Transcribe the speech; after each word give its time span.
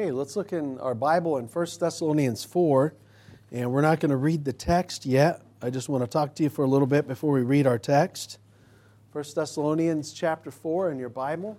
Okay, 0.00 0.12
let's 0.12 0.34
look 0.34 0.54
in 0.54 0.78
our 0.78 0.94
Bible 0.94 1.36
in 1.36 1.44
1 1.44 1.66
Thessalonians 1.78 2.42
4, 2.42 2.94
and 3.52 3.70
we're 3.70 3.82
not 3.82 4.00
going 4.00 4.08
to 4.08 4.16
read 4.16 4.46
the 4.46 4.52
text 4.54 5.04
yet. 5.04 5.42
I 5.60 5.68
just 5.68 5.90
want 5.90 6.02
to 6.02 6.08
talk 6.08 6.34
to 6.36 6.42
you 6.42 6.48
for 6.48 6.64
a 6.64 6.66
little 6.66 6.86
bit 6.86 7.06
before 7.06 7.32
we 7.32 7.42
read 7.42 7.66
our 7.66 7.78
text. 7.78 8.38
1 9.12 9.22
Thessalonians 9.34 10.14
chapter 10.14 10.50
4 10.50 10.92
in 10.92 10.98
your 10.98 11.10
Bible. 11.10 11.58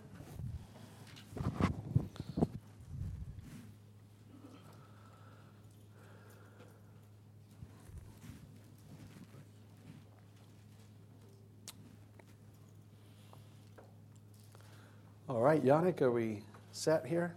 All 15.30 15.42
right, 15.42 15.64
Yannick, 15.64 16.02
are 16.02 16.12
we 16.12 16.42
set 16.72 17.06
here? 17.06 17.36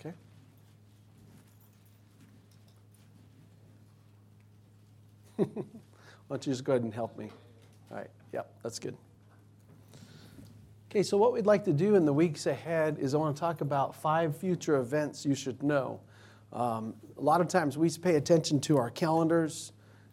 Okay. 0.00 0.14
Why 5.54 6.36
don't 6.36 6.46
you 6.46 6.52
just 6.52 6.64
go 6.64 6.72
ahead 6.72 6.82
and 6.82 6.92
help 6.92 7.16
me? 7.16 7.30
All 7.90 7.96
right, 7.96 8.10
yep, 8.32 8.52
that's 8.62 8.78
good. 8.78 8.96
Okay, 10.90 11.02
so 11.02 11.16
what 11.16 11.32
we'd 11.32 11.46
like 11.46 11.64
to 11.64 11.72
do 11.72 11.94
in 11.94 12.04
the 12.04 12.12
weeks 12.12 12.46
ahead 12.46 12.98
is 12.98 13.14
I 13.14 13.18
want 13.18 13.36
to 13.36 13.40
talk 13.40 13.60
about 13.60 13.94
five 13.94 14.36
future 14.36 14.76
events 14.76 15.24
you 15.24 15.34
should 15.34 15.62
know. 15.62 16.00
Um, 16.52 16.94
a 17.16 17.20
lot 17.20 17.40
of 17.40 17.48
times 17.48 17.78
we 17.78 17.88
pay 17.90 18.16
attention 18.16 18.60
to 18.62 18.76
our 18.76 18.90
calendars 18.90 19.72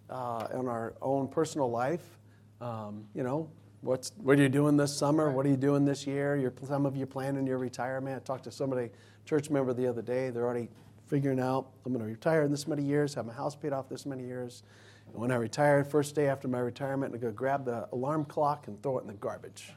uh, 0.09 0.47
and 0.51 0.69
our 0.69 0.93
own 1.01 1.27
personal 1.27 1.69
life. 1.69 2.19
Um, 2.61 3.05
you 3.13 3.23
know, 3.23 3.49
what's, 3.81 4.11
what 4.17 4.37
are 4.37 4.41
you 4.41 4.49
doing 4.49 4.77
this 4.77 4.95
summer? 4.95 5.31
What 5.31 5.45
are 5.45 5.49
you 5.49 5.57
doing 5.57 5.83
this 5.83 6.05
year? 6.05 6.37
You're, 6.37 6.53
some 6.65 6.85
of 6.85 6.95
you 6.95 7.05
planning 7.05 7.47
your 7.47 7.57
retirement. 7.57 8.15
I 8.15 8.19
talked 8.19 8.43
to 8.45 8.51
somebody, 8.51 8.91
church 9.25 9.49
member 9.49 9.73
the 9.73 9.87
other 9.87 10.01
day. 10.01 10.29
They're 10.29 10.45
already 10.45 10.69
figuring 11.07 11.39
out, 11.39 11.69
I'm 11.85 11.93
going 11.93 12.05
to 12.05 12.11
retire 12.11 12.43
in 12.43 12.51
this 12.51 12.67
many 12.67 12.83
years, 12.83 13.15
have 13.15 13.25
my 13.25 13.33
house 13.33 13.55
paid 13.55 13.73
off 13.73 13.89
this 13.89 14.05
many 14.05 14.23
years. 14.23 14.63
And 15.11 15.21
when 15.21 15.31
I 15.31 15.35
retire, 15.35 15.83
first 15.83 16.15
day 16.15 16.27
after 16.27 16.47
my 16.47 16.59
retirement, 16.59 17.13
to 17.13 17.19
go 17.19 17.31
grab 17.31 17.65
the 17.65 17.87
alarm 17.91 18.25
clock 18.25 18.67
and 18.67 18.81
throw 18.81 18.97
it 18.97 19.01
in 19.01 19.07
the 19.07 19.13
garbage. 19.13 19.71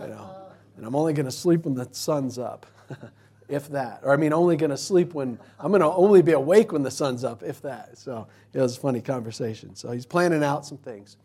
you 0.00 0.06
know, 0.06 0.48
and 0.76 0.86
I'm 0.86 0.94
only 0.94 1.12
going 1.12 1.26
to 1.26 1.32
sleep 1.32 1.64
when 1.64 1.74
the 1.74 1.88
sun's 1.92 2.38
up, 2.38 2.66
if 3.48 3.68
that. 3.70 4.00
Or 4.02 4.12
I 4.12 4.16
mean, 4.16 4.32
only 4.32 4.56
going 4.56 4.70
to 4.70 4.76
sleep 4.76 5.14
when 5.14 5.38
I'm 5.58 5.70
going 5.70 5.80
to 5.80 5.86
only 5.86 6.22
be 6.22 6.32
awake 6.32 6.72
when 6.72 6.82
the 6.82 6.90
sun's 6.90 7.24
up, 7.24 7.42
if 7.42 7.62
that. 7.62 7.98
So 7.98 8.28
it 8.52 8.60
was 8.60 8.76
a 8.76 8.80
funny 8.80 9.00
conversation. 9.00 9.74
So 9.74 9.90
he's 9.90 10.06
planning 10.06 10.44
out 10.44 10.66
some 10.66 10.78
things, 10.78 11.16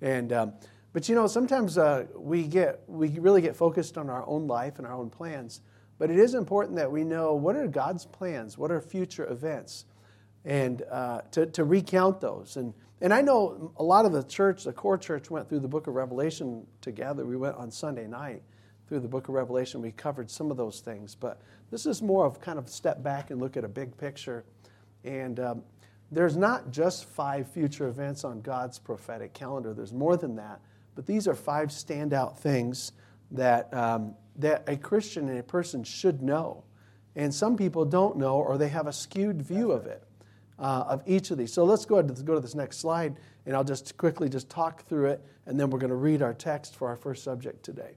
and 0.00 0.32
um, 0.32 0.52
but 0.92 1.08
you 1.08 1.14
know, 1.14 1.26
sometimes 1.26 1.78
uh, 1.78 2.06
we 2.14 2.46
get 2.46 2.82
we 2.86 3.18
really 3.18 3.40
get 3.40 3.56
focused 3.56 3.96
on 3.96 4.10
our 4.10 4.26
own 4.26 4.46
life 4.46 4.78
and 4.78 4.86
our 4.86 4.94
own 4.94 5.10
plans. 5.10 5.60
But 5.98 6.10
it 6.10 6.18
is 6.18 6.34
important 6.34 6.76
that 6.76 6.90
we 6.90 7.04
know 7.04 7.34
what 7.34 7.54
are 7.54 7.68
God's 7.68 8.06
plans, 8.06 8.58
what 8.58 8.72
are 8.72 8.80
future 8.80 9.24
events 9.30 9.84
and 10.44 10.82
uh, 10.90 11.22
to, 11.32 11.46
to 11.46 11.64
recount 11.64 12.20
those. 12.20 12.56
And, 12.56 12.74
and 13.00 13.12
I 13.12 13.20
know 13.20 13.72
a 13.76 13.82
lot 13.82 14.04
of 14.04 14.12
the 14.12 14.22
church, 14.22 14.64
the 14.64 14.72
core 14.72 14.98
church, 14.98 15.30
went 15.30 15.48
through 15.48 15.60
the 15.60 15.68
book 15.68 15.86
of 15.86 15.94
Revelation 15.94 16.66
together. 16.80 17.24
We 17.24 17.36
went 17.36 17.56
on 17.56 17.70
Sunday 17.70 18.06
night 18.06 18.42
through 18.88 19.00
the 19.00 19.08
book 19.08 19.28
of 19.28 19.34
Revelation. 19.34 19.80
We 19.80 19.92
covered 19.92 20.30
some 20.30 20.50
of 20.50 20.56
those 20.56 20.80
things. 20.80 21.14
But 21.14 21.40
this 21.70 21.86
is 21.86 22.02
more 22.02 22.26
of 22.26 22.40
kind 22.40 22.58
of 22.58 22.68
step 22.68 23.02
back 23.02 23.30
and 23.30 23.40
look 23.40 23.56
at 23.56 23.64
a 23.64 23.68
big 23.68 23.96
picture. 23.96 24.44
And 25.04 25.38
um, 25.40 25.62
there's 26.10 26.36
not 26.36 26.70
just 26.70 27.06
five 27.06 27.48
future 27.48 27.88
events 27.88 28.24
on 28.24 28.40
God's 28.40 28.78
prophetic 28.78 29.32
calendar, 29.32 29.72
there's 29.74 29.92
more 29.92 30.16
than 30.16 30.36
that. 30.36 30.60
But 30.94 31.06
these 31.06 31.26
are 31.26 31.34
five 31.34 31.68
standout 31.68 32.36
things 32.38 32.92
that, 33.30 33.72
um, 33.72 34.14
that 34.36 34.64
a 34.66 34.76
Christian 34.76 35.28
and 35.28 35.38
a 35.38 35.42
person 35.42 35.84
should 35.84 36.20
know. 36.22 36.64
And 37.16 37.34
some 37.34 37.56
people 37.56 37.84
don't 37.84 38.18
know, 38.18 38.36
or 38.36 38.58
they 38.58 38.68
have 38.68 38.86
a 38.86 38.92
skewed 38.92 39.40
view 39.40 39.72
of 39.72 39.86
it 39.86 40.04
uh, 40.62 40.84
of 40.86 41.02
each 41.06 41.32
of 41.32 41.38
these. 41.38 41.52
So 41.52 41.64
let's 41.64 41.84
go 41.84 41.96
ahead 41.96 42.08
and 42.08 42.24
go 42.24 42.34
to 42.34 42.40
this 42.40 42.54
next 42.54 42.78
slide, 42.78 43.16
and 43.44 43.56
I'll 43.56 43.64
just 43.64 43.96
quickly 43.96 44.28
just 44.28 44.48
talk 44.48 44.86
through 44.86 45.06
it, 45.06 45.20
and 45.46 45.58
then 45.58 45.68
we're 45.68 45.80
going 45.80 45.90
to 45.90 45.96
read 45.96 46.22
our 46.22 46.32
text 46.32 46.76
for 46.76 46.88
our 46.88 46.96
first 46.96 47.24
subject 47.24 47.64
today. 47.64 47.96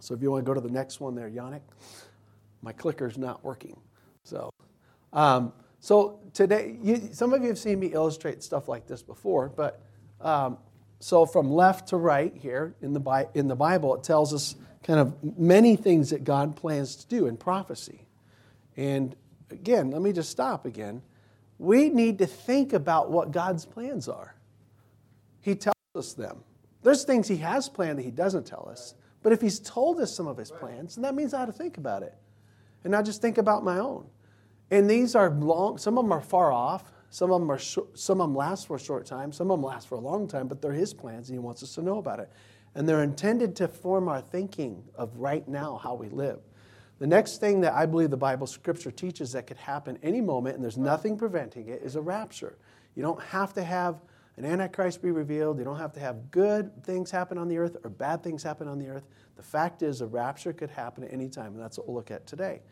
So 0.00 0.14
if 0.14 0.22
you 0.22 0.30
want 0.30 0.44
to 0.44 0.48
go 0.48 0.54
to 0.54 0.60
the 0.60 0.72
next 0.72 1.00
one 1.00 1.16
there, 1.16 1.28
Yannick, 1.28 1.62
my 2.62 2.72
clicker's 2.72 3.18
not 3.18 3.44
working. 3.44 3.76
So, 4.22 4.50
um, 5.12 5.52
so 5.80 6.20
today, 6.32 6.76
you, 6.80 7.08
some 7.10 7.34
of 7.34 7.42
you 7.42 7.48
have 7.48 7.58
seen 7.58 7.80
me 7.80 7.88
illustrate 7.88 8.44
stuff 8.44 8.68
like 8.68 8.86
this 8.86 9.02
before, 9.02 9.48
but 9.48 9.82
um, 10.20 10.58
so 11.00 11.26
from 11.26 11.50
left 11.50 11.88
to 11.88 11.96
right 11.96 12.32
here 12.36 12.76
in 12.80 12.92
the, 12.92 13.28
in 13.34 13.48
the 13.48 13.56
Bible, 13.56 13.96
it 13.96 14.04
tells 14.04 14.32
us 14.32 14.54
kind 14.84 15.00
of 15.00 15.16
many 15.36 15.74
things 15.74 16.10
that 16.10 16.22
God 16.22 16.54
plans 16.54 16.94
to 16.94 17.08
do 17.08 17.26
in 17.26 17.36
prophecy. 17.36 18.06
And 18.76 19.16
again, 19.50 19.90
let 19.90 20.00
me 20.00 20.12
just 20.12 20.30
stop 20.30 20.64
again 20.64 21.02
we 21.62 21.90
need 21.90 22.18
to 22.18 22.26
think 22.26 22.72
about 22.72 23.12
what 23.12 23.30
God's 23.30 23.64
plans 23.64 24.08
are. 24.08 24.34
He 25.40 25.54
tells 25.54 25.76
us 25.94 26.12
them. 26.12 26.42
There's 26.82 27.04
things 27.04 27.28
He 27.28 27.36
has 27.36 27.68
planned 27.68 28.00
that 28.00 28.02
He 28.02 28.10
doesn't 28.10 28.44
tell 28.44 28.68
us. 28.68 28.94
But 29.22 29.32
if 29.32 29.40
He's 29.40 29.60
told 29.60 30.00
us 30.00 30.12
some 30.12 30.26
of 30.26 30.36
His 30.36 30.50
plans, 30.50 30.96
then 30.96 31.02
that 31.02 31.14
means 31.14 31.32
I 31.32 31.38
have 31.38 31.48
to 31.48 31.52
think 31.52 31.78
about 31.78 32.02
it. 32.02 32.14
And 32.82 32.90
not 32.90 33.04
just 33.04 33.22
think 33.22 33.38
about 33.38 33.62
my 33.62 33.78
own. 33.78 34.06
And 34.72 34.90
these 34.90 35.14
are 35.14 35.30
long, 35.30 35.78
some 35.78 35.98
of 35.98 36.04
them 36.04 36.12
are 36.12 36.20
far 36.20 36.50
off. 36.50 36.92
Some 37.10 37.30
of 37.30 37.40
them, 37.40 37.50
are 37.50 37.58
short, 37.58 37.96
some 37.96 38.20
of 38.22 38.28
them 38.28 38.34
last 38.34 38.66
for 38.66 38.76
a 38.76 38.80
short 38.80 39.06
time. 39.06 39.30
Some 39.32 39.50
of 39.50 39.58
them 39.58 39.64
last 39.64 39.86
for 39.86 39.96
a 39.96 40.00
long 40.00 40.26
time, 40.26 40.48
but 40.48 40.60
they're 40.62 40.72
His 40.72 40.92
plans 40.92 41.28
and 41.28 41.36
He 41.36 41.38
wants 41.38 41.62
us 41.62 41.74
to 41.76 41.82
know 41.82 41.98
about 41.98 42.18
it. 42.18 42.32
And 42.74 42.88
they're 42.88 43.04
intended 43.04 43.54
to 43.56 43.68
form 43.68 44.08
our 44.08 44.20
thinking 44.20 44.82
of 44.96 45.16
right 45.16 45.46
now, 45.46 45.78
how 45.80 45.94
we 45.94 46.08
live. 46.08 46.40
The 47.02 47.08
next 47.08 47.38
thing 47.38 47.62
that 47.62 47.72
I 47.72 47.84
believe 47.84 48.10
the 48.10 48.16
Bible 48.16 48.46
scripture 48.46 48.92
teaches 48.92 49.32
that 49.32 49.48
could 49.48 49.56
happen 49.56 49.98
any 50.04 50.20
moment, 50.20 50.54
and 50.54 50.62
there's 50.62 50.78
nothing 50.78 51.18
preventing 51.18 51.66
it, 51.66 51.82
is 51.82 51.96
a 51.96 52.00
rapture. 52.00 52.56
You 52.94 53.02
don't 53.02 53.20
have 53.20 53.52
to 53.54 53.64
have 53.64 54.00
an 54.36 54.44
Antichrist 54.44 55.02
be 55.02 55.10
revealed. 55.10 55.58
You 55.58 55.64
don't 55.64 55.80
have 55.80 55.92
to 55.94 55.98
have 55.98 56.30
good 56.30 56.84
things 56.84 57.10
happen 57.10 57.38
on 57.38 57.48
the 57.48 57.58
earth 57.58 57.76
or 57.82 57.90
bad 57.90 58.22
things 58.22 58.44
happen 58.44 58.68
on 58.68 58.78
the 58.78 58.86
earth. 58.86 59.02
The 59.34 59.42
fact 59.42 59.82
is, 59.82 60.00
a 60.00 60.06
rapture 60.06 60.52
could 60.52 60.70
happen 60.70 61.02
at 61.02 61.12
any 61.12 61.28
time, 61.28 61.54
and 61.54 61.60
that's 61.60 61.76
what 61.76 61.88
we'll 61.88 61.96
look 61.96 62.12
at 62.12 62.24
today. 62.24 62.62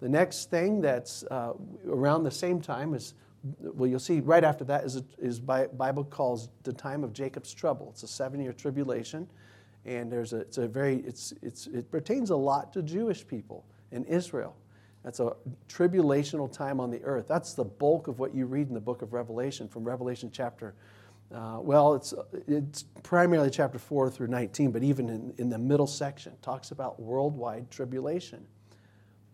The 0.00 0.08
next 0.10 0.50
thing 0.50 0.82
that's 0.82 1.22
uh, 1.30 1.54
around 1.88 2.24
the 2.24 2.30
same 2.30 2.60
time 2.60 2.92
is, 2.92 3.14
well, 3.58 3.88
you'll 3.88 4.00
see 4.00 4.20
right 4.20 4.44
after 4.44 4.64
that 4.64 4.84
is, 4.84 5.02
is 5.16 5.40
Bible 5.40 6.04
calls 6.04 6.50
the 6.62 6.74
time 6.74 7.04
of 7.04 7.14
Jacob's 7.14 7.54
trouble. 7.54 7.88
It's 7.92 8.02
a 8.02 8.08
seven-year 8.08 8.52
tribulation, 8.52 9.26
and 9.86 10.12
there's 10.12 10.34
a, 10.34 10.40
it's 10.40 10.58
a 10.58 10.68
very, 10.68 10.96
it's, 11.06 11.32
it's, 11.40 11.68
it 11.68 11.90
pertains 11.90 12.28
a 12.28 12.36
lot 12.36 12.74
to 12.74 12.82
Jewish 12.82 13.26
people 13.26 13.64
in 13.92 14.04
Israel. 14.04 14.56
That's 15.04 15.20
a 15.20 15.34
tribulational 15.68 16.50
time 16.50 16.80
on 16.80 16.90
the 16.90 17.02
earth. 17.04 17.26
That's 17.28 17.54
the 17.54 17.64
bulk 17.64 18.08
of 18.08 18.18
what 18.18 18.34
you 18.34 18.46
read 18.46 18.68
in 18.68 18.74
the 18.74 18.80
book 18.80 19.02
of 19.02 19.12
Revelation, 19.12 19.68
from 19.68 19.84
Revelation 19.84 20.30
chapter, 20.32 20.74
uh, 21.34 21.58
well, 21.60 21.94
it's, 21.94 22.14
it's 22.46 22.84
primarily 23.02 23.50
chapter 23.50 23.78
4 23.78 24.10
through 24.10 24.28
19, 24.28 24.70
but 24.70 24.82
even 24.82 25.10
in, 25.10 25.34
in 25.36 25.50
the 25.50 25.58
middle 25.58 25.86
section, 25.86 26.32
talks 26.40 26.70
about 26.70 27.00
worldwide 27.00 27.70
tribulation. 27.70 28.46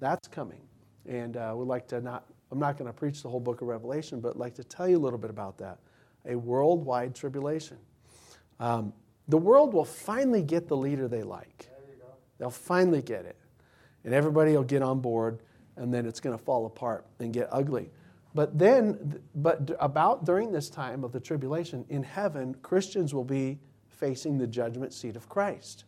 That's 0.01 0.27
coming. 0.27 0.61
And 1.07 1.37
uh, 1.37 1.55
we'd 1.57 1.69
like 1.69 1.87
to 1.89 2.01
not, 2.01 2.27
I'm 2.51 2.59
not 2.59 2.77
going 2.77 2.89
to 2.89 2.93
preach 2.93 3.23
the 3.23 3.29
whole 3.29 3.41
book 3.41 3.63
of 3.63 3.69
Revelation, 3.69 4.21
but 4.21 4.31
I'd 4.31 4.37
like 4.37 4.55
to 4.55 4.65
tell 4.65 4.89
you 4.89 4.97
a 4.97 4.99
little 4.99 5.19
bit 5.19 5.31
about 5.31 5.57
that. 5.59 5.79
A 6.27 6.35
worldwide 6.35 7.15
tribulation. 7.15 7.77
Um, 8.59 8.93
the 9.29 9.39
world 9.39 9.73
will 9.73 9.85
finally 9.85 10.43
get 10.43 10.67
the 10.67 10.77
leader 10.77 11.07
they 11.07 11.23
like. 11.23 11.69
They'll 12.39 12.51
finally 12.51 13.03
get 13.03 13.25
it 13.25 13.37
and 14.05 14.15
everybody 14.15 14.53
will 14.53 14.63
get 14.63 14.83
on 14.83 15.01
board, 15.01 15.41
and 15.77 15.93
then 15.93 16.07
it's 16.07 16.21
going 16.21 16.37
to 16.37 16.43
fall 16.43 16.67
apart 16.67 17.07
and 17.19 17.33
get 17.33 17.49
ugly. 17.51 17.91
But 18.35 18.59
then, 18.59 19.21
but 19.37 19.71
about 19.79 20.25
during 20.25 20.51
this 20.53 20.69
time 20.69 21.05
of 21.05 21.13
the 21.13 21.21
tribulation 21.21 21.85
in 21.89 22.03
heaven, 22.03 22.55
Christians 22.63 23.15
will 23.15 23.25
be 23.25 23.59
facing 23.89 24.39
the 24.39 24.47
judgment 24.47 24.93
seat 24.93 25.15
of 25.15 25.29
Christ. 25.29 25.85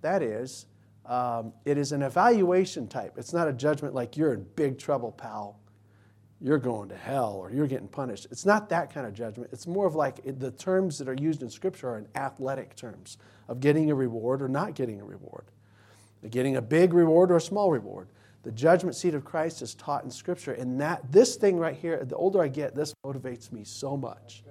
That 0.00 0.22
is, 0.22 0.66
um, 1.06 1.52
it 1.64 1.76
is 1.76 1.90
an 1.90 2.02
evaluation 2.02 2.86
type. 2.86 3.14
It's 3.16 3.32
not 3.32 3.48
a 3.48 3.52
judgment 3.52 3.94
like 3.94 4.16
you're 4.16 4.32
in 4.32 4.46
big 4.54 4.78
trouble, 4.78 5.10
pal. 5.10 5.58
You're 6.40 6.58
going 6.58 6.88
to 6.90 6.96
hell 6.96 7.34
or 7.34 7.50
you're 7.50 7.66
getting 7.66 7.88
punished. 7.88 8.28
It's 8.30 8.46
not 8.46 8.68
that 8.68 8.94
kind 8.94 9.04
of 9.04 9.12
judgment. 9.12 9.50
It's 9.52 9.66
more 9.66 9.88
of 9.88 9.96
like 9.96 10.20
the 10.38 10.52
terms 10.52 10.98
that 10.98 11.08
are 11.08 11.14
used 11.14 11.42
in 11.42 11.50
Scripture 11.50 11.90
are 11.90 11.98
in 11.98 12.06
athletic 12.14 12.76
terms 12.76 13.18
of 13.48 13.58
getting 13.58 13.90
a 13.90 13.94
reward 13.94 14.40
or 14.40 14.48
not 14.48 14.74
getting 14.74 15.00
a 15.00 15.04
reward 15.04 15.46
getting 16.26 16.56
a 16.56 16.62
big 16.62 16.92
reward 16.92 17.30
or 17.30 17.36
a 17.36 17.40
small 17.40 17.70
reward. 17.70 18.08
The 18.42 18.52
judgment 18.52 18.96
seat 18.96 19.14
of 19.14 19.24
Christ 19.24 19.62
is 19.62 19.74
taught 19.74 20.04
in 20.04 20.10
Scripture, 20.10 20.52
and 20.52 20.80
that 20.80 21.12
this 21.12 21.36
thing 21.36 21.58
right 21.58 21.76
here, 21.76 22.04
the 22.04 22.16
older 22.16 22.40
I 22.40 22.48
get, 22.48 22.74
this 22.74 22.94
motivates 23.04 23.52
me 23.52 23.64
so 23.64 23.96
much. 23.96 24.42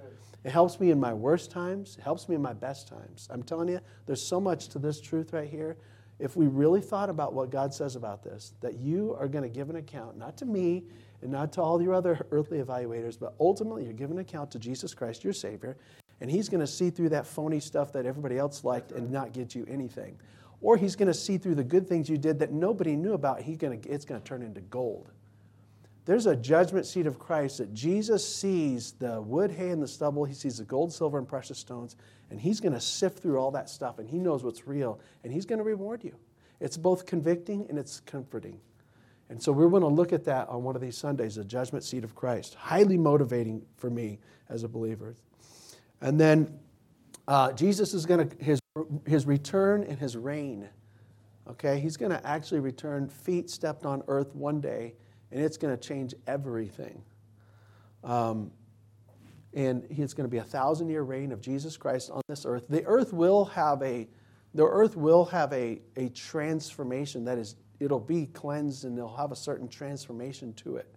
It 0.44 0.50
helps 0.50 0.78
me 0.78 0.90
in 0.90 1.00
my 1.00 1.12
worst 1.12 1.50
times, 1.50 1.96
it 1.98 2.02
helps 2.02 2.28
me 2.28 2.34
in 2.34 2.42
my 2.42 2.52
best 2.52 2.86
times. 2.86 3.28
I'm 3.30 3.42
telling 3.42 3.68
you, 3.68 3.80
there's 4.06 4.22
so 4.22 4.40
much 4.40 4.68
to 4.68 4.78
this 4.78 5.00
truth 5.00 5.32
right 5.32 5.48
here. 5.48 5.76
If 6.18 6.36
we 6.36 6.46
really 6.46 6.80
thought 6.80 7.10
about 7.10 7.32
what 7.32 7.50
God 7.50 7.72
says 7.72 7.96
about 7.96 8.22
this, 8.22 8.54
that 8.60 8.78
you 8.78 9.16
are 9.18 9.28
going 9.28 9.42
to 9.44 9.48
give 9.48 9.70
an 9.70 9.76
account, 9.76 10.16
not 10.16 10.36
to 10.38 10.46
me 10.46 10.84
and 11.22 11.30
not 11.30 11.52
to 11.54 11.62
all 11.62 11.80
your 11.82 11.94
other 11.94 12.26
earthly 12.30 12.58
evaluators, 12.58 13.18
but 13.18 13.34
ultimately 13.40 13.84
you're 13.84 13.92
giving 13.92 14.16
an 14.16 14.22
account 14.22 14.50
to 14.52 14.58
Jesus 14.58 14.94
Christ, 14.94 15.24
your 15.24 15.32
Savior, 15.32 15.76
and 16.20 16.30
He's 16.30 16.48
going 16.48 16.60
to 16.60 16.66
see 16.66 16.90
through 16.90 17.10
that 17.10 17.26
phony 17.26 17.60
stuff 17.60 17.92
that 17.92 18.06
everybody 18.06 18.38
else 18.38 18.64
liked 18.64 18.92
and 18.92 19.10
not 19.10 19.32
get 19.32 19.54
you 19.54 19.64
anything 19.68 20.18
or 20.60 20.76
he's 20.76 20.96
going 20.96 21.08
to 21.08 21.14
see 21.14 21.38
through 21.38 21.54
the 21.54 21.64
good 21.64 21.88
things 21.88 22.08
you 22.08 22.18
did 22.18 22.38
that 22.40 22.52
nobody 22.52 22.96
knew 22.96 23.12
about. 23.12 23.42
He's 23.42 23.56
going 23.56 23.80
to, 23.80 23.88
it's 23.88 24.04
going 24.04 24.20
to 24.20 24.26
turn 24.26 24.42
into 24.42 24.60
gold. 24.60 25.10
there's 26.04 26.26
a 26.26 26.34
judgment 26.34 26.86
seat 26.86 27.06
of 27.06 27.18
Christ 27.18 27.58
that 27.58 27.72
Jesus 27.74 28.26
sees 28.26 28.92
the 28.92 29.20
wood, 29.20 29.50
hay, 29.50 29.70
and 29.70 29.82
the 29.82 29.88
stubble. 29.88 30.24
He 30.24 30.34
sees 30.34 30.58
the 30.58 30.64
gold, 30.64 30.92
silver, 30.92 31.18
and 31.18 31.28
precious 31.28 31.58
stones, 31.58 31.96
and 32.30 32.40
He's 32.40 32.60
going 32.60 32.72
to 32.72 32.80
sift 32.80 33.20
through 33.20 33.38
all 33.38 33.50
that 33.52 33.68
stuff, 33.68 33.98
and 33.98 34.08
He 34.08 34.18
knows 34.18 34.42
what's 34.42 34.66
real, 34.66 35.00
and 35.22 35.32
He's 35.32 35.44
going 35.44 35.58
to 35.58 35.64
reward 35.64 36.02
you. 36.02 36.14
It's 36.60 36.76
both 36.76 37.06
convicting 37.06 37.66
and 37.68 37.78
it's 37.78 38.00
comforting. 38.00 38.60
And 39.30 39.42
so 39.42 39.52
we're 39.52 39.68
going 39.68 39.82
to 39.82 39.88
look 39.88 40.12
at 40.12 40.24
that 40.24 40.48
on 40.48 40.62
one 40.62 40.74
of 40.74 40.80
these 40.80 40.96
Sundays, 40.96 41.34
the 41.34 41.44
judgment 41.44 41.84
seat 41.84 42.02
of 42.02 42.14
Christ. 42.14 42.54
Highly 42.54 42.96
motivating 42.96 43.64
for 43.76 43.90
me 43.90 44.18
as 44.48 44.64
a 44.64 44.68
believer. 44.68 45.14
And 46.00 46.18
then 46.18 46.58
uh, 47.26 47.52
Jesus 47.52 47.92
is 47.92 48.06
going 48.06 48.28
to, 48.28 48.44
his, 48.44 48.58
his 49.06 49.26
return 49.26 49.84
and 49.84 49.98
his 49.98 50.16
reign. 50.16 50.68
Okay, 51.48 51.80
he's 51.80 51.96
going 51.96 52.10
to 52.10 52.26
actually 52.26 52.60
return 52.60 53.08
feet 53.08 53.48
stepped 53.48 53.86
on 53.86 54.02
earth 54.08 54.34
one 54.34 54.60
day, 54.60 54.94
and 55.32 55.42
it's 55.42 55.56
going 55.56 55.76
to 55.76 55.82
change 55.82 56.14
everything. 56.26 57.02
Um, 58.04 58.50
and 59.54 59.84
it's 59.90 60.14
going 60.14 60.26
to 60.26 60.30
be 60.30 60.38
a 60.38 60.44
thousand 60.44 60.88
year 60.88 61.02
reign 61.02 61.32
of 61.32 61.40
Jesus 61.40 61.76
Christ 61.76 62.10
on 62.10 62.20
this 62.28 62.44
earth. 62.44 62.64
The 62.68 62.84
earth 62.84 63.12
will 63.12 63.46
have 63.46 63.82
a, 63.82 64.08
the 64.54 64.64
earth 64.64 64.96
will 64.96 65.24
have 65.26 65.52
a, 65.52 65.80
a 65.96 66.10
transformation 66.10 67.24
that 67.24 67.38
is 67.38 67.56
it'll 67.80 68.00
be 68.00 68.26
cleansed 68.26 68.84
and 68.84 68.96
it'll 68.98 69.16
have 69.16 69.32
a 69.32 69.36
certain 69.36 69.68
transformation 69.68 70.52
to 70.54 70.76
it. 70.76 70.94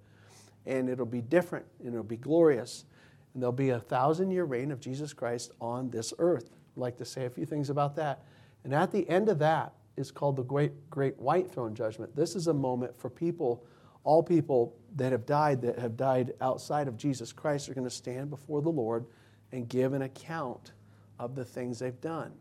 And 0.66 0.90
it'll 0.90 1.06
be 1.06 1.22
different 1.22 1.66
and 1.80 1.90
it'll 1.90 2.04
be 2.04 2.18
glorious. 2.18 2.86
And 3.34 3.42
there'll 3.42 3.54
be 3.54 3.70
a 3.70 3.80
thousand 3.80 4.32
year 4.32 4.44
reign 4.44 4.72
of 4.72 4.80
Jesus 4.80 5.14
Christ 5.14 5.52
on 5.62 5.90
this 5.90 6.14
earth. 6.20 6.50
Like 6.76 6.98
to 6.98 7.06
say 7.06 7.26
a 7.26 7.30
few 7.30 7.46
things 7.46 7.70
about 7.70 7.96
that. 7.98 8.24
And 8.64 8.74
at 8.74 8.92
the 8.92 9.08
end 9.10 9.30
of 9.30 9.40
that 9.40 9.74
is 9.98 10.12
called 10.12 10.36
the 10.36 10.44
great, 10.44 10.90
great 10.90 11.18
white 11.20 11.50
throne 11.50 11.76
judgment. 11.76 12.16
This 12.16 12.36
is 12.36 12.48
a 12.48 12.54
moment 12.54 12.98
for 12.98 13.10
people, 13.10 13.66
all 14.04 14.24
people 14.24 14.76
that 14.96 15.12
have 15.12 15.26
died, 15.26 15.62
that 15.62 15.80
have 15.80 15.98
died 15.98 16.34
outside 16.42 16.88
of 16.88 16.98
Jesus 16.98 17.34
Christ, 17.34 17.70
are 17.70 17.74
going 17.74 17.88
to 17.88 17.90
stand 17.90 18.30
before 18.30 18.62
the 18.62 18.70
Lord 18.70 19.06
and 19.52 19.68
give 19.68 19.94
an 19.94 20.04
account 20.04 20.72
of 21.20 21.36
the 21.36 21.46
things 21.46 21.80
they've 21.80 22.00
done. 22.02 22.32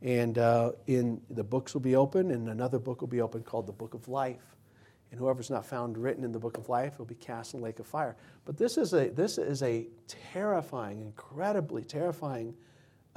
And 0.00 0.38
uh, 0.38 0.72
in 0.86 1.20
the 1.30 1.44
books 1.44 1.74
will 1.74 1.80
be 1.80 1.94
open, 1.94 2.32
and 2.32 2.48
another 2.48 2.78
book 2.78 3.00
will 3.00 3.08
be 3.08 3.20
open 3.20 3.42
called 3.42 3.66
the 3.66 3.72
Book 3.72 3.94
of 3.94 4.08
Life. 4.08 4.56
And 5.10 5.20
whoever's 5.20 5.50
not 5.50 5.66
found 5.66 5.98
written 5.98 6.24
in 6.24 6.32
the 6.32 6.38
Book 6.38 6.56
of 6.56 6.68
Life 6.68 6.98
will 6.98 7.06
be 7.06 7.14
cast 7.14 7.54
in 7.54 7.60
the 7.60 7.64
lake 7.64 7.78
of 7.78 7.86
fire. 7.86 8.16
But 8.44 8.56
this 8.56 8.78
is 8.78 8.94
a 8.94 9.10
this 9.10 9.38
is 9.38 9.62
a 9.62 9.86
terrifying, 10.08 11.00
incredibly 11.00 11.82
terrifying 11.82 12.54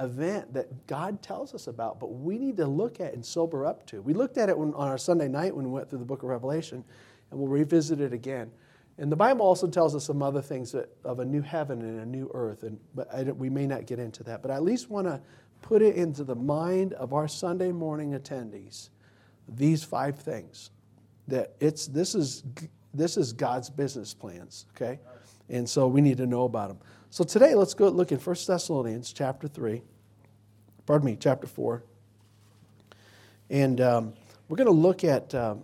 event 0.00 0.52
that 0.54 0.86
God 0.86 1.22
tells 1.22 1.54
us 1.54 1.66
about, 1.66 1.98
but 1.98 2.12
we 2.12 2.38
need 2.38 2.56
to 2.58 2.66
look 2.66 3.00
at 3.00 3.14
and 3.14 3.24
sober 3.24 3.64
up 3.64 3.86
to. 3.86 4.02
We 4.02 4.14
looked 4.14 4.38
at 4.38 4.48
it 4.48 4.58
when, 4.58 4.74
on 4.74 4.88
our 4.88 4.98
Sunday 4.98 5.28
night 5.28 5.54
when 5.54 5.64
we 5.64 5.70
went 5.70 5.88
through 5.88 6.00
the 6.00 6.04
book 6.04 6.22
of 6.22 6.28
Revelation, 6.28 6.84
and 7.30 7.40
we'll 7.40 7.48
revisit 7.48 8.00
it 8.00 8.12
again. 8.12 8.50
And 8.98 9.12
the 9.12 9.16
Bible 9.16 9.44
also 9.44 9.66
tells 9.66 9.94
us 9.94 10.04
some 10.04 10.22
other 10.22 10.40
things 10.40 10.72
that, 10.72 10.88
of 11.04 11.20
a 11.20 11.24
new 11.24 11.42
heaven 11.42 11.82
and 11.82 12.00
a 12.00 12.06
new 12.06 12.30
earth, 12.34 12.62
and 12.62 12.78
but 12.94 13.12
I, 13.12 13.24
we 13.24 13.50
may 13.50 13.66
not 13.66 13.86
get 13.86 13.98
into 13.98 14.22
that. 14.24 14.42
But 14.42 14.50
I 14.50 14.54
at 14.54 14.62
least 14.62 14.90
want 14.90 15.06
to 15.06 15.20
put 15.62 15.82
it 15.82 15.96
into 15.96 16.24
the 16.24 16.34
mind 16.34 16.92
of 16.94 17.12
our 17.12 17.28
Sunday 17.28 17.72
morning 17.72 18.12
attendees 18.12 18.90
these 19.48 19.84
five 19.84 20.18
things 20.18 20.70
that 21.28 21.54
it's 21.60 21.86
this 21.86 22.14
is 22.14 22.42
this 22.94 23.16
is 23.16 23.32
God's 23.32 23.68
business 23.68 24.14
plans, 24.14 24.66
okay? 24.74 24.98
And 25.48 25.68
so 25.68 25.86
we 25.86 26.00
need 26.00 26.16
to 26.18 26.26
know 26.26 26.44
about 26.44 26.68
them. 26.68 26.78
So 27.10 27.24
today 27.24 27.54
let's 27.54 27.74
go 27.74 27.88
look 27.88 28.12
in 28.12 28.18
1 28.18 28.36
Thessalonians 28.46 29.12
chapter 29.12 29.48
3. 29.48 29.82
Pardon 30.86 31.06
me, 31.06 31.16
chapter 31.18 31.46
4. 31.46 31.82
And 33.50 33.80
um, 33.80 34.14
we're 34.48 34.56
going 34.56 34.66
to 34.66 34.72
look 34.72 35.04
at 35.04 35.34
um, 35.34 35.62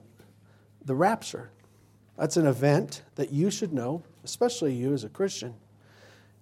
the 0.84 0.94
rapture. 0.94 1.50
That's 2.16 2.36
an 2.36 2.46
event 2.46 3.02
that 3.16 3.32
you 3.32 3.50
should 3.50 3.72
know, 3.72 4.02
especially 4.24 4.74
you 4.74 4.92
as 4.92 5.04
a 5.04 5.08
Christian. 5.08 5.54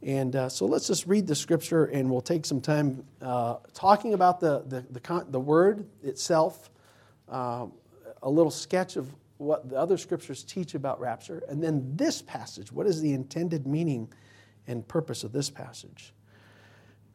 And 0.03 0.35
uh, 0.35 0.49
so 0.49 0.65
let's 0.65 0.87
just 0.87 1.07
read 1.07 1.27
the 1.27 1.35
scripture 1.35 1.85
and 1.85 2.11
we'll 2.11 2.23
take 2.23 2.47
some 2.47 2.61
time 2.61 3.05
uh, 3.21 3.57
talking 3.75 4.15
about 4.15 4.41
the, 4.41 4.63
the, 4.67 4.85
the, 4.91 5.01
con- 5.01 5.27
the 5.31 5.41
word 5.41 5.87
itself, 6.03 6.71
uh, 7.29 7.67
a 8.23 8.31
little 8.31 8.51
sketch 8.51 8.97
of 8.97 9.09
what 9.41 9.69
the 9.69 9.77
other 9.77 9.97
scriptures 9.97 10.45
teach 10.45 10.75
about 10.75 11.01
rapture, 11.01 11.43
and 11.49 11.63
then 11.63 11.97
this 11.97 12.23
passage. 12.23 12.71
What 12.71 12.87
is 12.87 13.01
the 13.01 13.13
intended 13.13 13.67
meaning 13.67 14.13
and 14.67 14.87
purpose 14.87 15.25
of 15.25 15.33
this 15.33 15.51
passage? 15.51 16.13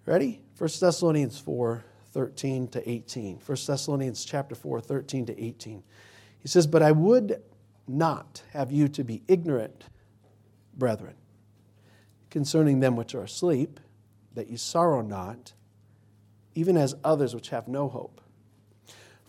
Ready? 0.05 0.41
1 0.57 0.69
Thessalonians 0.79 1.39
4 1.39 1.83
13 2.11 2.67
to 2.69 2.89
18. 2.89 3.39
1 3.45 3.57
Thessalonians 3.67 4.25
chapter 4.25 4.55
4 4.55 4.81
13 4.81 5.25
to 5.27 5.43
18. 5.43 5.83
He 6.39 6.47
says, 6.47 6.65
But 6.67 6.81
I 6.81 6.91
would 6.91 7.41
not 7.87 8.41
have 8.53 8.71
you 8.71 8.87
to 8.89 9.03
be 9.03 9.21
ignorant, 9.27 9.85
brethren 10.75 11.15
concerning 12.35 12.81
them 12.81 12.97
which 12.97 13.15
are 13.15 13.23
asleep, 13.23 13.79
that 14.33 14.49
ye 14.49 14.57
sorrow 14.57 14.99
not, 14.99 15.53
even 16.53 16.75
as 16.75 16.93
others 17.01 17.33
which 17.33 17.47
have 17.47 17.65
no 17.65 17.87
hope. 17.87 18.19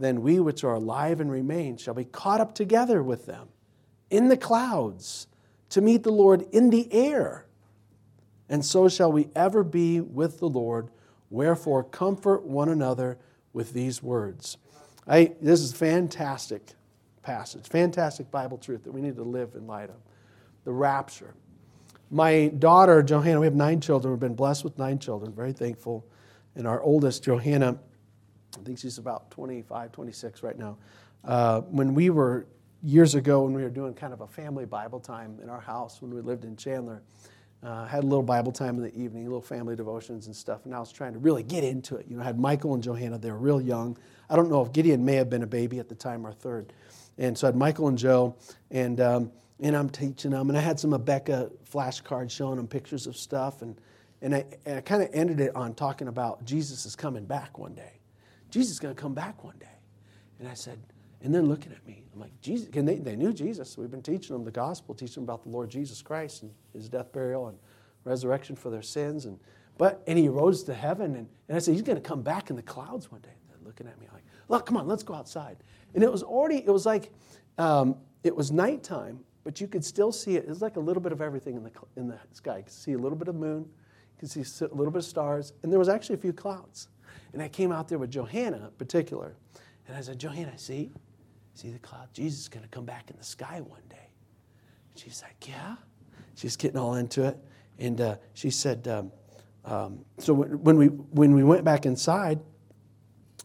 Then 0.00 0.22
we 0.22 0.40
which 0.40 0.64
are 0.64 0.74
alive 0.74 1.20
and 1.20 1.30
remain 1.30 1.76
shall 1.76 1.92
be 1.92 2.04
caught 2.04 2.40
up 2.40 2.54
together 2.54 3.02
with 3.02 3.26
them 3.26 3.48
in 4.08 4.28
the 4.28 4.36
clouds 4.36 5.26
to 5.68 5.82
meet 5.82 6.02
the 6.02 6.10
Lord 6.10 6.46
in 6.52 6.70
the 6.70 6.90
air. 6.90 7.46
And 8.48 8.64
so 8.64 8.88
shall 8.88 9.12
we 9.12 9.28
ever 9.36 9.62
be 9.62 10.00
with 10.00 10.38
the 10.38 10.48
Lord. 10.48 10.88
Wherefore, 11.28 11.84
comfort 11.84 12.44
one 12.44 12.70
another 12.70 13.18
with 13.52 13.74
these 13.74 14.02
words. 14.02 14.56
I, 15.06 15.34
this 15.40 15.60
is 15.60 15.74
fantastic 15.74 16.70
passage, 17.22 17.68
fantastic 17.68 18.30
Bible 18.30 18.56
truth 18.56 18.84
that 18.84 18.92
we 18.92 19.02
need 19.02 19.16
to 19.16 19.22
live 19.22 19.54
in 19.54 19.66
light 19.66 19.90
of. 19.90 19.96
The 20.64 20.72
rapture. 20.72 21.34
My 22.10 22.48
daughter, 22.48 23.02
Johanna, 23.02 23.40
we 23.40 23.46
have 23.46 23.54
nine 23.54 23.80
children. 23.80 24.12
We've 24.12 24.20
been 24.20 24.34
blessed 24.34 24.64
with 24.64 24.78
nine 24.78 24.98
children, 24.98 25.32
very 25.32 25.52
thankful. 25.52 26.06
And 26.56 26.66
our 26.66 26.80
oldest, 26.80 27.22
Johanna, 27.22 27.78
I 28.58 28.62
think 28.64 28.78
she's 28.78 28.98
about 28.98 29.30
25, 29.30 29.92
26 29.92 30.42
right 30.42 30.58
now. 30.58 30.76
Uh, 31.24 31.60
when 31.62 31.94
we 31.94 32.10
were, 32.10 32.46
years 32.82 33.14
ago, 33.14 33.42
when 33.42 33.52
we 33.52 33.62
were 33.62 33.68
doing 33.70 33.92
kind 33.94 34.12
of 34.12 34.22
a 34.22 34.26
family 34.26 34.64
Bible 34.64 35.00
time 35.00 35.38
in 35.42 35.50
our 35.50 35.60
house 35.60 36.00
when 36.00 36.14
we 36.14 36.20
lived 36.20 36.44
in 36.44 36.56
Chandler, 36.56 37.02
uh, 37.62 37.86
had 37.86 38.04
a 38.04 38.06
little 38.06 38.22
Bible 38.22 38.52
time 38.52 38.76
in 38.76 38.82
the 38.82 38.94
evening, 38.98 39.24
little 39.24 39.42
family 39.42 39.76
devotions 39.76 40.26
and 40.26 40.34
stuff, 40.34 40.64
and 40.64 40.74
I 40.74 40.80
was 40.80 40.90
trying 40.90 41.12
to 41.12 41.18
really 41.18 41.42
get 41.42 41.62
into 41.62 41.96
it. 41.96 42.06
You 42.08 42.16
know, 42.16 42.22
I 42.22 42.24
had 42.24 42.38
Michael 42.38 42.72
and 42.72 42.82
Johanna, 42.82 43.18
they 43.18 43.30
were 43.30 43.36
real 43.36 43.60
young. 43.60 43.98
I 44.30 44.36
don't 44.36 44.48
know 44.48 44.64
if 44.64 44.72
Gideon 44.72 45.04
may 45.04 45.16
have 45.16 45.28
been 45.28 45.42
a 45.42 45.46
baby 45.46 45.78
at 45.78 45.88
the 45.88 45.94
time 45.94 46.26
or 46.26 46.32
third. 46.32 46.72
And 47.18 47.36
so 47.36 47.46
I 47.46 47.48
had 47.48 47.56
Michael 47.56 47.88
and 47.88 47.98
Joe, 47.98 48.34
and 48.70 48.98
um, 49.00 49.30
and 49.62 49.76
I'm 49.76 49.90
teaching 49.90 50.30
them. 50.30 50.48
And 50.48 50.56
I 50.56 50.60
had 50.60 50.80
some 50.80 50.90
Abeka 50.90 51.50
flashcards 51.70 52.30
showing 52.30 52.56
them 52.56 52.66
pictures 52.66 53.06
of 53.06 53.16
stuff. 53.16 53.62
And, 53.62 53.78
and 54.22 54.34
I, 54.34 54.44
and 54.64 54.78
I 54.78 54.80
kind 54.80 55.02
of 55.02 55.10
ended 55.12 55.40
it 55.40 55.54
on 55.54 55.74
talking 55.74 56.08
about 56.08 56.44
Jesus 56.44 56.86
is 56.86 56.96
coming 56.96 57.24
back 57.24 57.58
one 57.58 57.74
day. 57.74 57.99
Jesus 58.50 58.72
is 58.72 58.80
going 58.80 58.94
to 58.94 59.00
come 59.00 59.14
back 59.14 59.44
one 59.44 59.56
day. 59.58 59.66
And 60.38 60.48
I 60.48 60.54
said, 60.54 60.78
and 61.22 61.34
they're 61.34 61.42
looking 61.42 61.72
at 61.72 61.86
me. 61.86 62.04
I'm 62.14 62.20
like, 62.20 62.38
Jesus, 62.40 62.68
and 62.74 62.88
they, 62.88 62.96
they 62.96 63.16
knew 63.16 63.32
Jesus. 63.32 63.76
We've 63.76 63.90
been 63.90 64.02
teaching 64.02 64.34
them 64.34 64.44
the 64.44 64.50
gospel, 64.50 64.94
teaching 64.94 65.16
them 65.16 65.24
about 65.24 65.42
the 65.42 65.50
Lord 65.50 65.70
Jesus 65.70 66.00
Christ 66.02 66.42
and 66.42 66.52
his 66.72 66.88
death, 66.88 67.12
burial, 67.12 67.48
and 67.48 67.58
resurrection 68.04 68.56
for 68.56 68.70
their 68.70 68.82
sins. 68.82 69.26
And, 69.26 69.38
but, 69.76 70.02
and 70.06 70.18
he 70.18 70.28
rose 70.28 70.62
to 70.64 70.74
heaven. 70.74 71.16
And, 71.16 71.28
and 71.48 71.56
I 71.56 71.60
said, 71.60 71.74
he's 71.74 71.82
going 71.82 72.00
to 72.00 72.08
come 72.08 72.22
back 72.22 72.50
in 72.50 72.56
the 72.56 72.62
clouds 72.62 73.10
one 73.10 73.20
day. 73.20 73.28
They're 73.48 73.58
looking 73.64 73.86
at 73.86 74.00
me 74.00 74.06
like, 74.12 74.24
look, 74.48 74.66
come 74.66 74.76
on, 74.76 74.88
let's 74.88 75.02
go 75.02 75.14
outside. 75.14 75.58
And 75.94 76.02
it 76.02 76.10
was 76.10 76.22
already, 76.22 76.58
it 76.58 76.70
was 76.70 76.86
like, 76.86 77.12
um, 77.58 77.96
it 78.22 78.34
was 78.34 78.50
nighttime, 78.50 79.20
but 79.44 79.60
you 79.60 79.66
could 79.66 79.84
still 79.84 80.12
see 80.12 80.36
it. 80.36 80.44
It 80.44 80.48
was 80.48 80.62
like 80.62 80.76
a 80.76 80.80
little 80.80 81.02
bit 81.02 81.12
of 81.12 81.20
everything 81.20 81.56
in 81.56 81.62
the, 81.62 81.70
in 81.96 82.08
the 82.08 82.18
sky. 82.32 82.58
You 82.58 82.62
could 82.64 82.72
see 82.72 82.92
a 82.92 82.98
little 82.98 83.18
bit 83.18 83.28
of 83.28 83.34
moon, 83.34 83.60
you 83.60 84.18
could 84.18 84.30
see 84.30 84.40
a 84.64 84.74
little 84.74 84.90
bit 84.90 84.98
of 84.98 85.04
stars, 85.04 85.52
and 85.62 85.72
there 85.72 85.78
was 85.78 85.88
actually 85.88 86.14
a 86.14 86.18
few 86.18 86.32
clouds. 86.32 86.88
And 87.32 87.42
I 87.42 87.48
came 87.48 87.72
out 87.72 87.88
there 87.88 87.98
with 87.98 88.10
Johanna 88.10 88.56
in 88.56 88.70
particular, 88.78 89.34
and 89.86 89.96
I 89.96 90.00
said, 90.00 90.18
Johanna, 90.18 90.56
see? 90.58 90.90
See 91.54 91.70
the 91.70 91.78
cloud? 91.78 92.08
Jesus 92.12 92.40
is 92.40 92.48
going 92.48 92.62
to 92.62 92.68
come 92.68 92.84
back 92.84 93.10
in 93.10 93.16
the 93.16 93.24
sky 93.24 93.60
one 93.60 93.82
day. 93.88 94.08
And 94.90 94.98
she's 94.98 95.22
like, 95.22 95.48
yeah? 95.48 95.76
She's 96.34 96.56
getting 96.56 96.78
all 96.78 96.94
into 96.94 97.24
it. 97.24 97.36
And 97.78 98.00
uh, 98.00 98.16
she 98.34 98.50
said, 98.50 98.86
um, 98.88 99.12
um, 99.64 100.04
so 100.18 100.34
when 100.34 100.76
we, 100.76 100.86
when 100.86 101.34
we 101.34 101.44
went 101.44 101.64
back 101.64 101.86
inside, 101.86 102.40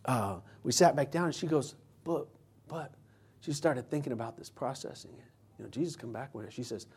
uh, 0.06 0.38
we 0.64 0.72
sat 0.72 0.96
back 0.96 1.12
down, 1.12 1.26
and 1.26 1.36
she 1.36 1.48
goes, 1.48 1.76
but, 2.04 2.28
but, 2.68 2.94
she 3.42 3.54
started 3.54 3.90
thinking 3.92 4.12
about 4.12 4.38
this, 4.38 4.50
processing 4.50 5.12
it. 5.20 5.32
You 5.60 5.66
know, 5.66 5.70
Jesus 5.70 5.96
come 5.96 6.12
back 6.12 6.34
with 6.34 6.46
her. 6.46 6.52
She 6.52 6.64
says, 6.64 6.88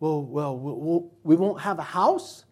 well, 0.00 0.22
well, 0.22 0.56
we'll, 0.56 1.10
we 1.22 1.36
won't 1.36 1.60
have 1.60 1.78
a 1.78 1.82
house? 1.82 2.44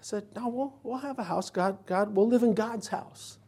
I 0.00 0.02
said, 0.02 0.26
no, 0.36 0.48
we'll, 0.48 0.74
we'll 0.82 0.98
have 0.98 1.18
a 1.18 1.24
house. 1.24 1.50
God, 1.50 1.84
God, 1.86 2.14
we'll 2.14 2.28
live 2.28 2.42
in 2.42 2.54
God's 2.54 2.88
house. 2.88 3.38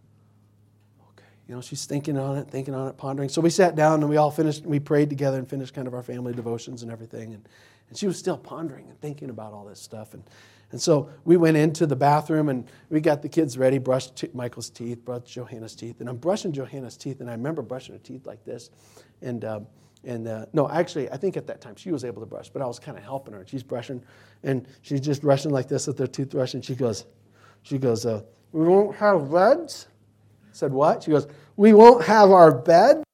Okay. 1.12 1.24
You 1.48 1.54
know, 1.54 1.60
she's 1.60 1.84
thinking 1.84 2.18
on 2.18 2.36
it, 2.38 2.48
thinking 2.48 2.74
on 2.74 2.88
it, 2.88 2.96
pondering. 2.96 3.28
So 3.28 3.40
we 3.40 3.50
sat 3.50 3.76
down 3.76 4.00
and 4.00 4.10
we 4.10 4.16
all 4.16 4.30
finished, 4.30 4.66
we 4.66 4.80
prayed 4.80 5.08
together 5.08 5.38
and 5.38 5.48
finished 5.48 5.74
kind 5.74 5.86
of 5.86 5.94
our 5.94 6.02
family 6.02 6.32
devotions 6.32 6.82
and 6.82 6.90
everything. 6.90 7.34
And, 7.34 7.48
and 7.88 7.96
she 7.96 8.06
was 8.06 8.18
still 8.18 8.36
pondering 8.36 8.88
and 8.88 9.00
thinking 9.00 9.30
about 9.30 9.52
all 9.52 9.64
this 9.64 9.80
stuff. 9.80 10.12
And, 10.12 10.24
and 10.72 10.80
so 10.80 11.08
we 11.24 11.36
went 11.36 11.56
into 11.56 11.86
the 11.86 11.96
bathroom 11.96 12.48
and 12.48 12.68
we 12.88 13.00
got 13.00 13.22
the 13.22 13.28
kids 13.28 13.56
ready, 13.56 13.78
brushed 13.78 14.24
Michael's 14.34 14.70
teeth, 14.70 15.04
brushed 15.04 15.28
Johanna's 15.28 15.76
teeth. 15.76 16.00
And 16.00 16.08
I'm 16.08 16.16
brushing 16.16 16.52
Johanna's 16.52 16.96
teeth, 16.96 17.20
and 17.20 17.28
I 17.28 17.32
remember 17.32 17.62
brushing 17.62 17.94
her 17.94 18.00
teeth 18.00 18.26
like 18.26 18.44
this. 18.44 18.70
And, 19.22 19.44
uh, 19.44 19.60
and 20.04 20.26
uh, 20.26 20.46
no, 20.52 20.68
actually, 20.68 21.10
I 21.10 21.16
think 21.16 21.36
at 21.36 21.46
that 21.48 21.60
time 21.60 21.76
she 21.76 21.92
was 21.92 22.04
able 22.04 22.20
to 22.22 22.26
brush, 22.26 22.48
but 22.48 22.62
I 22.62 22.66
was 22.66 22.78
kind 22.78 22.96
of 22.96 23.04
helping 23.04 23.34
her. 23.34 23.44
She's 23.46 23.62
brushing, 23.62 24.02
and 24.42 24.66
she's 24.82 25.00
just 25.00 25.20
brushing 25.20 25.50
like 25.50 25.68
this 25.68 25.86
with 25.86 25.98
her 25.98 26.06
toothbrush. 26.06 26.54
And 26.54 26.64
she 26.64 26.74
goes, 26.74 27.04
she 27.62 27.78
goes, 27.78 28.06
uh, 28.06 28.22
we 28.52 28.64
won't 28.66 28.96
have 28.96 29.30
beds. 29.30 29.88
Said 30.52 30.72
what? 30.72 31.02
She 31.02 31.10
goes, 31.10 31.26
we 31.56 31.72
won't 31.72 32.04
have 32.04 32.30
our 32.30 32.52
beds. 32.52 33.04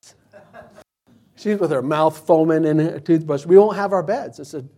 She's 1.34 1.58
with 1.58 1.70
her 1.70 1.82
mouth 1.82 2.16
foaming 2.26 2.64
in 2.64 2.78
her 2.78 3.00
toothbrush. 3.00 3.44
We 3.44 3.58
won't 3.58 3.76
have 3.76 3.92
our 3.92 4.02
beds. 4.02 4.40
I 4.40 4.44
said, 4.44 4.68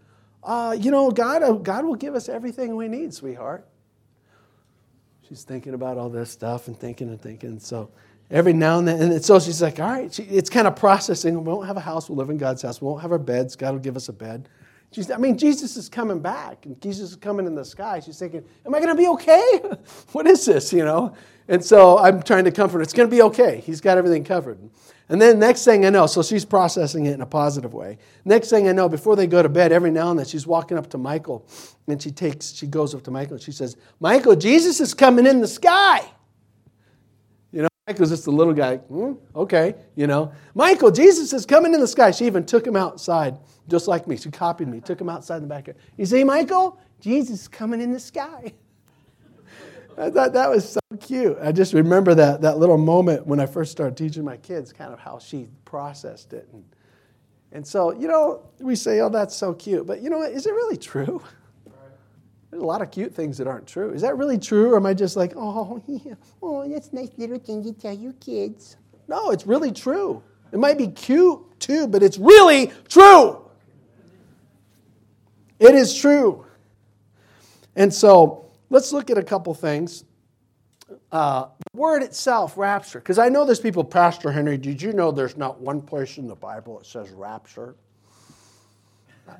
uh, 0.42 0.76
you 0.78 0.90
know, 0.90 1.10
God, 1.10 1.42
uh, 1.42 1.52
God 1.52 1.84
will 1.84 1.94
give 1.94 2.14
us 2.14 2.28
everything 2.28 2.74
we 2.74 2.88
need, 2.88 3.14
sweetheart. 3.14 3.68
She's 5.28 5.44
thinking 5.44 5.74
about 5.74 5.98
all 5.98 6.08
this 6.08 6.30
stuff 6.30 6.68
and 6.68 6.78
thinking 6.78 7.10
and 7.10 7.20
thinking. 7.20 7.58
So 7.60 7.90
every 8.30 8.52
now 8.52 8.78
and 8.78 8.88
then, 8.88 9.12
and 9.12 9.24
so 9.24 9.40
she's 9.40 9.62
like, 9.62 9.80
all 9.80 9.88
right, 9.88 10.12
she, 10.12 10.22
it's 10.24 10.50
kind 10.50 10.66
of 10.66 10.76
processing. 10.76 11.34
We 11.34 11.40
won't 11.40 11.66
have 11.66 11.76
a 11.76 11.80
house, 11.80 12.08
we'll 12.08 12.18
live 12.18 12.30
in 12.30 12.38
God's 12.38 12.62
house. 12.62 12.80
We 12.80 12.86
won't 12.86 13.02
have 13.02 13.12
our 13.12 13.18
beds, 13.18 13.56
God 13.56 13.72
will 13.72 13.80
give 13.80 13.96
us 13.96 14.08
a 14.08 14.12
bed. 14.12 14.48
She's, 14.90 15.10
I 15.10 15.18
mean, 15.18 15.36
Jesus 15.36 15.76
is 15.76 15.88
coming 15.88 16.20
back, 16.20 16.64
and 16.64 16.80
Jesus 16.80 17.10
is 17.10 17.16
coming 17.16 17.46
in 17.46 17.54
the 17.54 17.64
sky. 17.64 18.00
She's 18.00 18.18
thinking, 18.18 18.42
am 18.64 18.74
I 18.74 18.78
going 18.78 18.94
to 18.96 19.00
be 19.00 19.08
okay? 19.08 19.60
what 20.12 20.26
is 20.26 20.46
this, 20.46 20.72
you 20.72 20.84
know? 20.84 21.14
And 21.46 21.62
so 21.62 21.98
I'm 21.98 22.22
trying 22.22 22.44
to 22.44 22.50
comfort 22.50 22.78
her. 22.78 22.82
It's 22.82 22.94
going 22.94 23.08
to 23.08 23.14
be 23.14 23.22
okay. 23.22 23.62
He's 23.64 23.82
got 23.82 23.98
everything 23.98 24.24
covered. 24.24 24.58
And 25.10 25.20
then 25.20 25.38
next 25.38 25.64
thing 25.64 25.86
I 25.86 25.90
know, 25.90 26.06
so 26.06 26.22
she's 26.22 26.44
processing 26.44 27.06
it 27.06 27.14
in 27.14 27.22
a 27.22 27.26
positive 27.26 27.72
way. 27.72 27.98
Next 28.24 28.50
thing 28.50 28.68
I 28.68 28.72
know, 28.72 28.88
before 28.88 29.16
they 29.16 29.26
go 29.26 29.42
to 29.42 29.48
bed, 29.48 29.72
every 29.72 29.90
now 29.90 30.10
and 30.10 30.18
then 30.18 30.26
she's 30.26 30.46
walking 30.46 30.76
up 30.76 30.90
to 30.90 30.98
Michael 30.98 31.46
and 31.86 32.00
she 32.00 32.10
takes, 32.10 32.52
she 32.52 32.66
goes 32.66 32.94
up 32.94 33.02
to 33.04 33.10
Michael 33.10 33.34
and 33.34 33.42
she 33.42 33.52
says, 33.52 33.76
Michael, 34.00 34.36
Jesus 34.36 34.80
is 34.80 34.92
coming 34.92 35.26
in 35.26 35.40
the 35.40 35.48
sky. 35.48 36.04
Michael's 37.88 38.10
just 38.10 38.26
a 38.26 38.30
little 38.30 38.52
guy. 38.52 38.76
Hmm, 38.76 39.14
okay, 39.34 39.74
you 39.96 40.06
know. 40.06 40.30
Michael, 40.54 40.90
Jesus 40.90 41.32
is 41.32 41.46
coming 41.46 41.72
in 41.72 41.80
the 41.80 41.86
sky. 41.86 42.10
She 42.10 42.26
even 42.26 42.44
took 42.44 42.66
him 42.66 42.76
outside, 42.76 43.38
just 43.66 43.88
like 43.88 44.06
me. 44.06 44.18
She 44.18 44.30
copied 44.30 44.68
me, 44.68 44.80
took 44.80 45.00
him 45.00 45.08
outside 45.08 45.36
in 45.36 45.42
the 45.44 45.48
backyard. 45.48 45.78
You 45.96 46.04
see, 46.04 46.22
Michael, 46.22 46.78
Jesus 47.00 47.40
is 47.40 47.48
coming 47.48 47.80
in 47.80 47.90
the 47.90 47.98
sky. 47.98 48.52
I 49.98 50.10
thought 50.10 50.34
that 50.34 50.50
was 50.50 50.70
so 50.70 50.80
cute. 51.00 51.38
I 51.40 51.50
just 51.50 51.72
remember 51.72 52.14
that, 52.14 52.42
that 52.42 52.58
little 52.58 52.76
moment 52.76 53.26
when 53.26 53.40
I 53.40 53.46
first 53.46 53.72
started 53.72 53.96
teaching 53.96 54.22
my 54.22 54.36
kids, 54.36 54.70
kind 54.70 54.92
of 54.92 54.98
how 54.98 55.18
she 55.18 55.48
processed 55.64 56.34
it. 56.34 56.46
And, 56.52 56.64
and 57.52 57.66
so, 57.66 57.94
you 57.94 58.06
know, 58.06 58.50
we 58.60 58.76
say, 58.76 59.00
oh, 59.00 59.08
that's 59.08 59.34
so 59.34 59.54
cute. 59.54 59.86
But 59.86 60.02
you 60.02 60.10
know 60.10 60.18
what? 60.18 60.32
Is 60.32 60.44
it 60.44 60.52
really 60.52 60.76
true? 60.76 61.22
There's 62.58 62.64
a 62.64 62.66
lot 62.66 62.82
of 62.82 62.90
cute 62.90 63.14
things 63.14 63.38
that 63.38 63.46
aren't 63.46 63.68
true. 63.68 63.92
Is 63.92 64.02
that 64.02 64.18
really 64.18 64.36
true? 64.36 64.72
Or 64.72 64.78
am 64.78 64.86
I 64.86 64.92
just 64.92 65.16
like, 65.16 65.32
oh, 65.36 65.80
yeah, 65.86 66.14
oh, 66.42 66.68
that's 66.68 66.92
nice 66.92 67.10
little 67.16 67.38
thing 67.38 67.62
to 67.62 67.72
tell 67.72 67.92
your 67.92 68.14
kids? 68.14 68.76
No, 69.06 69.30
it's 69.30 69.46
really 69.46 69.70
true. 69.70 70.24
It 70.50 70.58
might 70.58 70.76
be 70.76 70.88
cute 70.88 71.38
too, 71.60 71.86
but 71.86 72.02
it's 72.02 72.18
really 72.18 72.72
true. 72.88 73.48
It 75.60 75.76
is 75.76 75.96
true. 75.96 76.46
And 77.76 77.94
so, 77.94 78.50
let's 78.70 78.92
look 78.92 79.08
at 79.08 79.18
a 79.18 79.22
couple 79.22 79.54
things. 79.54 80.02
Uh, 81.12 81.46
the 81.72 81.78
word 81.78 82.02
itself, 82.02 82.58
rapture, 82.58 82.98
because 82.98 83.20
I 83.20 83.28
know 83.28 83.44
there's 83.44 83.60
people, 83.60 83.84
Pastor 83.84 84.32
Henry, 84.32 84.58
did 84.58 84.82
you 84.82 84.92
know 84.92 85.12
there's 85.12 85.36
not 85.36 85.60
one 85.60 85.80
place 85.80 86.18
in 86.18 86.26
the 86.26 86.34
Bible 86.34 86.78
that 86.78 86.86
says 86.86 87.08
rapture? 87.10 87.76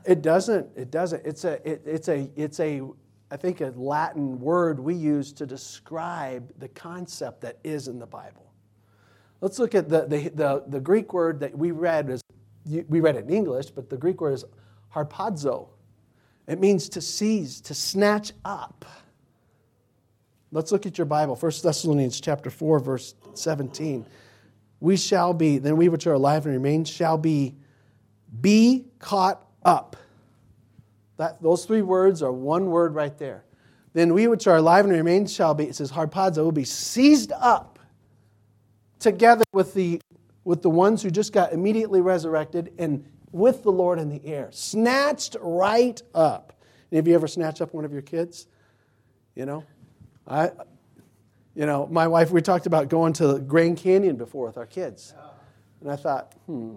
It 0.04 0.22
doesn't. 0.22 0.66
It 0.76 0.90
doesn't. 0.90 1.24
It's 1.24 1.44
a. 1.44 1.68
It, 1.68 1.82
it's 1.84 2.08
a. 2.08 2.28
It's 2.36 2.60
a. 2.60 2.82
I 3.30 3.36
think 3.36 3.60
a 3.60 3.72
Latin 3.76 4.40
word 4.40 4.80
we 4.80 4.94
use 4.94 5.32
to 5.34 5.46
describe 5.46 6.52
the 6.58 6.68
concept 6.68 7.42
that 7.42 7.58
is 7.62 7.88
in 7.88 7.98
the 7.98 8.06
Bible. 8.06 8.52
Let's 9.40 9.58
look 9.58 9.74
at 9.74 9.88
the 9.88 10.06
the, 10.06 10.30
the, 10.30 10.64
the 10.66 10.80
Greek 10.80 11.12
word 11.12 11.40
that 11.40 11.56
we 11.56 11.70
read 11.70 12.10
is 12.10 12.22
we 12.64 13.00
read 13.00 13.16
it 13.16 13.24
in 13.24 13.30
English, 13.30 13.70
but 13.70 13.88
the 13.88 13.96
Greek 13.96 14.20
word 14.20 14.34
is 14.34 14.44
harpazo. 14.94 15.68
It 16.46 16.58
means 16.58 16.88
to 16.90 17.00
seize, 17.00 17.60
to 17.62 17.74
snatch 17.74 18.32
up. 18.44 18.84
Let's 20.50 20.72
look 20.72 20.86
at 20.86 20.96
your 20.96 21.04
Bible. 21.04 21.36
1 21.36 21.52
Thessalonians 21.62 22.20
chapter 22.20 22.48
4, 22.48 22.80
verse 22.80 23.14
17. 23.34 24.06
We 24.80 24.96
shall 24.96 25.34
be, 25.34 25.58
then 25.58 25.76
we 25.76 25.88
which 25.90 26.06
are 26.06 26.14
alive 26.14 26.46
and 26.46 26.54
remain 26.54 26.84
shall 26.84 27.18
be 27.18 27.56
be 28.40 28.86
caught 28.98 29.46
up. 29.62 29.96
That, 31.18 31.42
those 31.42 31.64
three 31.64 31.82
words 31.82 32.22
are 32.22 32.32
one 32.32 32.66
word 32.66 32.94
right 32.94 33.16
there. 33.18 33.44
Then 33.92 34.14
we 34.14 34.28
which 34.28 34.46
are 34.46 34.56
alive 34.56 34.84
and 34.84 34.94
remain 34.94 35.26
shall 35.26 35.52
be, 35.52 35.64
it 35.64 35.74
says 35.74 35.92
harpazo, 35.92 36.38
will 36.38 36.52
be 36.52 36.64
seized 36.64 37.32
up 37.32 37.78
together 39.00 39.44
with 39.52 39.74
the, 39.74 40.00
with 40.44 40.62
the 40.62 40.70
ones 40.70 41.02
who 41.02 41.10
just 41.10 41.32
got 41.32 41.52
immediately 41.52 42.00
resurrected 42.00 42.72
and 42.78 43.04
with 43.32 43.62
the 43.64 43.72
Lord 43.72 43.98
in 43.98 44.08
the 44.08 44.24
air. 44.24 44.48
Snatched 44.52 45.36
right 45.40 46.00
up. 46.14 46.54
Of 46.92 47.06
you 47.06 47.14
ever 47.14 47.28
snatched 47.28 47.60
up 47.60 47.74
one 47.74 47.84
of 47.84 47.92
your 47.92 48.02
kids? 48.02 48.46
You 49.34 49.44
know? 49.44 49.64
I, 50.26 50.50
you 51.54 51.66
know, 51.66 51.88
my 51.90 52.06
wife, 52.06 52.30
we 52.30 52.40
talked 52.40 52.66
about 52.66 52.88
going 52.88 53.12
to 53.14 53.40
Grand 53.40 53.78
Canyon 53.78 54.16
before 54.16 54.46
with 54.46 54.56
our 54.56 54.66
kids. 54.66 55.14
And 55.80 55.90
I 55.90 55.96
thought, 55.96 56.34
hmm, 56.46 56.76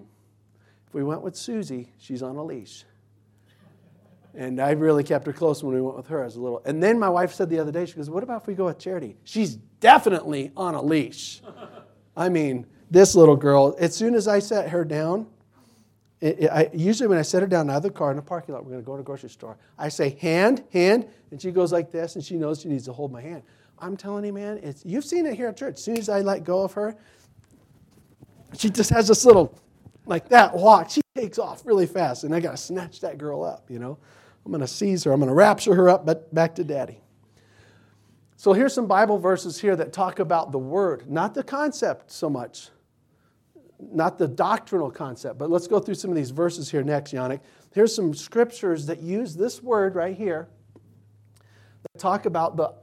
if 0.87 0.93
we 0.93 1.03
went 1.03 1.21
with 1.21 1.35
Susie, 1.35 1.93
she's 1.99 2.23
on 2.23 2.35
a 2.35 2.43
leash. 2.43 2.85
And 4.33 4.61
I 4.61 4.71
really 4.71 5.03
kept 5.03 5.25
her 5.25 5.33
close 5.33 5.61
when 5.61 5.75
we 5.75 5.81
went 5.81 5.97
with 5.97 6.07
her 6.07 6.23
as 6.23 6.37
a 6.37 6.41
little. 6.41 6.61
And 6.65 6.81
then 6.81 6.97
my 6.97 7.09
wife 7.09 7.33
said 7.33 7.49
the 7.49 7.59
other 7.59 7.71
day, 7.71 7.85
she 7.85 7.95
goes, 7.95 8.09
What 8.09 8.23
about 8.23 8.41
if 8.41 8.47
we 8.47 8.53
go 8.53 8.65
with 8.65 8.79
Charity? 8.79 9.17
She's 9.23 9.55
definitely 9.55 10.51
on 10.55 10.73
a 10.73 10.81
leash. 10.81 11.41
I 12.15 12.29
mean, 12.29 12.65
this 12.89 13.15
little 13.15 13.35
girl, 13.35 13.75
as 13.79 13.95
soon 13.95 14.15
as 14.15 14.27
I 14.27 14.39
set 14.39 14.69
her 14.69 14.85
down, 14.85 15.27
it, 16.21 16.39
it, 16.41 16.51
I, 16.51 16.69
usually 16.73 17.07
when 17.07 17.17
I 17.17 17.23
set 17.23 17.41
her 17.41 17.47
down 17.47 17.69
out 17.69 17.77
of 17.77 17.83
the 17.83 17.89
car 17.89 18.11
in 18.11 18.15
the 18.15 18.21
parking 18.21 18.53
lot, 18.53 18.63
we're 18.63 18.71
going 18.71 18.83
to 18.83 18.85
go 18.85 18.95
to 18.95 19.01
a 19.01 19.03
grocery 19.03 19.29
store. 19.29 19.57
I 19.77 19.89
say, 19.89 20.17
hand, 20.21 20.63
hand, 20.71 21.07
and 21.31 21.41
she 21.41 21.51
goes 21.51 21.71
like 21.71 21.91
this, 21.91 22.15
and 22.15 22.23
she 22.23 22.35
knows 22.35 22.61
she 22.61 22.69
needs 22.69 22.85
to 22.85 22.93
hold 22.93 23.11
my 23.11 23.21
hand. 23.21 23.41
I'm 23.79 23.97
telling 23.97 24.23
you, 24.25 24.31
man, 24.31 24.59
it's, 24.61 24.85
you've 24.85 25.05
seen 25.05 25.25
it 25.25 25.35
here 25.35 25.47
at 25.47 25.57
church. 25.57 25.75
As 25.75 25.83
soon 25.83 25.97
as 25.97 26.09
I 26.09 26.21
let 26.21 26.43
go 26.43 26.61
of 26.61 26.73
her, 26.73 26.95
she 28.55 28.69
just 28.69 28.91
has 28.91 29.07
this 29.07 29.25
little, 29.25 29.57
like 30.05 30.29
that 30.29 30.55
walk. 30.55 30.91
She 30.91 31.01
takes 31.15 31.39
off 31.39 31.65
really 31.65 31.87
fast, 31.87 32.23
and 32.23 32.35
I 32.35 32.39
got 32.39 32.51
to 32.51 32.57
snatch 32.57 32.99
that 33.01 33.17
girl 33.17 33.43
up, 33.43 33.69
you 33.69 33.79
know. 33.79 33.97
I'm 34.45 34.51
going 34.51 34.61
to 34.61 34.67
seize 34.67 35.03
her. 35.03 35.11
I'm 35.11 35.19
going 35.19 35.29
to 35.29 35.35
rapture 35.35 35.75
her 35.75 35.89
up, 35.89 36.05
but 36.05 36.33
back 36.33 36.55
to 36.55 36.63
daddy. 36.63 37.01
So 38.35 38.53
here's 38.53 38.73
some 38.73 38.87
Bible 38.87 39.19
verses 39.19 39.61
here 39.61 39.75
that 39.75 39.93
talk 39.93 40.19
about 40.19 40.51
the 40.51 40.57
word, 40.57 41.09
not 41.09 41.33
the 41.33 41.43
concept 41.43 42.11
so 42.11 42.29
much 42.29 42.69
not 43.89 44.17
the 44.17 44.27
doctrinal 44.27 44.91
concept, 44.91 45.37
but 45.37 45.49
let's 45.49 45.67
go 45.67 45.79
through 45.79 45.95
some 45.95 46.11
of 46.11 46.15
these 46.15 46.29
verses 46.29 46.69
here 46.69 46.83
next, 46.83 47.13
Yannick. 47.13 47.39
Here's 47.73 47.95
some 47.95 48.13
scriptures 48.13 48.85
that 48.85 49.01
use 49.01 49.35
this 49.35 49.63
word 49.63 49.95
right 49.95 50.15
here 50.15 50.49
that 51.83 51.99
talk 51.99 52.25
about 52.25 52.57
the 52.57 52.73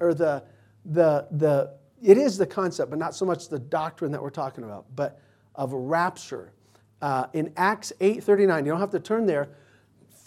or 0.00 0.14
the 0.14 0.42
the 0.84 1.26
the 1.32 1.74
it 2.02 2.16
is 2.16 2.38
the 2.38 2.46
concept, 2.46 2.90
but 2.90 2.98
not 2.98 3.14
so 3.14 3.24
much 3.24 3.48
the 3.48 3.58
doctrine 3.58 4.12
that 4.12 4.22
we're 4.22 4.30
talking 4.30 4.64
about, 4.64 4.86
but 4.94 5.20
of 5.54 5.72
rapture. 5.72 6.52
Uh, 7.00 7.26
in 7.32 7.52
Acts 7.56 7.92
8:39, 8.00 8.64
you 8.64 8.72
don't 8.72 8.80
have 8.80 8.90
to 8.90 9.00
turn 9.00 9.26
there. 9.26 9.50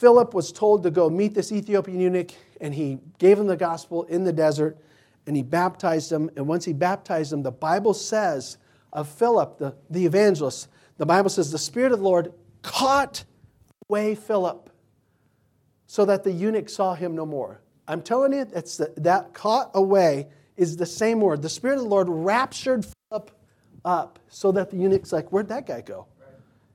Philip 0.02 0.34
was 0.34 0.52
told 0.52 0.82
to 0.82 0.90
go 0.90 1.12
meet 1.12 1.36
this 1.36 1.52
Ethiopian 1.52 2.00
eunuch, 2.00 2.32
and 2.60 2.74
he 2.74 2.98
gave 3.20 3.38
him 3.38 3.46
the 3.46 3.56
gospel 3.56 4.02
in 4.06 4.24
the 4.24 4.34
desert, 4.34 4.80
and 5.28 5.36
he 5.36 5.44
baptized 5.44 6.12
him. 6.12 6.28
And 6.36 6.48
once 6.48 6.66
he 6.66 6.74
baptized 6.74 7.32
him, 7.32 7.44
the 7.44 7.52
Bible 7.52 7.94
says 7.94 8.58
of 8.92 9.08
Philip, 9.08 9.60
the, 9.60 9.76
the 9.92 10.08
evangelist, 10.08 10.70
the 10.98 11.06
Bible 11.06 11.30
says 11.30 11.52
the 11.52 11.60
Spirit 11.60 11.92
of 11.92 12.00
the 12.00 12.04
Lord 12.04 12.34
caught 12.64 13.26
away 13.88 14.16
Philip 14.16 14.72
so 15.86 16.04
that 16.06 16.24
the 16.24 16.32
eunuch 16.32 16.70
saw 16.70 16.96
him 16.96 17.14
no 17.14 17.28
more. 17.28 17.62
I'm 17.88 18.02
telling 18.02 18.34
you, 18.34 18.48
it's 18.56 18.78
the, 18.78 18.92
that 18.98 19.36
caught 19.36 19.70
away 19.76 20.30
is 20.58 20.78
the 20.78 20.88
same 20.88 21.22
word. 21.22 21.44
The 21.44 21.50
Spirit 21.50 21.76
of 21.76 21.84
the 21.84 21.90
Lord 21.90 22.10
raptured 22.10 22.88
Philip 23.12 23.30
up 23.86 24.18
so 24.30 24.52
that 24.52 24.72
the 24.72 24.78
eunuch's 24.78 25.14
like, 25.14 25.32
Where'd 25.32 25.50
that 25.50 25.68
guy 25.68 25.82
go? 25.82 26.08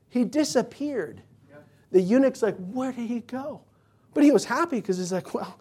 He 0.07 0.23
disappeared. 0.23 1.23
The 1.91 2.01
eunuch's 2.01 2.43
like, 2.43 2.57
Where 2.57 2.91
did 2.91 3.07
he 3.07 3.19
go? 3.21 3.61
But 4.13 4.23
he 4.23 4.31
was 4.31 4.45
happy 4.45 4.77
because 4.77 4.97
he's 4.97 5.11
like, 5.11 5.33
Well, 5.33 5.59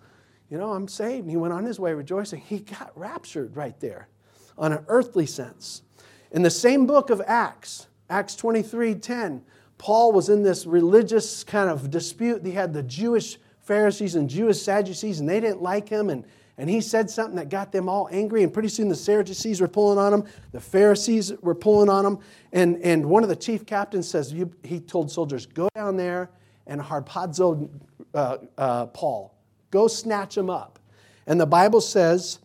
you 0.50 0.59
know, 0.59 0.73
I'm 0.73 0.88
saved. 0.88 1.23
And 1.23 1.30
he 1.30 1.37
went 1.37 1.52
on 1.52 1.64
his 1.64 1.80
way 1.80 1.92
rejoicing. 1.92 2.40
He 2.40 2.61
got 2.61 2.92
raptured 2.95 3.56
right 3.56 3.78
there 3.80 4.09
on 4.56 4.73
an 4.73 4.85
earthly 4.88 5.26
sense. 5.26 5.83
In 6.30 6.42
the 6.42 6.50
same 6.50 6.87
book 6.87 7.11
of 7.11 7.23
Acts, 7.26 7.87
Acts 8.09 8.37
23 8.37 8.95
10, 8.95 9.42
Paul 9.78 10.12
was 10.12 10.28
in 10.28 10.42
this 10.42 10.66
religious 10.66 11.45
kind 11.45 11.68
of 11.68 11.90
dispute. 11.90 12.45
He 12.45 12.52
had 12.52 12.73
the 12.73 12.83
Jewish 12.83 13.38
Pharisees 13.61 14.14
and 14.14 14.30
Jewish 14.30 14.62
Sadducees, 14.62 15.21
and 15.21 15.28
they 15.28 15.40
didn't 15.40 15.62
like 15.62 15.88
him. 15.88 16.09
And, 16.09 16.25
and 16.58 16.70
he 16.70 16.80
said 16.80 17.10
something 17.10 17.36
that 17.36 17.50
got 17.50 17.70
them 17.70 17.88
all 17.88 18.08
angry. 18.10 18.42
And 18.42 18.52
pretty 18.52 18.68
soon 18.68 18.88
the 18.88 18.96
Sadducees 18.96 19.60
were 19.60 19.68
pulling 19.68 19.98
on 19.98 20.12
him, 20.14 20.25
the 20.52 20.60
Pharisees 20.60 21.32
were 21.42 21.54
pulling 21.54 21.90
on 21.90 22.06
him. 22.06 22.18
And, 22.52 22.80
and 22.82 23.04
one 23.06 23.22
of 23.22 23.28
the 23.28 23.36
chief 23.36 23.66
captains 23.66 24.08
says, 24.08 24.34
he 24.62 24.80
told 24.80 25.10
soldiers, 25.10 25.46
go 25.46 25.68
down 25.75 25.96
there 25.96 26.30
and 26.66 26.80
harpazo 26.80 27.68
uh, 28.14 28.38
uh, 28.56 28.86
Paul. 28.86 29.34
Go 29.70 29.86
snatch 29.88 30.36
him 30.36 30.48
up. 30.48 30.78
And 31.26 31.40
the 31.40 31.46
Bible 31.46 31.80
says 31.80 32.38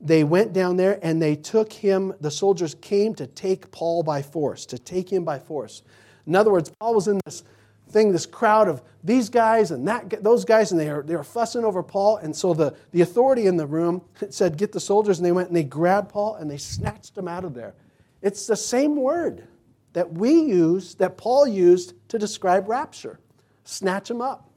they 0.00 0.22
went 0.22 0.52
down 0.52 0.76
there 0.76 1.00
and 1.02 1.20
they 1.20 1.34
took 1.34 1.72
him, 1.72 2.14
the 2.20 2.30
soldiers 2.30 2.74
came 2.74 3.14
to 3.16 3.26
take 3.26 3.70
Paul 3.72 4.02
by 4.02 4.22
force, 4.22 4.66
to 4.66 4.78
take 4.78 5.10
him 5.10 5.24
by 5.24 5.38
force. 5.38 5.82
In 6.26 6.36
other 6.36 6.52
words, 6.52 6.70
Paul 6.78 6.94
was 6.94 7.08
in 7.08 7.20
this 7.24 7.42
thing, 7.88 8.12
this 8.12 8.26
crowd 8.26 8.68
of 8.68 8.82
these 9.04 9.28
guys 9.28 9.70
and 9.70 9.86
that, 9.86 10.22
those 10.22 10.44
guys, 10.44 10.72
and 10.72 10.80
they 10.80 10.88
are, 10.88 11.02
they 11.02 11.14
are 11.14 11.24
fussing 11.24 11.64
over 11.64 11.82
Paul. 11.82 12.16
And 12.16 12.34
so 12.34 12.54
the, 12.54 12.74
the 12.92 13.02
authority 13.02 13.46
in 13.46 13.56
the 13.56 13.66
room 13.66 14.02
said, 14.30 14.56
Get 14.56 14.72
the 14.72 14.80
soldiers. 14.80 15.18
And 15.18 15.26
they 15.26 15.32
went 15.32 15.48
and 15.48 15.56
they 15.56 15.64
grabbed 15.64 16.10
Paul 16.10 16.36
and 16.36 16.50
they 16.50 16.58
snatched 16.58 17.16
him 17.16 17.28
out 17.28 17.44
of 17.44 17.54
there. 17.54 17.74
It's 18.22 18.46
the 18.46 18.56
same 18.56 18.96
word 18.96 19.46
that 19.92 20.12
we 20.12 20.32
use, 20.32 20.94
that 20.96 21.16
Paul 21.16 21.46
used 21.46 21.94
to 22.08 22.18
describe 22.18 22.68
rapture 22.68 23.20
snatch 23.66 24.10
him 24.10 24.22
up. 24.22 24.48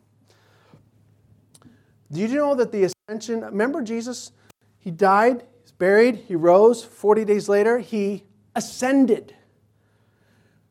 Do 2.12 2.22
you 2.22 2.28
know 2.28 2.56
that 2.56 2.72
the 2.72 2.92
ascension, 3.10 3.42
remember 3.42 3.82
Jesus? 3.82 4.32
He 4.80 4.92
died, 4.92 5.44
he's 5.62 5.72
buried, 5.72 6.16
he 6.28 6.36
rose. 6.36 6.84
40 6.84 7.26
days 7.26 7.50
later, 7.50 7.80
he 7.80 8.24
ascended. 8.56 9.36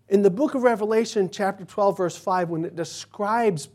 In 0.09 0.23
the 0.23 0.31
book 0.31 0.55
of 0.55 0.63
Revelation, 0.63 1.29
chapter 1.31 1.65
12, 1.65 1.97
verse 1.97 2.17
5, 2.17 2.49
when 2.49 2.65
it 2.65 2.75
describes, 2.75 3.69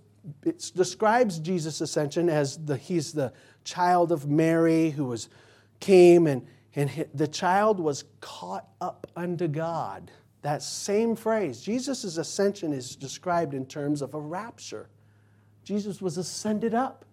it 0.43 0.71
describes 0.75 1.37
Jesus' 1.37 1.79
ascension 1.79 2.27
as 2.27 2.57
the, 2.57 2.75
he's 2.75 3.13
the 3.13 3.31
child 3.63 4.11
of 4.11 4.27
Mary 4.27 4.89
who 4.89 5.05
was, 5.05 5.29
came 5.79 6.25
and, 6.25 6.45
and 6.75 7.07
the 7.13 7.27
child 7.27 7.79
was 7.79 8.05
caught 8.19 8.67
up 8.81 9.05
unto 9.15 9.47
God. 9.47 10.09
That 10.41 10.63
same 10.63 11.15
phrase, 11.15 11.61
Jesus' 11.61 12.17
ascension 12.17 12.73
is 12.73 12.95
described 12.95 13.53
in 13.53 13.65
terms 13.65 14.01
of 14.01 14.15
a 14.15 14.19
rapture. 14.19 14.89
Jesus 15.63 16.01
was 16.01 16.17
ascended 16.17 16.73
up, 16.73 17.05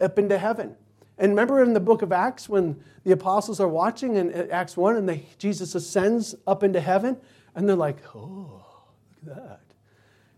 up 0.00 0.18
into 0.18 0.36
heaven. 0.36 0.74
And 1.16 1.30
remember 1.32 1.62
in 1.62 1.74
the 1.74 1.80
book 1.80 2.02
of 2.02 2.12
Acts 2.12 2.48
when 2.48 2.82
the 3.04 3.12
apostles 3.12 3.60
are 3.60 3.68
watching 3.68 4.16
in 4.16 4.32
uh, 4.32 4.46
Acts 4.50 4.76
1 4.76 4.96
and 4.96 5.08
they, 5.08 5.26
Jesus 5.38 5.74
ascends 5.74 6.34
up 6.46 6.62
into 6.62 6.80
heaven 6.80 7.16
and 7.54 7.68
they're 7.68 7.76
like, 7.76 7.98
oh, 8.14 8.64
look 9.24 9.36
at 9.36 9.44
that. 9.44 9.60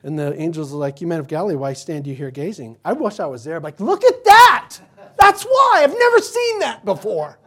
And 0.03 0.19
the 0.19 0.35
angels 0.41 0.73
are 0.73 0.77
like, 0.77 1.01
You 1.01 1.07
men 1.07 1.21
of 1.21 1.29
Galilee, 1.29 1.55
why 1.55 1.73
stand 1.75 2.07
you 2.07 2.15
here 2.15 2.31
gazing? 2.31 2.77
I 2.85 2.93
wish 2.93 3.21
I 3.21 3.27
was 3.27 3.45
there. 3.45 3.57
I'm 3.57 3.63
like, 3.63 3.81
look 3.81 4.05
at 4.05 4.25
that! 4.25 4.79
That's 5.19 5.45
why! 5.45 5.81
I've 5.83 5.97
never 5.97 6.19
seen 6.19 6.59
that 6.61 6.85
before. 6.85 7.39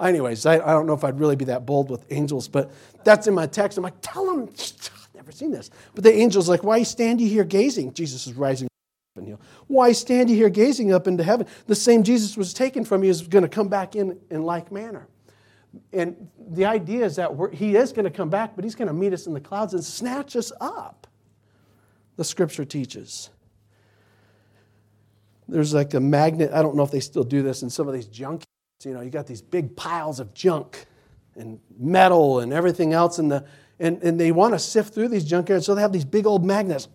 Anyways, 0.00 0.44
I, 0.46 0.54
I 0.54 0.72
don't 0.72 0.86
know 0.86 0.94
if 0.94 1.04
I'd 1.04 1.18
really 1.18 1.36
be 1.36 1.46
that 1.46 1.64
bold 1.64 1.90
with 1.90 2.04
angels, 2.10 2.48
but 2.48 2.70
that's 3.04 3.26
in 3.26 3.34
my 3.34 3.46
text. 3.46 3.78
I'm 3.78 3.84
like, 3.84 3.94
tell 4.02 4.26
them, 4.26 4.48
I've 4.50 5.14
never 5.14 5.32
seen 5.32 5.52
this. 5.52 5.70
But 5.94 6.04
the 6.04 6.12
angel's 6.12 6.48
like, 6.48 6.64
Why 6.64 6.82
stand 6.82 7.20
you 7.20 7.28
here 7.28 7.44
gazing? 7.44 7.94
Jesus 7.94 8.26
is 8.26 8.34
rising 8.34 8.66
up 8.66 8.72
and 9.16 9.38
why 9.66 9.92
stand 9.92 10.30
you 10.30 10.36
here 10.36 10.48
gazing 10.48 10.92
up 10.92 11.06
into 11.06 11.22
heaven? 11.22 11.46
The 11.66 11.74
same 11.74 12.02
Jesus 12.02 12.36
was 12.36 12.52
taken 12.52 12.84
from 12.84 13.04
you 13.04 13.10
is 13.10 13.22
going 13.22 13.42
to 13.42 13.48
come 13.48 13.68
back 13.68 13.94
in 13.96 14.18
in 14.30 14.42
like 14.42 14.72
manner. 14.72 15.06
And 15.92 16.28
the 16.38 16.64
idea 16.64 17.04
is 17.04 17.16
that 17.16 17.30
he 17.52 17.76
is 17.76 17.92
going 17.92 18.04
to 18.04 18.10
come 18.10 18.28
back, 18.28 18.54
but 18.54 18.64
he's 18.64 18.74
going 18.74 18.88
to 18.88 18.94
meet 18.94 19.12
us 19.12 19.26
in 19.26 19.32
the 19.32 19.40
clouds 19.40 19.74
and 19.74 19.82
snatch 19.82 20.36
us 20.36 20.52
up. 20.60 21.06
The 22.16 22.24
scripture 22.24 22.64
teaches. 22.64 23.30
There's 25.48 25.74
like 25.74 25.94
a 25.94 26.00
magnet, 26.00 26.50
I 26.52 26.62
don't 26.62 26.76
know 26.76 26.82
if 26.82 26.90
they 26.90 27.00
still 27.00 27.24
do 27.24 27.42
this 27.42 27.62
in 27.62 27.70
some 27.70 27.88
of 27.88 27.94
these 27.94 28.06
junk. 28.06 28.44
You 28.84 28.94
know, 28.94 29.00
you 29.00 29.10
got 29.10 29.26
these 29.26 29.42
big 29.42 29.76
piles 29.76 30.20
of 30.20 30.34
junk 30.34 30.86
and 31.36 31.60
metal 31.78 32.40
and 32.40 32.52
everything 32.52 32.92
else, 32.92 33.18
in 33.18 33.28
the, 33.28 33.44
and, 33.78 34.02
and 34.02 34.18
they 34.18 34.32
want 34.32 34.54
to 34.54 34.58
sift 34.58 34.92
through 34.92 35.08
these 35.08 35.30
junkyards, 35.30 35.64
so 35.64 35.74
they 35.74 35.80
have 35.80 35.92
these 35.92 36.04
big 36.04 36.26
old 36.26 36.44
magnets 36.44 36.88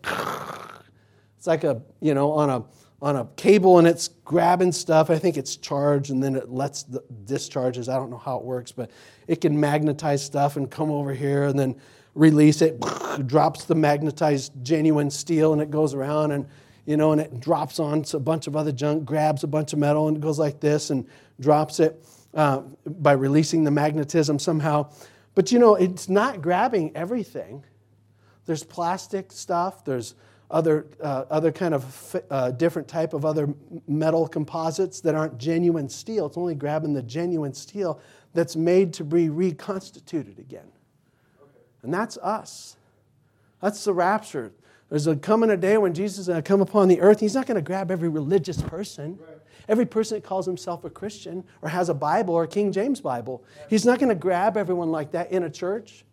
it's 1.38 1.48
like 1.48 1.64
a, 1.64 1.82
you 2.02 2.14
know, 2.14 2.32
on 2.32 2.50
a 2.50 2.64
on 3.02 3.16
a 3.16 3.26
cable 3.36 3.78
and 3.78 3.88
it's 3.88 4.10
grabbing 4.26 4.72
stuff. 4.72 5.10
I 5.10 5.20
think 5.20 5.38
it's 5.38 5.56
charged 5.56 6.10
and 6.10 6.22
then 6.22 6.36
it 6.36 6.50
lets 6.50 6.84
the 6.84 7.04
discharges. 7.26 7.90
I 7.90 7.96
don't 7.96 8.10
know 8.10 8.18
how 8.18 8.38
it 8.38 8.44
works, 8.44 8.72
but 8.72 8.90
it 9.28 9.42
can 9.42 9.60
magnetize 9.60 10.24
stuff 10.24 10.58
and 10.58 10.70
come 10.70 10.90
over 10.90 11.14
here 11.14 11.44
and 11.44 11.58
then 11.58 11.76
release 12.16 12.62
it, 12.62 12.80
drops 13.28 13.66
the 13.66 13.76
magnetized 13.76 14.52
genuine 14.64 15.12
steel 15.12 15.54
and 15.54 15.62
it 15.62 15.70
goes 15.70 15.94
around 15.94 16.32
and 16.32 16.48
you 16.88 16.96
know, 16.96 17.12
and 17.12 17.20
it 17.20 17.42
drops 17.42 17.80
on 17.80 18.06
a 18.14 18.20
bunch 18.20 18.48
of 18.48 18.56
other 18.56 18.72
junk, 18.72 19.04
grabs 19.04 19.44
a 19.44 19.48
bunch 19.48 19.74
of 19.74 19.80
metal 19.80 20.08
and 20.08 20.22
goes 20.22 20.40
like 20.40 20.62
this 20.62 20.90
and 20.90 21.06
drops 21.38 21.82
it 21.82 22.02
uh, 22.34 22.62
by 22.86 23.12
releasing 23.12 23.66
the 23.66 23.72
magnetism 23.72 24.40
somehow. 24.40 24.90
But 25.36 25.52
you 25.52 25.60
know, 25.60 25.76
it's 25.76 26.08
not 26.08 26.42
grabbing 26.42 26.96
everything. 26.96 27.66
There's 28.46 28.64
plastic 28.64 29.34
stuff. 29.34 29.84
There's 29.84 30.16
other, 30.50 30.88
uh, 31.02 31.26
other 31.30 31.52
kind 31.52 31.74
of 31.74 32.16
uh, 32.30 32.52
different 32.52 32.88
type 32.88 33.14
of 33.14 33.26
other 33.26 33.54
metal 33.88 34.28
composites 34.28 35.02
that 35.02 35.14
aren't 35.14 35.38
genuine 35.38 35.90
steel. 35.90 36.26
It's 36.28 36.38
only 36.38 36.56
grabbing 36.56 36.94
the 36.94 37.04
genuine 37.04 37.54
steel 37.54 38.00
that's 38.34 38.56
made 38.56 38.94
to 38.94 39.04
be 39.04 39.30
reconstituted 39.30 40.40
again. 40.40 40.72
Okay. 41.42 41.50
And 41.84 41.94
that's 41.94 42.18
us. 42.18 42.78
That's 43.62 43.84
the 43.84 43.94
rapture. 43.94 44.54
There's 44.90 45.08
a 45.08 45.16
coming 45.18 45.50
a 45.50 45.58
day 45.58 45.78
when 45.78 45.94
Jesus 45.94 46.20
is 46.20 46.28
going 46.28 46.42
to 46.42 46.48
come 46.48 46.62
upon 46.62 46.88
the 46.88 47.02
earth. 47.02 47.20
He's 47.20 47.36
not 47.36 47.46
going 47.46 47.56
to 47.56 47.62
grab 47.62 47.92
every 47.92 48.08
religious 48.08 48.62
person, 48.62 49.20
right. 49.20 49.38
every 49.68 49.86
person 49.86 50.16
that 50.16 50.24
calls 50.24 50.46
himself 50.46 50.86
a 50.86 50.90
Christian 50.90 51.44
or 51.62 51.68
has 51.68 51.90
a 51.90 51.94
Bible 51.94 52.34
or 52.36 52.44
a 52.44 52.48
King 52.48 52.72
James 52.72 53.02
Bible. 53.02 53.44
He's 53.70 53.86
not 53.86 54.00
going 54.00 54.10
to 54.10 54.16
grab 54.16 54.56
everyone 54.56 54.92
like 54.92 55.12
that 55.12 55.32
in 55.32 55.44
a 55.44 55.50
church. 55.50 56.06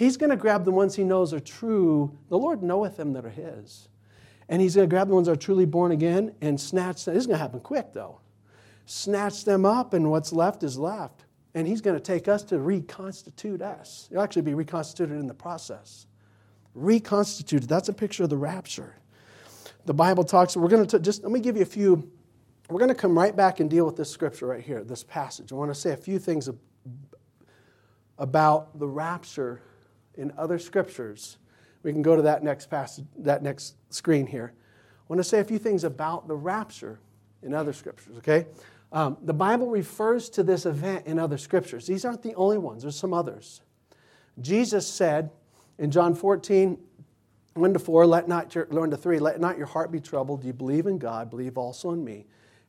He's 0.00 0.16
going 0.16 0.30
to 0.30 0.36
grab 0.36 0.64
the 0.64 0.70
ones 0.70 0.96
he 0.96 1.04
knows 1.04 1.34
are 1.34 1.40
true. 1.40 2.16
The 2.30 2.38
Lord 2.38 2.62
knoweth 2.62 2.96
them 2.96 3.12
that 3.12 3.26
are 3.26 3.28
his. 3.28 3.90
And 4.48 4.62
he's 4.62 4.74
going 4.74 4.88
to 4.88 4.90
grab 4.90 5.08
the 5.08 5.14
ones 5.14 5.26
that 5.26 5.32
are 5.32 5.36
truly 5.36 5.66
born 5.66 5.92
again 5.92 6.34
and 6.40 6.58
snatch 6.58 7.04
them. 7.04 7.12
This 7.12 7.24
is 7.24 7.26
going 7.26 7.36
to 7.36 7.42
happen 7.42 7.60
quick, 7.60 7.92
though. 7.92 8.18
Snatch 8.86 9.44
them 9.44 9.66
up, 9.66 9.92
and 9.92 10.10
what's 10.10 10.32
left 10.32 10.62
is 10.62 10.78
left. 10.78 11.26
And 11.54 11.68
he's 11.68 11.82
going 11.82 11.98
to 11.98 12.02
take 12.02 12.28
us 12.28 12.42
to 12.44 12.58
reconstitute 12.58 13.60
us. 13.60 14.08
You'll 14.10 14.22
actually 14.22 14.40
be 14.40 14.54
reconstituted 14.54 15.20
in 15.20 15.26
the 15.26 15.34
process. 15.34 16.06
Reconstituted. 16.74 17.68
That's 17.68 17.90
a 17.90 17.92
picture 17.92 18.22
of 18.22 18.30
the 18.30 18.38
rapture. 18.38 18.96
The 19.84 19.92
Bible 19.92 20.24
talks, 20.24 20.56
we're 20.56 20.68
going 20.68 20.86
to 20.86 20.98
just, 20.98 21.24
let 21.24 21.30
me 21.30 21.40
give 21.40 21.58
you 21.58 21.62
a 21.62 21.66
few. 21.66 22.10
We're 22.70 22.80
going 22.80 22.88
to 22.88 22.94
come 22.94 23.18
right 23.18 23.36
back 23.36 23.60
and 23.60 23.68
deal 23.68 23.84
with 23.84 23.98
this 23.98 24.10
scripture 24.10 24.46
right 24.46 24.64
here, 24.64 24.82
this 24.82 25.04
passage. 25.04 25.52
I 25.52 25.56
want 25.56 25.70
to 25.70 25.78
say 25.78 25.92
a 25.92 25.96
few 25.98 26.18
things 26.18 26.48
about 28.16 28.78
the 28.78 28.88
rapture 28.88 29.60
in 30.20 30.32
other 30.36 30.58
scriptures. 30.58 31.38
We 31.82 31.92
can 31.92 32.02
go 32.02 32.14
to 32.14 32.22
that 32.22 32.44
next 32.44 32.66
passage, 32.66 33.06
that 33.18 33.42
next 33.42 33.76
screen 33.88 34.26
here. 34.26 34.52
I 34.54 35.02
want 35.08 35.18
to 35.18 35.24
say 35.24 35.40
a 35.40 35.44
few 35.44 35.58
things 35.58 35.82
about 35.82 36.28
the 36.28 36.36
rapture 36.36 37.00
in 37.42 37.54
other 37.54 37.72
scriptures, 37.72 38.18
okay? 38.18 38.46
Um, 38.92 39.16
the 39.22 39.32
Bible 39.32 39.70
refers 39.70 40.28
to 40.30 40.42
this 40.42 40.66
event 40.66 41.06
in 41.06 41.18
other 41.18 41.38
scriptures. 41.38 41.86
These 41.86 42.04
aren't 42.04 42.22
the 42.22 42.34
only 42.34 42.58
ones, 42.58 42.82
there's 42.82 42.96
some 42.96 43.14
others. 43.14 43.62
Jesus 44.40 44.86
said 44.86 45.30
in 45.78 45.90
John 45.90 46.14
14, 46.14 46.78
1 47.54 47.72
to 47.72 47.78
4, 47.78 48.06
let 48.06 48.28
not 48.28 48.54
your, 48.54 48.66
1 48.66 48.90
to 48.90 48.96
3, 48.96 49.18
let 49.18 49.40
not 49.40 49.56
your 49.56 49.66
heart 49.66 49.90
be 49.90 50.00
troubled. 50.00 50.44
You 50.44 50.52
believe 50.52 50.86
in 50.86 50.98
God, 50.98 51.30
believe 51.30 51.56
also 51.58 51.92
in 51.92 52.04
me. 52.04 52.26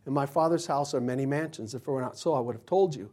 In 0.07 0.13
my 0.13 0.25
Father's 0.25 0.65
house 0.65 0.93
are 0.93 1.01
many 1.01 1.25
mansions. 1.25 1.75
If 1.75 1.83
it 1.83 1.87
were 1.87 2.01
not 2.01 2.17
so, 2.17 2.33
I 2.33 2.39
would 2.39 2.55
have 2.55 2.65
told 2.65 2.95
you. 2.95 3.11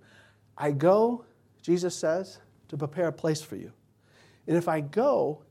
I 0.56 0.70
go, 0.70 1.24
Jesus 1.60 1.94
says, 1.94 2.38
to 2.68 2.76
prepare 2.76 3.08
a 3.08 3.12
place 3.12 3.42
for 3.42 3.56
you. 3.56 3.72
And 4.48 4.56
if 4.56 4.66
I 4.66 4.80
go 4.80 5.44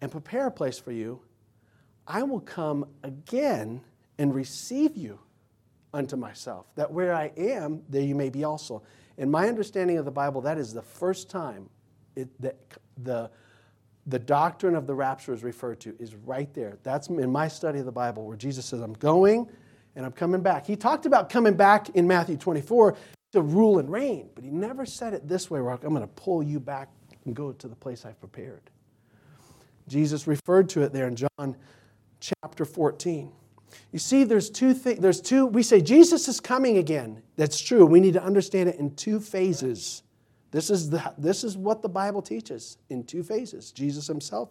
and 0.00 0.12
prepare 0.12 0.46
a 0.46 0.50
place 0.50 0.78
for 0.78 0.92
you, 0.92 1.20
I 2.06 2.22
will 2.22 2.40
come 2.40 2.86
again 3.02 3.80
and 4.18 4.34
receive 4.34 4.96
you 4.96 5.18
unto 5.94 6.16
myself, 6.16 6.66
that 6.74 6.92
where 6.92 7.14
I 7.14 7.32
am, 7.36 7.82
there 7.88 8.02
you 8.02 8.14
may 8.14 8.28
be 8.28 8.44
also. 8.44 8.82
In 9.16 9.30
my 9.30 9.48
understanding 9.48 9.96
of 9.96 10.04
the 10.04 10.10
Bible, 10.10 10.42
that 10.42 10.58
is 10.58 10.74
the 10.74 10.82
first 10.82 11.30
time 11.30 11.70
it, 12.14 12.28
that 12.42 12.56
the, 13.02 13.30
the 14.06 14.18
doctrine 14.18 14.74
of 14.74 14.86
the 14.86 14.94
rapture 14.94 15.32
is 15.32 15.42
referred 15.42 15.80
to, 15.80 15.96
is 15.98 16.14
right 16.14 16.52
there. 16.52 16.78
That's 16.82 17.08
in 17.08 17.32
my 17.32 17.48
study 17.48 17.78
of 17.78 17.86
the 17.86 17.92
Bible 17.92 18.26
where 18.26 18.36
Jesus 18.36 18.66
says, 18.66 18.80
I'm 18.80 18.92
going 18.92 19.48
and 19.96 20.04
I'm 20.04 20.12
coming 20.12 20.42
back. 20.42 20.66
He 20.66 20.76
talked 20.76 21.06
about 21.06 21.30
coming 21.30 21.54
back 21.54 21.88
in 21.90 22.06
Matthew 22.06 22.36
24 22.36 22.94
to 23.32 23.40
rule 23.40 23.78
and 23.78 23.90
reign, 23.90 24.28
but 24.34 24.44
he 24.44 24.50
never 24.50 24.84
said 24.84 25.14
it 25.14 25.26
this 25.26 25.50
way 25.50 25.60
where 25.62 25.72
I'm 25.72 25.80
going 25.80 26.00
to 26.00 26.06
pull 26.06 26.42
you 26.42 26.60
back 26.60 26.90
and 27.28 27.36
go 27.36 27.52
to 27.52 27.68
the 27.68 27.76
place 27.76 28.04
I've 28.06 28.18
prepared. 28.18 28.62
Jesus 29.86 30.26
referred 30.26 30.68
to 30.70 30.82
it 30.82 30.92
there 30.92 31.06
in 31.06 31.14
John 31.14 31.56
chapter 32.20 32.64
14. 32.64 33.30
You 33.92 33.98
see, 33.98 34.24
there's 34.24 34.48
two 34.48 34.72
things. 34.72 35.00
There's 35.00 35.20
two. 35.20 35.46
We 35.46 35.62
say 35.62 35.82
Jesus 35.82 36.26
is 36.26 36.40
coming 36.40 36.78
again. 36.78 37.22
That's 37.36 37.60
true. 37.60 37.84
We 37.84 38.00
need 38.00 38.14
to 38.14 38.22
understand 38.22 38.70
it 38.70 38.76
in 38.76 38.94
two 38.94 39.20
phases. 39.20 40.02
This 40.50 40.70
is 40.70 40.88
the, 40.88 41.12
this 41.18 41.44
is 41.44 41.56
what 41.56 41.82
the 41.82 41.88
Bible 41.88 42.22
teaches 42.22 42.78
in 42.88 43.04
two 43.04 43.22
phases. 43.22 43.70
Jesus 43.72 44.06
Himself 44.06 44.48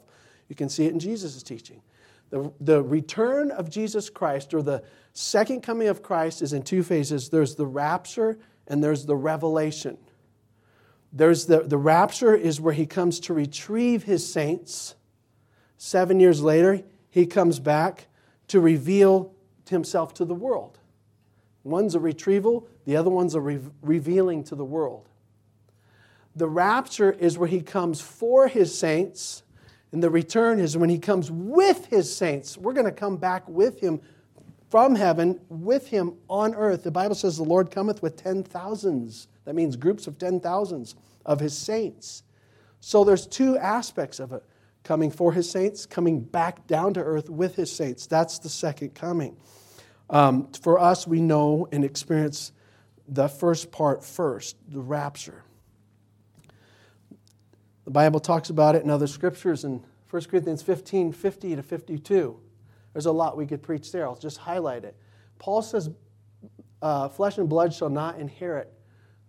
You 0.48 0.56
can 0.56 0.70
see 0.70 0.86
it 0.86 0.94
in 0.94 1.00
Jesus' 1.00 1.42
teaching. 1.42 1.82
The, 2.30 2.52
the 2.60 2.84
return 2.84 3.50
of 3.50 3.72
Jesus 3.72 4.10
Christ, 4.10 4.54
or 4.54 4.62
the 4.62 4.84
second 5.14 5.62
coming 5.62 5.88
of 5.88 6.04
Christ, 6.04 6.44
is 6.44 6.54
in 6.54 6.62
two 6.62 6.84
phases 6.84 7.30
there's 7.30 7.56
the 7.56 7.66
rapture 7.66 8.38
and 8.68 8.84
there's 8.84 9.06
the 9.06 9.16
revelation. 9.16 9.98
There's 11.12 11.46
the, 11.46 11.62
the 11.62 11.78
rapture 11.78 12.36
is 12.36 12.60
where 12.62 12.74
he 12.74 12.86
comes 12.86 13.20
to 13.22 13.34
retrieve 13.34 14.04
his 14.04 14.32
saints. 14.32 14.96
Seven 15.78 16.20
years 16.20 16.42
later, 16.42 16.84
he 17.10 17.26
comes 17.26 17.60
back 17.60 18.08
to 18.50 18.60
reveal 18.60 19.34
himself 19.70 20.14
to 20.16 20.26
the 20.26 20.36
world. 20.36 20.80
One's 21.64 21.96
a 21.96 22.00
retrieval, 22.00 22.68
the 22.86 22.96
other 22.96 23.10
one's 23.10 23.36
a 23.36 23.42
re- 23.42 23.60
revealing 23.82 24.44
to 24.46 24.56
the 24.56 24.66
world. 24.66 25.10
The 26.36 26.48
rapture 26.48 27.12
is 27.12 27.38
where 27.38 27.48
he 27.48 27.62
comes 27.62 28.00
for 28.00 28.48
his 28.48 28.78
saints, 28.78 29.44
and 29.92 30.04
the 30.04 30.10
return 30.10 30.60
is 30.60 30.78
when 30.78 30.90
he 30.90 31.00
comes 31.00 31.32
with 31.32 31.88
his 31.88 32.16
saints. 32.16 32.58
We're 32.58 32.74
going 32.74 32.86
to 32.86 32.92
come 32.92 33.18
back 33.18 33.48
with 33.50 33.80
him 33.80 34.02
from 34.70 34.96
heaven, 34.96 35.40
with 35.50 35.88
him 35.88 36.14
on 36.30 36.54
earth. 36.54 36.84
The 36.84 36.92
Bible 36.92 37.16
says 37.16 37.38
the 37.38 37.44
Lord 37.44 37.72
cometh 37.72 38.02
with 38.02 38.18
ten 38.18 38.44
thousands. 38.44 39.28
That 39.48 39.56
means 39.56 39.78
groups 39.78 40.08
of 40.08 40.18
ten 40.18 40.42
thousands 40.42 40.94
of 41.26 41.40
his 41.40 41.58
saints. 41.58 42.24
So 42.82 43.06
there's 43.06 43.26
two 43.26 43.58
aspects 43.58 44.20
of 44.20 44.34
it 44.34 44.44
coming 44.84 45.10
for 45.10 45.32
his 45.32 45.50
saints, 45.50 45.86
coming 45.86 46.20
back 46.20 46.68
down 46.68 46.94
to 46.96 47.00
earth 47.00 47.30
with 47.30 47.56
his 47.56 47.72
saints. 47.72 48.08
That's 48.08 48.40
the 48.40 48.50
second 48.50 48.94
coming. 48.94 49.38
Um, 50.10 50.52
for 50.52 50.78
us, 50.78 51.08
we 51.08 51.22
know 51.22 51.70
and 51.72 51.86
experience 51.86 52.52
the 53.08 53.30
first 53.30 53.72
part 53.72 54.04
first, 54.04 54.58
the 54.68 54.82
rapture. 54.82 55.44
The 57.86 57.92
Bible 57.92 58.20
talks 58.20 58.50
about 58.50 58.76
it 58.76 58.84
in 58.84 58.90
other 58.90 59.08
scriptures 59.08 59.64
in 59.64 59.82
1 60.10 60.24
Corinthians 60.24 60.62
15 60.62 61.14
50 61.14 61.56
to 61.56 61.64
52. 61.64 62.38
There's 62.92 63.06
a 63.06 63.12
lot 63.14 63.38
we 63.38 63.46
could 63.46 63.64
preach 63.64 63.94
there. 63.94 64.06
I'll 64.06 64.18
just 64.18 64.40
highlight 64.40 64.84
it. 64.84 64.98
Paul 65.40 65.62
says, 65.62 65.90
uh, 66.82 67.08
Flesh 67.08 67.38
and 67.38 67.48
blood 67.48 67.74
shall 67.74 67.90
not 67.90 68.20
inherit. 68.20 68.74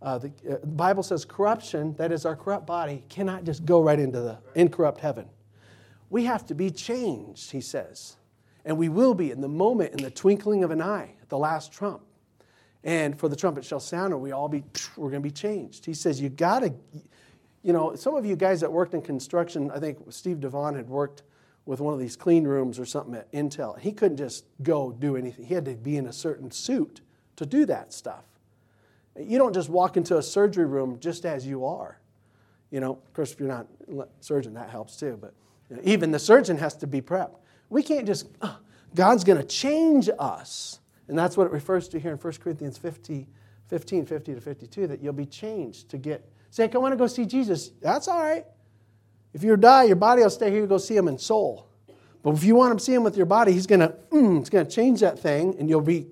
Uh, 0.01 0.19
the, 0.19 0.29
uh, 0.49 0.59
the 0.61 0.67
Bible 0.67 1.03
says 1.03 1.25
corruption, 1.25 1.95
that 1.97 2.13
is 2.13 2.25
our 2.25 2.37
corrupt 2.37 2.67
body, 2.67 3.05
cannot 3.09 3.45
just 3.45 3.65
go 3.65 3.83
right 3.83 3.99
into 3.99 4.21
the 4.21 4.39
incorrupt 4.55 5.01
heaven. 5.01 5.29
We 6.11 6.25
have 6.25 6.47
to 6.47 6.55
be 6.55 6.71
changed, 6.71 7.51
he 7.51 7.61
says. 7.61 8.17
And 8.65 8.77
we 8.79 8.89
will 8.89 9.15
be 9.15 9.31
in 9.31 9.41
the 9.41 9.49
moment, 9.49 9.93
in 9.93 10.03
the 10.03 10.11
twinkling 10.11 10.63
of 10.63 10.71
an 10.71 10.81
eye, 10.81 11.15
at 11.21 11.29
the 11.29 11.39
last 11.39 11.73
trump. 11.73 12.03
And 12.85 13.19
for 13.19 13.29
the 13.29 13.37
trumpet 13.37 13.65
shall 13.65 13.81
sound, 13.81 14.13
and 14.13 14.23
we 14.23 14.33
all 14.33 14.49
be, 14.49 14.63
we're 14.97 15.11
going 15.11 15.23
to 15.23 15.29
be 15.29 15.33
changed. 15.33 15.85
He 15.85 15.95
says, 15.95 16.21
you 16.21 16.29
got 16.29 16.61
to, 16.61 16.73
you 17.63 17.73
know, 17.73 17.97
some 17.97 18.15
of 18.15 18.25
you 18.25 18.37
guys 18.37 18.61
that 18.61 18.73
worked 18.73 18.95
in 18.95 19.03
construction, 19.03 19.71
I 19.71 19.81
think 19.81 19.99
Steve 20.11 20.41
Devon 20.41 20.75
had 20.77 20.89
worked 20.89 21.23
with 21.67 21.81
one 21.81 21.93
of 21.93 22.01
these 22.01 22.17
clean 22.17 22.45
rooms 22.45 22.79
or 22.79 22.87
something 22.87 23.15
at 23.15 23.31
Intel. 23.33 23.79
He 23.79 23.93
couldn't 23.93 24.17
just 24.17 24.45
go 24.63 24.93
do 24.93 25.17
anything. 25.17 25.45
He 25.45 25.55
had 25.55 25.67
to 25.67 25.75
be 25.75 25.97
in 25.97 26.07
a 26.07 26.13
certain 26.13 26.51
suit 26.51 27.03
to 27.37 27.45
do 27.45 27.67
that 27.67 27.93
stuff. 27.93 28.25
You 29.19 29.39
don't 29.39 29.53
just 29.53 29.69
walk 29.69 29.97
into 29.97 30.19
a 30.19 30.23
surgery 30.23 30.67
room 30.67 30.99
just 31.01 31.25
as 31.25 31.47
you 31.47 31.65
are. 31.65 32.01
You 32.71 32.81
know, 32.81 32.93
of 32.93 33.13
course, 33.13 33.33
if 33.33 33.41
you're 33.41 33.49
not 33.49 33.67
a 33.91 34.07
surgeon, 34.21 34.55
that 34.55 34.71
helps 34.71 34.97
too. 34.97 35.19
But 35.21 35.35
even 35.83 36.11
the 36.11 36.19
surgeon 36.19 36.59
has 36.59 36.75
to 36.77 36.87
be 36.87 37.01
prepped. 37.01 37.37
We 37.71 37.83
can't 37.83 38.07
just, 38.07 38.29
oh, 38.43 38.59
God's 38.95 39.25
going 39.25 39.39
to 39.39 39.47
change 39.47 40.09
us. 40.19 40.81
And 41.09 41.19
that's 41.19 41.37
what 41.37 41.47
it 41.47 41.53
refers 41.53 41.89
to 41.89 41.99
here 41.99 42.13
in 42.13 42.19
1 42.19 42.33
Corinthians 42.35 42.77
50, 42.79 43.27
15, 43.69 44.07
50 44.07 44.35
to 44.35 44.41
52, 44.41 44.87
that 44.87 45.03
you'll 45.03 45.13
be 45.13 45.27
changed 45.27 45.89
to 45.91 45.99
get, 45.99 46.29
say, 46.51 46.71
I 46.73 46.79
want 46.79 46.93
to 46.93 46.97
go 46.97 47.07
see 47.07 47.25
Jesus. 47.25 47.71
That's 47.81 48.09
all 48.09 48.23
right. 48.23 48.45
If 49.33 49.43
you 49.43 49.57
die, 49.57 49.85
your 49.85 49.97
body 49.97 50.23
will 50.23 50.31
stay 50.31 50.51
here, 50.51 50.61
you 50.61 50.67
go 50.67 50.79
see 50.79 50.97
him 50.97 51.09
in 51.09 51.19
soul. 51.19 51.69
But 52.23 52.35
if 52.35 52.45
you 52.45 52.57
want 52.57 52.79
to 52.79 52.85
see 52.85 52.95
him 52.95 53.05
with 53.05 53.17
your 53.17 53.27
body, 53.27 53.53
he's 53.53 53.67
going 53.67 53.81
to, 53.81 53.95
mm, 54.11 54.41
it's 54.41 54.51
going 54.51 54.67
to 54.67 54.71
change 54.71 55.01
that 55.01 55.19
thing, 55.19 55.55
and 55.59 55.69
you'll 55.69 55.81
be 55.81 56.09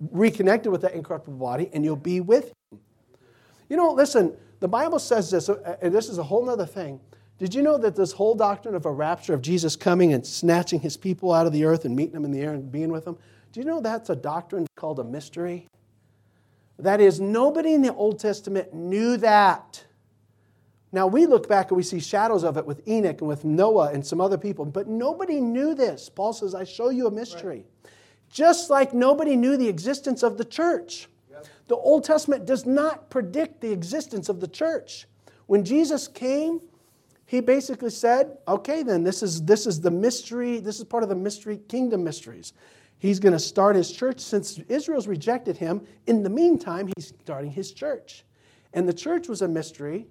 reconnected 0.00 0.70
with 0.70 0.82
that 0.82 0.94
incorruptible 0.94 1.38
body, 1.38 1.70
and 1.72 1.84
you'll 1.84 1.96
be 1.96 2.20
with 2.20 2.52
him. 2.70 2.80
You 3.68 3.76
know, 3.76 3.92
listen, 3.92 4.36
the 4.60 4.68
Bible 4.68 4.98
says 4.98 5.30
this, 5.30 5.48
uh, 5.48 5.76
and 5.82 5.94
this 5.94 6.08
is 6.08 6.18
a 6.18 6.22
whole 6.22 6.48
other 6.48 6.66
thing. 6.66 7.00
Did 7.38 7.54
you 7.54 7.62
know 7.62 7.76
that 7.78 7.96
this 7.96 8.12
whole 8.12 8.34
doctrine 8.34 8.74
of 8.74 8.86
a 8.86 8.90
rapture 8.90 9.34
of 9.34 9.42
Jesus 9.42 9.76
coming 9.76 10.12
and 10.12 10.26
snatching 10.26 10.80
his 10.80 10.96
people 10.96 11.32
out 11.32 11.46
of 11.46 11.52
the 11.52 11.64
earth 11.64 11.84
and 11.84 11.94
meeting 11.94 12.14
them 12.14 12.24
in 12.24 12.30
the 12.30 12.40
air 12.40 12.54
and 12.54 12.72
being 12.72 12.90
with 12.90 13.04
them? 13.04 13.18
Do 13.52 13.60
you 13.60 13.66
know 13.66 13.80
that's 13.80 14.08
a 14.08 14.16
doctrine 14.16 14.66
called 14.76 14.98
a 15.00 15.04
mystery? 15.04 15.68
That 16.78 17.00
is, 17.00 17.20
nobody 17.20 17.74
in 17.74 17.82
the 17.82 17.94
Old 17.94 18.18
Testament 18.18 18.72
knew 18.74 19.16
that. 19.18 19.84
Now 20.92 21.06
we 21.06 21.26
look 21.26 21.48
back 21.48 21.70
and 21.70 21.76
we 21.76 21.82
see 21.82 22.00
shadows 22.00 22.42
of 22.42 22.56
it 22.56 22.64
with 22.64 22.86
Enoch 22.88 23.20
and 23.20 23.28
with 23.28 23.44
Noah 23.44 23.90
and 23.92 24.06
some 24.06 24.20
other 24.20 24.38
people, 24.38 24.64
but 24.64 24.88
nobody 24.88 25.40
knew 25.40 25.74
this. 25.74 26.08
Paul 26.08 26.32
says, 26.32 26.54
I 26.54 26.64
show 26.64 26.90
you 26.90 27.06
a 27.06 27.10
mystery. 27.10 27.56
Right. 27.56 27.66
Just 28.30 28.70
like 28.70 28.92
nobody 28.92 29.36
knew 29.36 29.56
the 29.56 29.68
existence 29.68 30.22
of 30.22 30.38
the 30.38 30.44
church. 30.44 31.08
The 31.68 31.76
Old 31.76 32.04
Testament 32.04 32.46
does 32.46 32.64
not 32.64 33.10
predict 33.10 33.60
the 33.60 33.72
existence 33.72 34.28
of 34.28 34.40
the 34.40 34.46
church. 34.46 35.06
When 35.46 35.64
Jesus 35.64 36.06
came, 36.06 36.60
he 37.26 37.40
basically 37.40 37.90
said, 37.90 38.38
okay, 38.46 38.84
then 38.84 39.02
this 39.02 39.22
is, 39.22 39.42
this 39.42 39.66
is 39.66 39.80
the 39.80 39.90
mystery, 39.90 40.60
this 40.60 40.78
is 40.78 40.84
part 40.84 41.02
of 41.02 41.08
the 41.08 41.16
mystery, 41.16 41.58
kingdom 41.68 42.04
mysteries. 42.04 42.52
He's 42.98 43.18
going 43.18 43.32
to 43.32 43.38
start 43.38 43.74
his 43.76 43.90
church 43.90 44.20
since 44.20 44.58
Israel's 44.68 45.08
rejected 45.08 45.56
him. 45.56 45.82
In 46.06 46.22
the 46.22 46.30
meantime, 46.30 46.88
he's 46.96 47.12
starting 47.20 47.50
his 47.50 47.72
church. 47.72 48.24
And 48.72 48.88
the 48.88 48.94
church 48.94 49.28
was 49.28 49.42
a 49.42 49.48
mystery. 49.48 50.06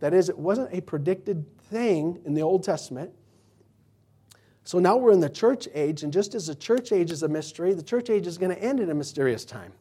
That 0.00 0.12
is, 0.14 0.28
it 0.28 0.38
wasn't 0.38 0.74
a 0.74 0.80
predicted 0.80 1.46
thing 1.62 2.20
in 2.24 2.34
the 2.34 2.42
Old 2.42 2.64
Testament. 2.64 3.12
So 4.68 4.78
now 4.78 4.98
we're 4.98 5.12
in 5.12 5.20
the 5.20 5.30
church 5.30 5.66
age, 5.72 6.02
and 6.02 6.12
just 6.12 6.34
as 6.34 6.48
the 6.48 6.54
church 6.54 6.92
age 6.92 7.10
is 7.10 7.22
a 7.22 7.28
mystery, 7.28 7.72
the 7.72 7.82
church 7.82 8.10
age 8.10 8.26
is 8.26 8.36
going 8.36 8.54
to 8.54 8.62
end 8.62 8.80
in 8.80 8.90
a 8.90 8.94
mysterious 8.94 9.46
time. 9.46 9.72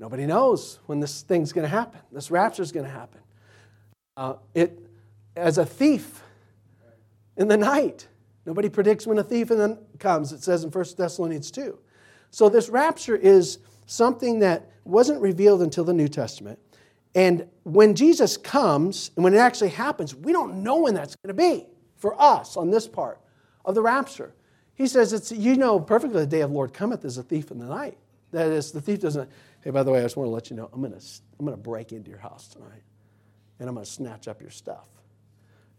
Nobody 0.00 0.26
knows 0.26 0.80
when 0.86 0.98
this 0.98 1.22
thing's 1.22 1.52
going 1.52 1.62
to 1.62 1.68
happen. 1.68 2.00
This 2.10 2.28
rapture 2.28 2.64
is 2.64 2.72
going 2.72 2.86
to 2.86 2.90
happen 2.90 3.20
uh, 4.16 4.34
it 4.52 4.84
as 5.36 5.58
a 5.58 5.64
thief 5.64 6.24
in 7.36 7.46
the 7.46 7.56
night. 7.56 8.08
Nobody 8.44 8.68
predicts 8.68 9.06
when 9.06 9.20
a 9.20 9.22
thief 9.22 9.52
comes, 10.00 10.32
it 10.32 10.42
says 10.42 10.64
in 10.64 10.72
1 10.72 10.84
Thessalonians 10.98 11.52
2. 11.52 11.78
So 12.32 12.48
this 12.48 12.68
rapture 12.68 13.14
is 13.14 13.60
something 13.86 14.40
that 14.40 14.68
wasn't 14.84 15.20
revealed 15.20 15.62
until 15.62 15.84
the 15.84 15.94
New 15.94 16.08
Testament. 16.08 16.58
And 17.14 17.46
when 17.62 17.94
Jesus 17.94 18.36
comes, 18.36 19.12
and 19.14 19.22
when 19.22 19.34
it 19.34 19.38
actually 19.38 19.70
happens, 19.70 20.16
we 20.16 20.32
don't 20.32 20.64
know 20.64 20.78
when 20.78 20.94
that's 20.94 21.14
going 21.14 21.28
to 21.28 21.40
be 21.40 21.68
for 22.00 22.20
us 22.20 22.56
on 22.56 22.70
this 22.70 22.88
part 22.88 23.20
of 23.64 23.74
the 23.74 23.82
rapture. 23.82 24.34
He 24.74 24.88
says, 24.88 25.12
it's, 25.12 25.30
You 25.30 25.56
know 25.56 25.78
perfectly 25.78 26.20
the 26.20 26.26
day 26.26 26.40
of 26.40 26.50
the 26.50 26.56
Lord 26.56 26.72
cometh 26.72 27.04
as 27.04 27.18
a 27.18 27.22
thief 27.22 27.50
in 27.50 27.58
the 27.58 27.66
night. 27.66 27.98
That 28.32 28.48
is, 28.48 28.72
the 28.72 28.80
thief 28.80 29.00
doesn't, 29.00 29.30
hey, 29.62 29.70
by 29.70 29.82
the 29.82 29.90
way, 29.90 30.00
I 30.00 30.02
just 30.02 30.16
want 30.16 30.28
to 30.28 30.32
let 30.32 30.50
you 30.50 30.56
know, 30.56 30.68
I'm 30.72 30.80
going 30.80 30.92
to, 30.92 31.04
I'm 31.38 31.46
going 31.46 31.56
to 31.56 31.62
break 31.62 31.92
into 31.92 32.10
your 32.10 32.18
house 32.18 32.48
tonight 32.48 32.82
and 33.58 33.68
I'm 33.68 33.74
going 33.74 33.84
to 33.84 33.90
snatch 33.90 34.26
up 34.26 34.40
your 34.40 34.50
stuff. 34.50 34.86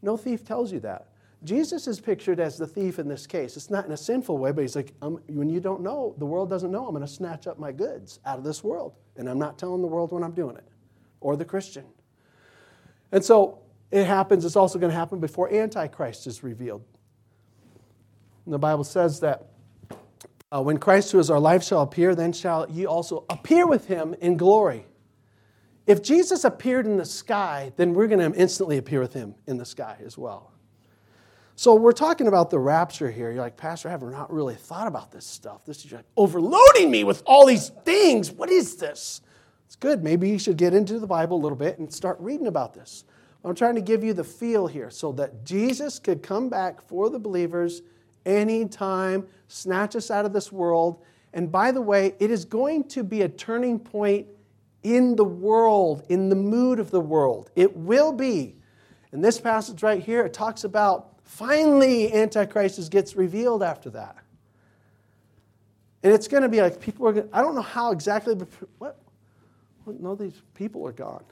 No 0.02 0.18
thief 0.18 0.46
tells 0.46 0.72
you 0.72 0.80
that. 0.82 1.08
Jesus 1.44 1.88
is 1.88 2.00
pictured 2.00 2.40
as 2.40 2.58
the 2.58 2.68
thief 2.68 3.00
in 3.00 3.08
this 3.08 3.26
case. 3.26 3.58
It's 3.58 3.72
not 3.72 3.86
in 3.86 3.92
a 3.92 3.98
sinful 3.98 4.38
way, 4.38 4.52
but 4.52 4.62
he's 4.62 4.76
like, 4.76 4.94
when 5.00 5.50
you 5.50 5.60
don't 5.60 5.82
know, 5.82 6.14
the 6.20 6.26
world 6.26 6.50
doesn't 6.50 6.72
know, 6.72 6.86
I'm 6.86 6.94
going 6.94 7.02
to 7.02 7.12
snatch 7.12 7.48
up 7.48 7.58
my 7.58 7.72
goods 7.72 8.20
out 8.26 8.38
of 8.38 8.44
this 8.44 8.64
world. 8.64 8.94
And 9.18 9.28
I'm 9.28 9.40
not 9.40 9.58
telling 9.58 9.82
the 9.82 9.88
world 9.88 10.12
when 10.12 10.24
I'm 10.24 10.34
doing 10.34 10.56
it, 10.56 10.68
or 11.20 11.36
the 11.36 11.46
Christian. 11.46 11.86
And 13.12 13.26
so 13.26 13.60
it 13.92 14.06
happens, 14.06 14.46
it's 14.46 14.56
also 14.56 14.80
going 14.80 14.92
to 14.92 14.98
happen 14.98 15.20
before 15.20 15.54
Antichrist 15.54 16.26
is 16.28 16.44
revealed. 16.44 16.84
And 18.46 18.54
the 18.54 18.60
Bible 18.60 18.84
says 18.84 19.20
that 19.20 19.48
uh, 20.52 20.62
when 20.62 20.78
Christ, 20.78 21.12
who 21.12 21.20
is 21.20 21.30
our 21.30 21.40
life, 21.40 21.64
shall 21.64 21.82
appear, 21.82 22.16
then 22.16 22.34
shall 22.34 22.70
ye 22.70 22.86
also 22.86 23.26
appear 23.30 23.68
with 23.68 23.88
him 23.88 24.16
in 24.20 24.38
glory. 24.38 24.86
If 25.88 26.02
Jesus 26.02 26.44
appeared 26.44 26.86
in 26.86 26.98
the 26.98 27.06
sky, 27.06 27.72
then 27.76 27.94
we're 27.94 28.08
going 28.08 28.32
to 28.32 28.38
instantly 28.38 28.78
appear 28.78 29.00
with 29.00 29.14
him 29.14 29.36
in 29.48 29.58
the 29.58 29.66
sky 29.66 29.98
as 30.06 30.18
well. 30.18 30.52
So 31.56 31.76
we're 31.76 31.92
talking 31.92 32.28
about 32.28 32.50
the 32.50 32.60
rapture 32.60 33.12
here. 33.12 33.32
You're 33.32 33.42
like, 33.42 33.58
Pastor, 33.58 33.90
I 33.90 33.92
have 33.92 34.02
not 34.02 34.32
really 34.34 34.56
thought 34.56 34.88
about 34.88 35.12
this 35.12 35.26
stuff. 35.26 35.66
This 35.66 35.86
is 35.86 35.92
like 35.92 36.06
overloading 36.18 36.90
me 36.90 37.04
with 37.04 37.22
all 37.26 37.46
these 37.46 37.70
things. 37.84 38.32
What 38.32 38.50
is 38.50 38.78
this? 38.78 39.22
It's 39.68 39.76
good. 39.76 40.04
Maybe 40.04 40.30
you 40.30 40.40
should 40.40 40.58
get 40.58 40.74
into 40.74 40.98
the 40.98 41.08
Bible 41.08 41.38
a 41.38 41.42
little 41.42 41.58
bit 41.58 41.78
and 41.78 41.92
start 41.94 42.18
reading 42.20 42.48
about 42.48 42.74
this. 42.74 43.04
I'm 43.44 43.56
trying 43.56 43.76
to 43.76 43.82
give 43.82 44.04
you 44.04 44.14
the 44.14 44.24
feel 44.24 44.68
here 44.68 44.90
so 44.90 45.12
that 45.14 45.44
Jesus 45.44 45.98
could 45.98 46.22
come 46.22 46.50
back 46.50 46.82
for 46.82 47.10
the 47.10 47.18
believers 47.18 47.82
anytime, 48.26 49.26
snatch 49.48 49.96
us 49.96 50.12
out 50.12 50.26
of 50.26 50.34
this 50.34 50.52
world. 50.52 51.02
And 51.34 51.52
by 51.52 51.72
the 51.72 51.82
way, 51.82 52.16
it 52.20 52.30
is 52.30 52.46
going 52.46 52.84
to 52.90 53.04
be 53.04 53.24
a 53.24 53.30
turning 53.30 53.80
point 53.80 54.28
in 54.84 55.16
the 55.16 55.26
world, 55.26 56.04
in 56.10 56.30
the 56.30 56.36
mood 56.36 56.80
of 56.80 56.92
the 56.92 57.02
world. 57.02 57.50
It 57.56 57.76
will 57.76 58.12
be. 58.12 58.56
In 59.12 59.22
this 59.22 59.40
passage 59.40 59.84
right 59.84 60.02
here, 60.02 60.26
it 60.26 60.34
talks 60.34 60.64
about 60.64 61.20
finally 61.24 62.14
Antichrist 62.14 62.92
gets 62.92 63.16
revealed 63.16 63.64
after 63.64 63.90
that. 63.92 64.18
And 66.04 66.14
it's 66.14 66.28
going 66.28 66.44
to 66.44 66.50
be 66.50 66.62
like 66.62 66.80
people 66.80 67.08
are 67.08 67.14
going 67.14 67.30
I 67.32 67.42
don't 67.42 67.56
know 67.56 67.62
how 67.62 67.92
exactly, 67.92 68.36
but 68.36 68.48
what? 68.78 68.98
No, 69.86 70.16
these 70.16 70.42
people 70.54 70.86
are 70.88 70.92
gone. 70.92 71.24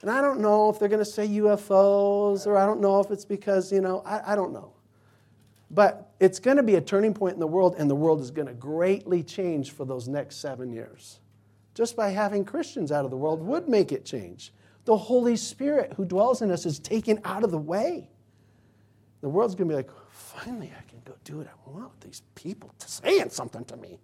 And 0.00 0.10
I 0.10 0.20
don't 0.20 0.40
know 0.40 0.70
if 0.70 0.78
they're 0.78 0.88
going 0.88 1.04
to 1.04 1.10
say 1.10 1.26
UFOs, 1.26 2.46
or 2.46 2.56
I 2.56 2.66
don't 2.66 2.80
know 2.80 3.00
if 3.00 3.10
it's 3.10 3.24
because, 3.24 3.72
you 3.72 3.80
know, 3.80 4.02
I, 4.06 4.32
I 4.32 4.36
don't 4.36 4.52
know. 4.52 4.72
But 5.70 6.12
it's 6.20 6.38
going 6.38 6.56
to 6.56 6.62
be 6.62 6.76
a 6.76 6.80
turning 6.80 7.12
point 7.12 7.34
in 7.34 7.40
the 7.40 7.46
world, 7.46 7.74
and 7.78 7.90
the 7.90 7.94
world 7.94 8.20
is 8.20 8.30
going 8.30 8.46
to 8.48 8.54
greatly 8.54 9.22
change 9.22 9.72
for 9.72 9.84
those 9.84 10.08
next 10.08 10.36
seven 10.36 10.72
years. 10.72 11.20
Just 11.74 11.96
by 11.96 12.10
having 12.10 12.44
Christians 12.44 12.90
out 12.90 13.04
of 13.04 13.10
the 13.10 13.16
world 13.16 13.42
would 13.42 13.68
make 13.68 13.92
it 13.92 14.04
change. 14.04 14.52
The 14.84 14.96
Holy 14.96 15.36
Spirit 15.36 15.92
who 15.94 16.04
dwells 16.04 16.42
in 16.42 16.50
us 16.50 16.64
is 16.64 16.78
taken 16.78 17.20
out 17.24 17.44
of 17.44 17.50
the 17.50 17.58
way. 17.58 18.08
The 19.20 19.28
world's 19.28 19.54
going 19.54 19.68
to 19.68 19.72
be 19.72 19.76
like, 19.76 19.90
finally, 20.10 20.72
I 20.76 20.88
can 20.88 21.00
go 21.04 21.14
do 21.24 21.38
what 21.38 21.46
I 21.46 21.70
want 21.70 21.90
with 21.90 22.00
these 22.00 22.22
people 22.34 22.72
saying 22.78 23.30
something 23.30 23.64
to 23.66 23.76
me. 23.76 23.98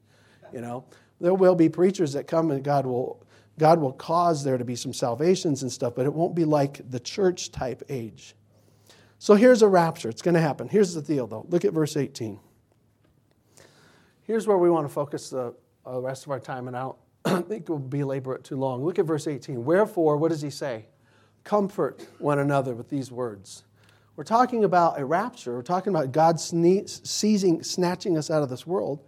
You 0.52 0.60
know, 0.60 0.84
there 1.20 1.34
will 1.34 1.54
be 1.54 1.68
preachers 1.68 2.12
that 2.12 2.26
come 2.26 2.50
and 2.50 2.62
God 2.62 2.84
will, 2.86 3.24
God 3.58 3.80
will 3.80 3.92
cause 3.92 4.42
there 4.42 4.58
to 4.58 4.64
be 4.64 4.76
some 4.76 4.92
salvations 4.92 5.62
and 5.62 5.70
stuff, 5.70 5.94
but 5.94 6.06
it 6.06 6.12
won't 6.12 6.34
be 6.34 6.44
like 6.44 6.90
the 6.90 6.98
church 6.98 7.52
type 7.52 7.82
age. 7.88 8.34
So 9.18 9.34
here's 9.34 9.62
a 9.62 9.68
rapture. 9.68 10.08
It's 10.08 10.22
going 10.22 10.34
to 10.34 10.40
happen. 10.40 10.68
Here's 10.68 10.94
the 10.94 11.02
deal, 11.02 11.26
though. 11.26 11.46
Look 11.48 11.64
at 11.64 11.72
verse 11.72 11.96
18. 11.96 12.38
Here's 14.22 14.46
where 14.46 14.58
we 14.58 14.70
want 14.70 14.86
to 14.86 14.92
focus 14.92 15.30
the 15.30 15.54
uh, 15.86 16.00
rest 16.00 16.24
of 16.24 16.32
our 16.32 16.40
time, 16.40 16.66
and 16.68 16.76
I 16.76 16.90
don't 17.24 17.48
think 17.48 17.68
we'll 17.68 17.78
belabor 17.78 18.34
it 18.34 18.44
too 18.44 18.56
long. 18.56 18.84
Look 18.84 18.98
at 18.98 19.04
verse 19.04 19.26
18. 19.26 19.64
Wherefore, 19.64 20.16
what 20.16 20.30
does 20.30 20.42
he 20.42 20.50
say? 20.50 20.86
Comfort 21.44 22.06
one 22.18 22.38
another 22.38 22.74
with 22.74 22.88
these 22.88 23.12
words. 23.12 23.64
We're 24.16 24.24
talking 24.24 24.64
about 24.64 24.98
a 24.98 25.04
rapture. 25.04 25.54
We're 25.54 25.62
talking 25.62 25.94
about 25.94 26.12
God 26.12 26.38
seizing, 26.40 27.62
snatching 27.62 28.16
us 28.16 28.30
out 28.30 28.42
of 28.42 28.48
this 28.48 28.66
world. 28.66 29.04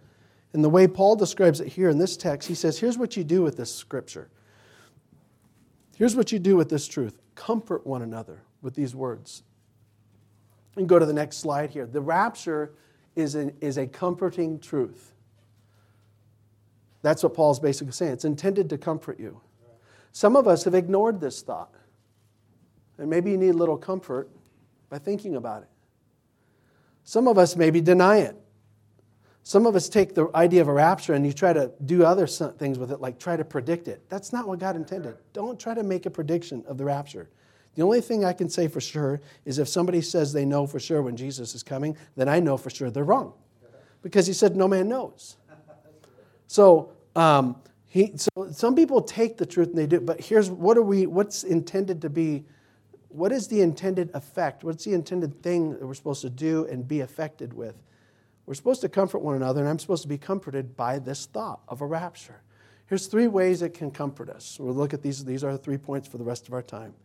And 0.53 0.63
the 0.63 0.69
way 0.69 0.87
Paul 0.87 1.15
describes 1.15 1.61
it 1.61 1.67
here 1.67 1.89
in 1.89 1.97
this 1.97 2.17
text, 2.17 2.47
he 2.47 2.55
says, 2.55 2.79
Here's 2.79 2.97
what 2.97 3.15
you 3.15 3.23
do 3.23 3.41
with 3.41 3.57
this 3.57 3.73
scripture. 3.73 4.29
Here's 5.97 6.15
what 6.15 6.31
you 6.31 6.37
do 6.37 6.55
with 6.55 6.69
this 6.69 6.87
truth 6.87 7.17
comfort 7.33 7.85
one 7.87 8.03
another 8.03 8.43
with 8.61 8.75
these 8.75 8.93
words. 8.93 9.41
And 10.75 10.87
go 10.87 10.99
to 10.99 11.07
the 11.07 11.13
next 11.13 11.37
slide 11.37 11.71
here. 11.71 11.87
The 11.87 12.01
rapture 12.01 12.71
is, 13.15 13.33
an, 13.33 13.55
is 13.61 13.79
a 13.79 13.87
comforting 13.87 14.59
truth. 14.59 15.15
That's 17.01 17.23
what 17.23 17.33
Paul's 17.33 17.59
basically 17.59 17.93
saying. 17.93 18.13
It's 18.13 18.25
intended 18.25 18.69
to 18.69 18.77
comfort 18.77 19.19
you. 19.19 19.41
Some 20.11 20.35
of 20.35 20.47
us 20.47 20.65
have 20.65 20.75
ignored 20.75 21.19
this 21.19 21.41
thought. 21.41 21.73
And 22.99 23.09
maybe 23.09 23.31
you 23.31 23.37
need 23.37 23.49
a 23.49 23.57
little 23.57 23.77
comfort 23.77 24.29
by 24.89 24.99
thinking 24.99 25.35
about 25.35 25.63
it. 25.63 25.69
Some 27.05 27.27
of 27.27 27.39
us 27.39 27.55
maybe 27.55 27.81
deny 27.81 28.17
it. 28.17 28.35
Some 29.47 29.65
of 29.65 29.77
us 29.77 29.87
take 29.87 30.13
the 30.13 30.27
idea 30.35 30.59
of 30.59 30.67
a 30.67 30.73
rapture 30.73 31.13
and 31.13 31.25
you 31.25 31.31
try 31.31 31.53
to 31.53 31.71
do 31.85 32.03
other 32.03 32.27
things 32.27 32.77
with 32.77 32.91
it, 32.91 32.99
like 32.99 33.17
try 33.17 33.37
to 33.37 33.45
predict 33.45 33.87
it. 33.87 34.01
That's 34.09 34.33
not 34.33 34.45
what 34.45 34.59
God 34.59 34.75
intended. 34.75 35.15
Don't 35.31 35.57
try 35.57 35.73
to 35.73 35.83
make 35.83 36.05
a 36.05 36.09
prediction 36.09 36.65
of 36.67 36.77
the 36.77 36.83
rapture. 36.83 37.29
The 37.75 37.81
only 37.81 38.01
thing 38.01 38.25
I 38.25 38.33
can 38.33 38.49
say 38.49 38.67
for 38.67 38.81
sure 38.81 39.21
is 39.45 39.57
if 39.57 39.69
somebody 39.69 40.01
says 40.01 40.33
they 40.33 40.43
know 40.43 40.67
for 40.67 40.81
sure 40.81 41.01
when 41.01 41.15
Jesus 41.15 41.55
is 41.55 41.63
coming, 41.63 41.95
then 42.17 42.27
I 42.27 42.41
know 42.41 42.57
for 42.57 42.69
sure 42.69 42.91
they're 42.91 43.05
wrong. 43.05 43.31
Because 44.01 44.27
he 44.27 44.33
said, 44.33 44.57
no 44.57 44.67
man 44.67 44.89
knows. 44.89 45.37
So, 46.47 46.91
um, 47.15 47.55
he, 47.85 48.17
so 48.17 48.51
some 48.51 48.75
people 48.75 49.01
take 49.01 49.37
the 49.37 49.45
truth 49.45 49.69
and 49.69 49.77
they 49.77 49.87
do, 49.87 50.01
but 50.01 50.19
here's 50.19 50.51
what 50.51 50.75
are 50.75 50.83
we, 50.83 51.05
what's 51.05 51.45
intended 51.45 52.01
to 52.01 52.09
be, 52.09 52.43
what 53.07 53.31
is 53.31 53.47
the 53.47 53.61
intended 53.61 54.11
effect? 54.13 54.65
What's 54.65 54.83
the 54.83 54.93
intended 54.93 55.41
thing 55.41 55.69
that 55.69 55.87
we're 55.87 55.93
supposed 55.93 56.21
to 56.23 56.29
do 56.29 56.65
and 56.65 56.85
be 56.85 56.99
affected 56.99 57.53
with? 57.53 57.81
We're 58.47 58.55
supposed 58.55 58.81
to 58.81 58.89
comfort 58.89 59.19
one 59.19 59.35
another, 59.35 59.59
and 59.59 59.69
I'm 59.69 59.77
supposed 59.77 60.01
to 60.01 60.07
be 60.07 60.17
comforted 60.17 60.75
by 60.75 60.97
this 60.97 61.27
thought 61.27 61.61
of 61.67 61.81
a 61.81 61.85
rapture. 61.85 62.41
Here's 62.87 63.05
three 63.05 63.27
ways 63.27 63.61
it 63.61 63.75
can 63.75 63.91
comfort 63.91 64.29
us. 64.29 64.57
We'll 64.59 64.73
look 64.73 64.95
at 64.95 65.03
these. 65.03 65.23
These 65.23 65.43
are 65.43 65.51
the 65.51 65.57
three 65.59 65.77
points 65.77 66.07
for 66.07 66.17
the 66.17 66.23
rest 66.23 66.47
of 66.47 66.53
our 66.55 66.63
time 66.63 66.95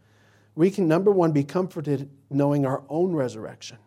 we 0.55 0.70
can, 0.70 0.87
number 0.87 1.11
one, 1.11 1.33
be 1.33 1.44
comforted 1.44 2.11
knowing 2.31 2.66
our 2.66 2.83
own 2.88 3.12
resurrection. 3.12 3.78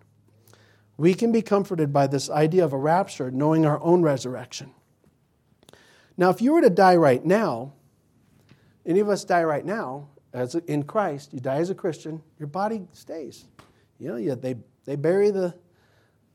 We 0.97 1.13
can 1.13 1.31
be 1.31 1.41
comforted 1.41 1.93
by 1.93 2.07
this 2.07 2.29
idea 2.29 2.63
of 2.63 2.73
a 2.73 2.77
rapture, 2.77 3.29
knowing 3.29 3.65
our 3.65 3.81
own 3.83 4.01
resurrection. 4.01 4.71
Now, 6.17 6.29
if 6.29 6.41
you 6.41 6.53
were 6.53 6.61
to 6.61 6.69
die 6.69 6.95
right 6.95 7.23
now, 7.23 7.73
any 8.85 8.99
of 8.99 9.09
us 9.09 9.25
die 9.25 9.43
right 9.43 9.65
now, 9.65 10.07
as 10.33 10.55
in 10.55 10.83
Christ, 10.83 11.33
you 11.33 11.39
die 11.39 11.57
as 11.57 11.69
a 11.69 11.75
Christian, 11.75 12.21
your 12.39 12.47
body 12.47 12.87
stays. 12.93 13.45
You 13.99 14.09
know, 14.09 14.15
yeah, 14.15 14.35
they, 14.35 14.55
they 14.85 14.95
bury 14.95 15.31
the, 15.31 15.53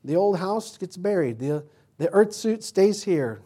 the 0.03 0.15
old 0.15 0.37
house, 0.37 0.77
gets 0.77 0.97
buried. 0.97 1.39
The, 1.39 1.63
the 1.97 2.11
earth 2.11 2.33
suit 2.33 2.63
stays 2.63 3.03
here. 3.03 3.41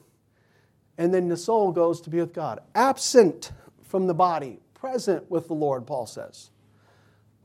And 0.98 1.14
then 1.14 1.28
the 1.28 1.38
soul 1.38 1.72
goes 1.72 2.00
to 2.02 2.10
be 2.10 2.20
with 2.20 2.34
God. 2.34 2.60
Absent 2.74 3.52
from 3.84 4.08
the 4.08 4.14
body, 4.14 4.60
present 4.74 5.30
with 5.30 5.48
the 5.48 5.54
Lord, 5.54 5.86
Paul 5.86 6.06
says. 6.06 6.50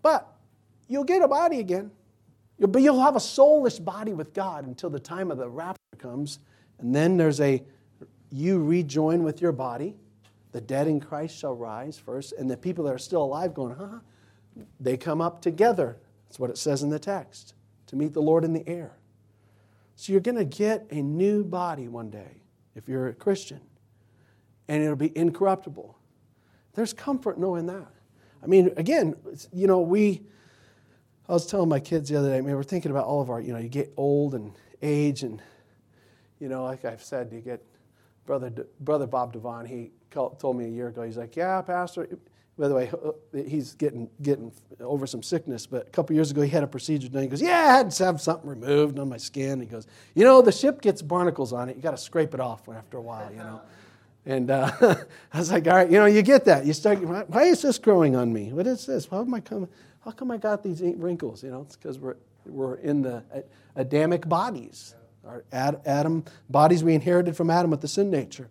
But 0.02 0.32
you'll 0.88 1.04
get 1.04 1.22
a 1.22 1.28
body 1.28 1.58
again. 1.58 1.90
You'll, 2.58 2.78
you'll 2.78 3.00
have 3.00 3.16
a 3.16 3.20
soulless 3.20 3.78
body 3.78 4.12
with 4.12 4.32
God 4.32 4.66
until 4.66 4.90
the 4.90 5.00
time 5.00 5.30
of 5.30 5.38
the 5.38 5.48
rapture 5.48 5.78
comes. 5.98 6.38
And 6.78 6.94
then 6.94 7.16
there's 7.16 7.40
a, 7.40 7.62
you 8.30 8.62
rejoin 8.62 9.22
with 9.22 9.40
your 9.40 9.52
body. 9.52 9.96
The 10.52 10.60
dead 10.60 10.86
in 10.86 11.00
Christ 11.00 11.36
shall 11.36 11.54
rise 11.54 11.98
first. 11.98 12.32
And 12.32 12.50
the 12.50 12.56
people 12.56 12.84
that 12.84 12.94
are 12.94 12.98
still 12.98 13.22
alive 13.24 13.54
going, 13.54 13.74
huh? 13.74 13.98
They 14.78 14.96
come 14.96 15.20
up 15.20 15.42
together. 15.42 15.96
That's 16.28 16.38
what 16.38 16.50
it 16.50 16.58
says 16.58 16.82
in 16.82 16.90
the 16.90 16.98
text 16.98 17.54
to 17.86 17.96
meet 17.96 18.12
the 18.12 18.22
Lord 18.22 18.44
in 18.44 18.52
the 18.52 18.68
air. 18.68 18.92
So 20.00 20.12
you're 20.12 20.22
going 20.22 20.38
to 20.38 20.46
get 20.46 20.86
a 20.90 21.02
new 21.02 21.44
body 21.44 21.86
one 21.86 22.08
day 22.08 22.40
if 22.74 22.88
you're 22.88 23.08
a 23.08 23.12
Christian, 23.12 23.60
and 24.66 24.82
it'll 24.82 24.96
be 24.96 25.14
incorruptible. 25.14 25.94
There's 26.72 26.94
comfort 26.94 27.38
knowing 27.38 27.66
that. 27.66 27.88
I 28.42 28.46
mean, 28.46 28.72
again, 28.78 29.14
you 29.52 29.66
know, 29.66 29.80
we, 29.80 30.22
I 31.28 31.34
was 31.34 31.46
telling 31.46 31.68
my 31.68 31.80
kids 31.80 32.08
the 32.08 32.16
other 32.16 32.30
day, 32.30 32.38
I 32.38 32.40
mean, 32.40 32.56
we're 32.56 32.62
thinking 32.62 32.90
about 32.90 33.04
all 33.04 33.20
of 33.20 33.28
our, 33.28 33.42
you 33.42 33.52
know, 33.52 33.58
you 33.58 33.68
get 33.68 33.92
old 33.98 34.34
and 34.34 34.54
age, 34.80 35.22
and, 35.22 35.42
you 36.38 36.48
know, 36.48 36.64
like 36.64 36.86
I've 36.86 37.02
said, 37.02 37.30
you 37.30 37.42
get 37.42 37.62
Brother, 38.24 38.50
Brother 38.80 39.06
Bob 39.06 39.34
Devon, 39.34 39.66
he 39.66 39.90
told 40.10 40.56
me 40.56 40.64
a 40.64 40.70
year 40.70 40.88
ago, 40.88 41.02
he's 41.02 41.18
like, 41.18 41.36
yeah, 41.36 41.60
Pastor, 41.60 42.08
by 42.60 42.68
the 42.68 42.74
way, 42.74 42.90
uh, 42.92 43.42
he's 43.48 43.74
getting, 43.74 44.10
getting 44.20 44.52
over 44.80 45.06
some 45.06 45.22
sickness, 45.22 45.66
but 45.66 45.86
a 45.86 45.90
couple 45.90 46.14
years 46.14 46.30
ago 46.30 46.42
he 46.42 46.50
had 46.50 46.62
a 46.62 46.66
procedure 46.66 47.08
done. 47.08 47.22
He 47.22 47.28
goes, 47.28 47.40
Yeah, 47.40 47.58
I 47.58 47.76
had 47.78 47.90
to 47.90 48.04
have 48.04 48.20
something 48.20 48.48
removed 48.48 48.98
on 48.98 49.08
my 49.08 49.16
skin. 49.16 49.60
He 49.60 49.66
goes, 49.66 49.86
You 50.14 50.24
know, 50.24 50.42
the 50.42 50.52
ship 50.52 50.82
gets 50.82 51.00
barnacles 51.00 51.54
on 51.54 51.70
it. 51.70 51.76
You 51.76 51.82
got 51.82 51.92
to 51.92 51.98
scrape 51.98 52.34
it 52.34 52.40
off 52.40 52.68
after 52.68 52.98
a 52.98 53.00
while, 53.00 53.30
you 53.32 53.38
know. 53.38 53.62
And 54.26 54.50
uh, 54.50 54.70
I 55.32 55.38
was 55.38 55.50
like, 55.50 55.66
all 55.66 55.72
right, 55.72 55.90
you 55.90 55.98
know, 55.98 56.04
you 56.04 56.20
get 56.20 56.44
that. 56.44 56.66
You 56.66 56.74
start, 56.74 56.98
why 57.30 57.44
is 57.44 57.62
this 57.62 57.78
growing 57.78 58.16
on 58.16 58.30
me? 58.30 58.52
What 58.52 58.66
is 58.66 58.84
this? 58.84 59.06
How, 59.06 59.22
am 59.22 59.32
I 59.32 59.40
come, 59.40 59.66
how 60.04 60.10
come 60.10 60.30
I 60.30 60.36
got 60.36 60.62
these 60.62 60.82
wrinkles? 60.82 61.42
You 61.42 61.50
know, 61.50 61.62
it's 61.62 61.74
because 61.74 61.98
we're, 61.98 62.16
we're 62.44 62.74
in 62.74 63.00
the 63.00 63.24
Adamic 63.76 64.28
bodies. 64.28 64.94
Our 65.26 65.44
Adam 65.52 66.24
bodies 66.50 66.84
we 66.84 66.94
inherited 66.94 67.34
from 67.34 67.48
Adam 67.48 67.70
with 67.70 67.80
the 67.80 67.88
sin 67.88 68.10
nature. 68.10 68.50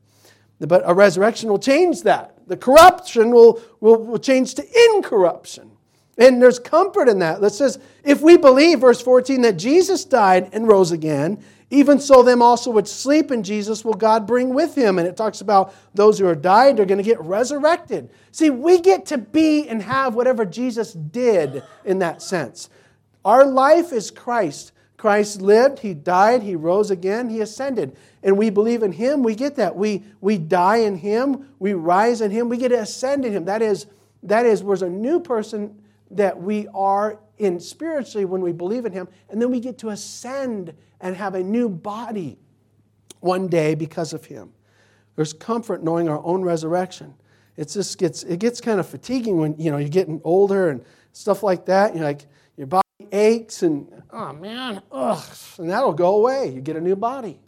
But 0.59 0.83
a 0.85 0.93
resurrection 0.93 1.49
will 1.49 1.59
change 1.59 2.03
that. 2.03 2.35
The 2.47 2.57
corruption 2.57 3.31
will, 3.31 3.61
will, 3.79 4.03
will 4.03 4.19
change 4.19 4.55
to 4.55 4.95
incorruption. 4.95 5.71
And 6.17 6.41
there's 6.41 6.59
comfort 6.59 7.07
in 7.07 7.19
that. 7.19 7.39
That 7.39 7.53
says, 7.53 7.79
if 8.03 8.21
we 8.21 8.35
believe, 8.35 8.81
verse 8.81 9.01
14, 9.01 9.41
that 9.43 9.53
Jesus 9.53 10.03
died 10.03 10.49
and 10.51 10.67
rose 10.67 10.91
again, 10.91 11.41
even 11.71 11.99
so, 11.99 12.23
them 12.23 12.41
also 12.41 12.71
which 12.71 12.87
sleep 12.87 13.31
in 13.31 13.43
Jesus 13.43 13.85
will 13.85 13.93
God 13.93 14.25
bring 14.25 14.53
with 14.53 14.75
him. 14.75 14.97
And 14.97 15.07
it 15.07 15.15
talks 15.15 15.41
about 15.41 15.73
those 15.93 16.17
who 16.17 16.27
are 16.27 16.35
died, 16.35 16.77
they're 16.77 16.85
going 16.85 16.97
to 16.97 17.03
get 17.03 17.21
resurrected. 17.21 18.09
See, 18.31 18.49
we 18.49 18.81
get 18.81 19.05
to 19.07 19.17
be 19.17 19.67
and 19.67 19.81
have 19.81 20.15
whatever 20.15 20.45
Jesus 20.45 20.93
did 20.93 21.63
in 21.85 21.99
that 21.99 22.21
sense. 22.21 22.69
Our 23.23 23.45
life 23.45 23.93
is 23.93 24.09
Christ. 24.09 24.71
Christ 24.99 25.41
lived, 25.41 25.79
he 25.79 25.93
died, 25.93 26.43
he 26.43 26.57
rose 26.57 26.91
again, 26.91 27.29
he 27.29 27.39
ascended. 27.39 27.95
And 28.21 28.37
we 28.37 28.49
believe 28.49 28.83
in 28.83 28.91
him, 28.91 29.23
we 29.23 29.33
get 29.33 29.55
that. 29.55 29.77
We, 29.77 30.03
we 30.19 30.37
die 30.37 30.79
in 30.79 30.97
him, 30.97 31.47
we 31.57 31.71
rise 31.71 32.19
in 32.19 32.31
him, 32.31 32.49
we 32.49 32.57
get 32.57 32.69
to 32.69 32.81
ascend 32.81 33.23
in 33.23 33.31
him. 33.31 33.45
That 33.45 33.61
is, 33.61 33.85
that 34.23 34.45
is, 34.45 34.61
we're 34.61 34.83
a 34.83 34.89
new 34.89 35.21
person 35.21 35.81
that 36.11 36.41
we 36.41 36.67
are 36.73 37.17
in 37.37 37.61
spiritually 37.61 38.25
when 38.25 38.41
we 38.41 38.51
believe 38.51 38.85
in 38.85 38.91
him. 38.91 39.07
And 39.29 39.41
then 39.41 39.49
we 39.49 39.61
get 39.61 39.77
to 39.77 39.89
ascend 39.89 40.73
and 40.99 41.15
have 41.15 41.33
a 41.33 41.43
new 41.43 41.69
body 41.69 42.37
one 43.21 43.47
day 43.47 43.75
because 43.75 44.11
of 44.11 44.25
him. 44.25 44.51
There's 45.15 45.31
comfort 45.31 45.81
knowing 45.81 46.09
our 46.09 46.21
own 46.25 46.41
resurrection. 46.41 47.13
It 47.55 47.69
just 47.69 47.97
gets 47.97 48.23
it 48.23 48.39
gets 48.39 48.59
kind 48.59 48.81
of 48.81 48.87
fatiguing 48.87 49.37
when 49.37 49.55
you 49.57 49.71
know 49.71 49.77
you're 49.77 49.87
getting 49.87 50.19
older 50.25 50.69
and 50.69 50.83
stuff 51.13 51.41
like 51.41 51.65
that. 51.67 51.95
You're 51.95 52.03
like 52.03 52.25
your 52.57 52.67
body 52.67 52.83
aches 53.13 53.63
and 53.63 53.98
oh 54.11 54.33
man, 54.33 54.81
ugh, 54.91 55.23
and 55.57 55.69
that'll 55.69 55.93
go 55.93 56.15
away. 56.17 56.51
You 56.53 56.61
get 56.61 56.75
a 56.75 56.81
new 56.81 56.95
body. 56.95 57.39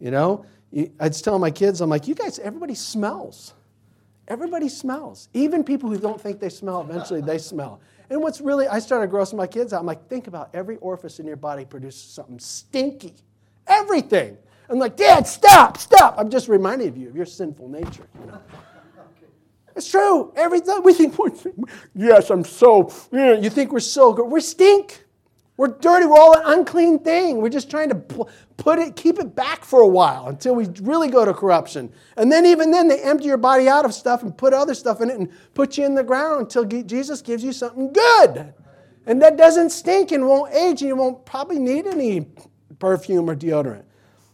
You 0.00 0.10
know, 0.10 0.44
I 0.74 1.08
was 1.08 1.22
tell 1.22 1.38
my 1.38 1.50
kids, 1.50 1.80
I'm 1.80 1.90
like, 1.90 2.08
you 2.08 2.14
guys, 2.14 2.38
everybody 2.38 2.74
smells. 2.74 3.54
Everybody 4.28 4.68
smells. 4.68 5.28
Even 5.34 5.64
people 5.64 5.90
who 5.90 5.98
don't 5.98 6.20
think 6.20 6.40
they 6.40 6.48
smell, 6.48 6.80
eventually 6.80 7.20
they 7.20 7.38
smell. 7.38 7.80
And 8.08 8.20
what's 8.20 8.40
really, 8.40 8.68
I 8.68 8.78
started 8.78 9.10
grossing 9.10 9.34
my 9.34 9.46
kids 9.46 9.72
out. 9.72 9.80
I'm 9.80 9.86
like, 9.86 10.08
think 10.08 10.26
about 10.26 10.50
every 10.54 10.76
orifice 10.76 11.18
in 11.18 11.26
your 11.26 11.36
body 11.36 11.64
produces 11.64 12.02
something 12.02 12.38
stinky. 12.38 13.14
Everything. 13.66 14.36
I'm 14.68 14.78
like, 14.78 14.96
Dad, 14.96 15.26
stop, 15.26 15.76
stop. 15.76 16.14
I'm 16.18 16.30
just 16.30 16.48
reminding 16.48 16.96
you 16.96 17.08
of 17.08 17.16
your 17.16 17.26
sinful 17.26 17.68
nature. 17.68 18.06
You 18.20 18.26
know? 18.26 18.40
It's 19.74 19.90
true. 19.90 20.32
Every 20.36 20.60
time 20.60 20.82
we 20.82 20.92
think, 20.92 21.14
yes, 21.94 22.30
I'm 22.30 22.44
so, 22.44 22.92
you 23.12 23.50
think 23.50 23.72
we're 23.72 23.80
so 23.80 24.12
good. 24.12 24.26
We 24.26 24.40
stink. 24.40 25.01
We're 25.62 25.78
dirty. 25.78 26.06
We're 26.06 26.18
all 26.18 26.36
an 26.36 26.58
unclean 26.58 26.98
thing. 26.98 27.36
We're 27.36 27.48
just 27.48 27.70
trying 27.70 27.88
to 27.90 27.94
put 27.94 28.80
it, 28.80 28.96
keep 28.96 29.20
it 29.20 29.36
back 29.36 29.64
for 29.64 29.80
a 29.80 29.86
while 29.86 30.26
until 30.26 30.56
we 30.56 30.66
really 30.80 31.08
go 31.08 31.24
to 31.24 31.32
corruption. 31.32 31.92
And 32.16 32.32
then, 32.32 32.44
even 32.46 32.72
then, 32.72 32.88
they 32.88 33.00
empty 33.00 33.26
your 33.26 33.36
body 33.36 33.68
out 33.68 33.84
of 33.84 33.94
stuff 33.94 34.24
and 34.24 34.36
put 34.36 34.52
other 34.52 34.74
stuff 34.74 35.00
in 35.00 35.08
it 35.08 35.20
and 35.20 35.30
put 35.54 35.78
you 35.78 35.84
in 35.84 35.94
the 35.94 36.02
ground 36.02 36.40
until 36.40 36.64
Jesus 36.64 37.22
gives 37.22 37.44
you 37.44 37.52
something 37.52 37.92
good. 37.92 38.54
And 39.06 39.22
that 39.22 39.36
doesn't 39.36 39.70
stink 39.70 40.10
and 40.10 40.26
won't 40.26 40.52
age, 40.52 40.82
and 40.82 40.88
you 40.88 40.96
won't 40.96 41.24
probably 41.24 41.60
need 41.60 41.86
any 41.86 42.26
perfume 42.80 43.30
or 43.30 43.36
deodorant. 43.36 43.84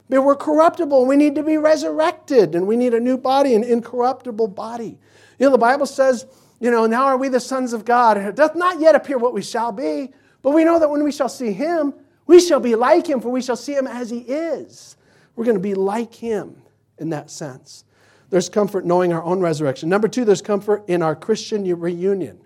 But 0.08 0.22
we're 0.22 0.34
corruptible. 0.34 1.04
We 1.04 1.16
need 1.16 1.34
to 1.34 1.42
be 1.42 1.58
resurrected, 1.58 2.54
and 2.54 2.66
we 2.66 2.74
need 2.74 2.94
a 2.94 3.00
new 3.00 3.18
body, 3.18 3.54
an 3.54 3.64
incorruptible 3.64 4.48
body. 4.48 4.96
You 5.38 5.44
know, 5.44 5.52
the 5.52 5.58
Bible 5.58 5.84
says, 5.84 6.24
you 6.58 6.70
know, 6.70 6.86
now 6.86 7.04
are 7.04 7.18
we 7.18 7.28
the 7.28 7.38
sons 7.38 7.74
of 7.74 7.84
God. 7.84 8.16
It 8.16 8.34
doth 8.34 8.56
not 8.56 8.80
yet 8.80 8.94
appear 8.94 9.18
what 9.18 9.34
we 9.34 9.42
shall 9.42 9.72
be. 9.72 10.14
But 10.42 10.52
we 10.52 10.64
know 10.64 10.78
that 10.78 10.90
when 10.90 11.02
we 11.02 11.12
shall 11.12 11.28
see 11.28 11.52
him, 11.52 11.94
we 12.26 12.40
shall 12.40 12.60
be 12.60 12.74
like 12.74 13.08
him, 13.08 13.20
for 13.20 13.30
we 13.30 13.42
shall 13.42 13.56
see 13.56 13.74
him 13.74 13.86
as 13.86 14.10
he 14.10 14.18
is. 14.18 14.96
We're 15.34 15.44
going 15.44 15.56
to 15.56 15.62
be 15.62 15.74
like 15.74 16.14
him 16.14 16.62
in 16.98 17.10
that 17.10 17.30
sense. 17.30 17.84
There's 18.30 18.48
comfort 18.48 18.84
knowing 18.84 19.12
our 19.12 19.22
own 19.22 19.40
resurrection. 19.40 19.88
Number 19.88 20.08
two, 20.08 20.24
there's 20.24 20.42
comfort 20.42 20.84
in 20.88 21.02
our 21.02 21.16
Christian 21.16 21.64
reunion. 21.78 22.38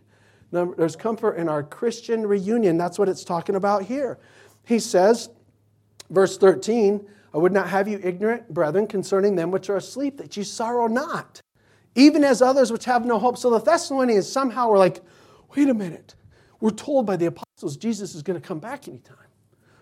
Number, 0.52 0.76
There's 0.76 0.94
comfort 0.94 1.32
in 1.32 1.48
our 1.48 1.62
Christian 1.62 2.26
reunion. 2.26 2.76
That's 2.76 2.98
what 2.98 3.08
it's 3.08 3.24
talking 3.24 3.56
about 3.56 3.82
here. 3.84 4.18
He 4.64 4.78
says, 4.78 5.30
verse 6.10 6.38
13, 6.38 7.04
I 7.34 7.38
would 7.38 7.52
not 7.52 7.68
have 7.68 7.88
you 7.88 7.98
ignorant, 8.02 8.52
brethren, 8.52 8.86
concerning 8.86 9.34
them 9.34 9.50
which 9.50 9.70
are 9.70 9.76
asleep, 9.76 10.18
that 10.18 10.36
ye 10.36 10.44
sorrow 10.44 10.86
not, 10.86 11.40
even 11.94 12.22
as 12.22 12.42
others 12.42 12.70
which 12.70 12.84
have 12.84 13.04
no 13.06 13.18
hope. 13.18 13.38
So 13.38 13.50
the 13.50 13.58
Thessalonians 13.58 14.30
somehow 14.30 14.68
were 14.68 14.78
like, 14.78 15.00
wait 15.56 15.68
a 15.68 15.74
minute. 15.74 16.14
We're 16.62 16.70
told 16.70 17.06
by 17.06 17.16
the 17.16 17.26
apostles 17.26 17.76
Jesus 17.76 18.14
is 18.14 18.22
going 18.22 18.40
to 18.40 18.46
come 18.46 18.60
back 18.60 18.86
anytime. 18.86 19.16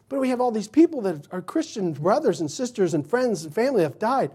But 0.09 0.19
we 0.19 0.31
have 0.31 0.41
all 0.41 0.51
these 0.51 0.67
people 0.67 1.03
that 1.03 1.29
are 1.31 1.43
Christian 1.43 1.93
brothers 1.93 2.41
and 2.41 2.51
sisters 2.51 2.95
and 2.95 3.07
friends 3.07 3.45
and 3.45 3.55
family 3.55 3.83
have 3.83 3.99
died. 3.99 4.31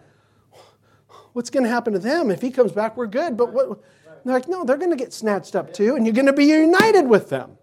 What's 1.34 1.50
going 1.50 1.64
to 1.64 1.70
happen 1.70 1.94
to 1.94 2.00
them? 2.00 2.30
If 2.30 2.44
he 2.44 2.52
comes 2.52 2.72
back, 2.72 2.96
we're 2.98 3.08
good. 3.08 3.36
But 3.36 3.52
what? 3.52 3.82
They're 4.24 4.36
like, 4.36 4.48
no, 4.48 4.64
they're 4.64 4.78
going 4.78 4.92
to 4.92 4.96
get 4.96 5.12
snatched 5.12 5.56
up 5.56 5.74
too, 5.74 5.96
and 5.96 6.06
you're 6.06 6.14
going 6.14 6.28
to 6.28 6.34
be 6.34 6.46
united 6.46 7.08
with 7.08 7.30
them. 7.30 7.58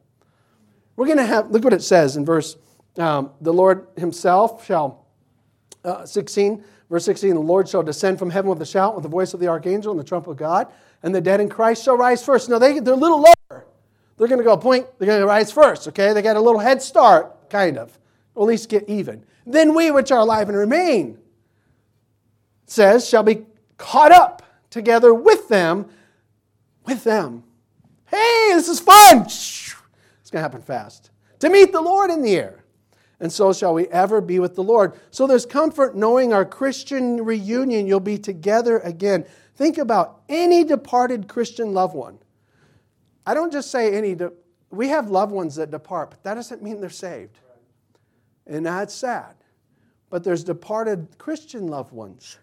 We're 0.97 1.07
going 1.07 1.18
to 1.18 1.27
have, 1.27 1.53
look 1.53 1.62
what 1.62 1.73
it 1.73 1.83
says 1.83 2.16
in 2.16 2.25
verse, 2.25 2.57
um, 2.99 3.31
the 3.40 3.53
Lord 3.53 3.87
himself 3.97 4.66
shall, 4.66 5.07
uh, 5.85 6.05
16, 6.05 6.64
verse 6.90 7.05
16, 7.05 7.35
the 7.35 7.40
Lord 7.40 7.68
shall 7.68 7.85
descend 7.85 8.18
from 8.18 8.31
heaven 8.31 8.51
with 8.51 8.61
a 8.61 8.66
shout, 8.66 8.97
with 8.97 9.05
the 9.05 9.09
voice 9.09 9.33
of 9.33 9.38
the 9.38 9.47
archangel 9.47 9.92
and 9.92 10.01
the 10.01 10.05
trump 10.05 10.27
of 10.27 10.37
God, 10.37 10.66
and 11.05 11.14
the 11.14 11.21
dead 11.21 11.40
in 11.40 11.49
Christ 11.49 11.85
shall 11.85 11.97
rise 11.97 12.25
first. 12.25 12.49
Now, 12.49 12.59
they, 12.59 12.81
they're 12.81 12.95
a 12.95 12.97
little 12.97 13.21
lower. 13.21 13.35
They're 14.16 14.29
going 14.29 14.38
to 14.38 14.44
go 14.44 14.57
point, 14.57 14.87
they're 14.98 15.07
going 15.07 15.20
to 15.20 15.27
rise 15.27 15.51
first, 15.51 15.88
okay? 15.88 16.12
They 16.12 16.22
got 16.22 16.37
a 16.37 16.40
little 16.40 16.61
head 16.61 16.83
start, 16.83 17.51
kind 17.51 17.79
of. 17.79 17.98
Or 18.35 18.44
at 18.44 18.48
least 18.48 18.68
get 18.68 18.88
even. 18.88 19.25
Then 19.46 19.75
we, 19.75 19.90
which 19.90 20.12
are 20.12 20.20
alive 20.20 20.48
and 20.48 20.57
remain, 20.57 21.18
says, 22.66 23.09
shall 23.09 23.22
be 23.22 23.46
caught 23.77 24.12
up 24.12 24.42
together 24.70 25.12
with 25.12 25.48
them, 25.48 25.87
with 26.87 27.05
them. 27.05 27.44
Hey, 28.07 28.51
this 28.53 28.68
is 28.68 28.81
fun! 28.81 29.22
It's 29.22 29.75
going 30.31 30.38
to 30.38 30.40
happen 30.40 30.62
fast. 30.62 31.11
To 31.40 31.51
meet 31.51 31.72
the 31.72 31.81
Lord 31.81 32.11
in 32.11 32.22
the 32.22 32.37
air. 32.37 32.64
And 33.20 33.33
so 33.33 33.53
shall 33.53 33.75
we 33.75 33.87
ever 33.88 34.20
be 34.20 34.38
with 34.40 34.55
the 34.55 34.64
Lord. 34.64 34.94
So 35.11 35.27
there's 35.27 35.46
comfort 35.46 35.94
knowing 35.94 36.33
our 36.33 36.44
Christian 36.44 37.25
reunion, 37.25 37.87
you'll 37.87 38.01
be 38.01 38.18
together 38.18 38.81
again. 38.81 39.25
Think 39.55 39.79
about 39.79 40.22
any 40.29 40.64
departed 40.64 41.29
Christian 41.29 41.72
loved 41.72 41.94
one. 41.94 42.18
I 43.27 43.35
don't 43.35 43.53
just 43.53 43.71
say 43.71 43.97
any, 43.97 44.15
de- 44.15 44.33
we 44.71 44.89
have 44.89 45.11
loved 45.11 45.33
ones 45.33 45.57
that 45.57 45.71
depart, 45.71 46.11
but 46.11 46.23
that 46.25 46.35
doesn't 46.35 46.63
mean 46.63 46.81
they're 46.81 46.91
saved. 46.91 47.39
And 48.47 48.67
that's 48.67 48.95
sad. 48.95 49.37
But 50.11 50.25
there's 50.25 50.43
departed 50.45 51.17
Christian 51.19 51.69
loved 51.69 51.93
ones. 51.93 52.39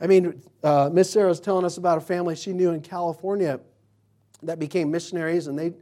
I 0.00 0.06
mean, 0.06 0.42
uh, 0.62 0.90
Miss 0.92 1.10
Sarah 1.10 1.28
was 1.28 1.40
telling 1.40 1.64
us 1.64 1.76
about 1.76 1.98
a 1.98 2.00
family 2.00 2.36
she 2.36 2.52
knew 2.52 2.70
in 2.70 2.80
California 2.80 3.60
that 4.42 4.58
became 4.58 4.90
missionaries, 4.90 5.46
and 5.46 5.58
they, 5.58 5.72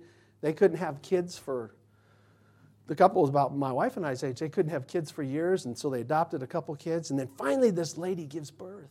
they 0.40 0.53
couldn't 0.53 0.77
have 0.77 1.03
kids 1.03 1.37
for, 1.37 1.75
the 2.87 2.95
couple 2.95 3.23
was 3.23 3.31
about 3.31 3.57
my 3.57 3.73
wife 3.73 3.97
and 3.97 4.07
I's 4.07 4.23
age. 4.23 4.38
They 4.38 4.49
couldn't 4.49 4.71
have 4.71 4.87
kids 4.87 5.11
for 5.11 5.23
years, 5.23 5.64
and 5.64 5.77
so 5.77 5.90
they 5.90 6.01
adopted 6.01 6.43
a 6.43 6.47
couple 6.47 6.75
kids. 6.77 7.11
And 7.11 7.19
then 7.19 7.29
finally, 7.38 7.71
this 7.71 7.97
lady 7.97 8.27
gives 8.27 8.51
birth, 8.51 8.90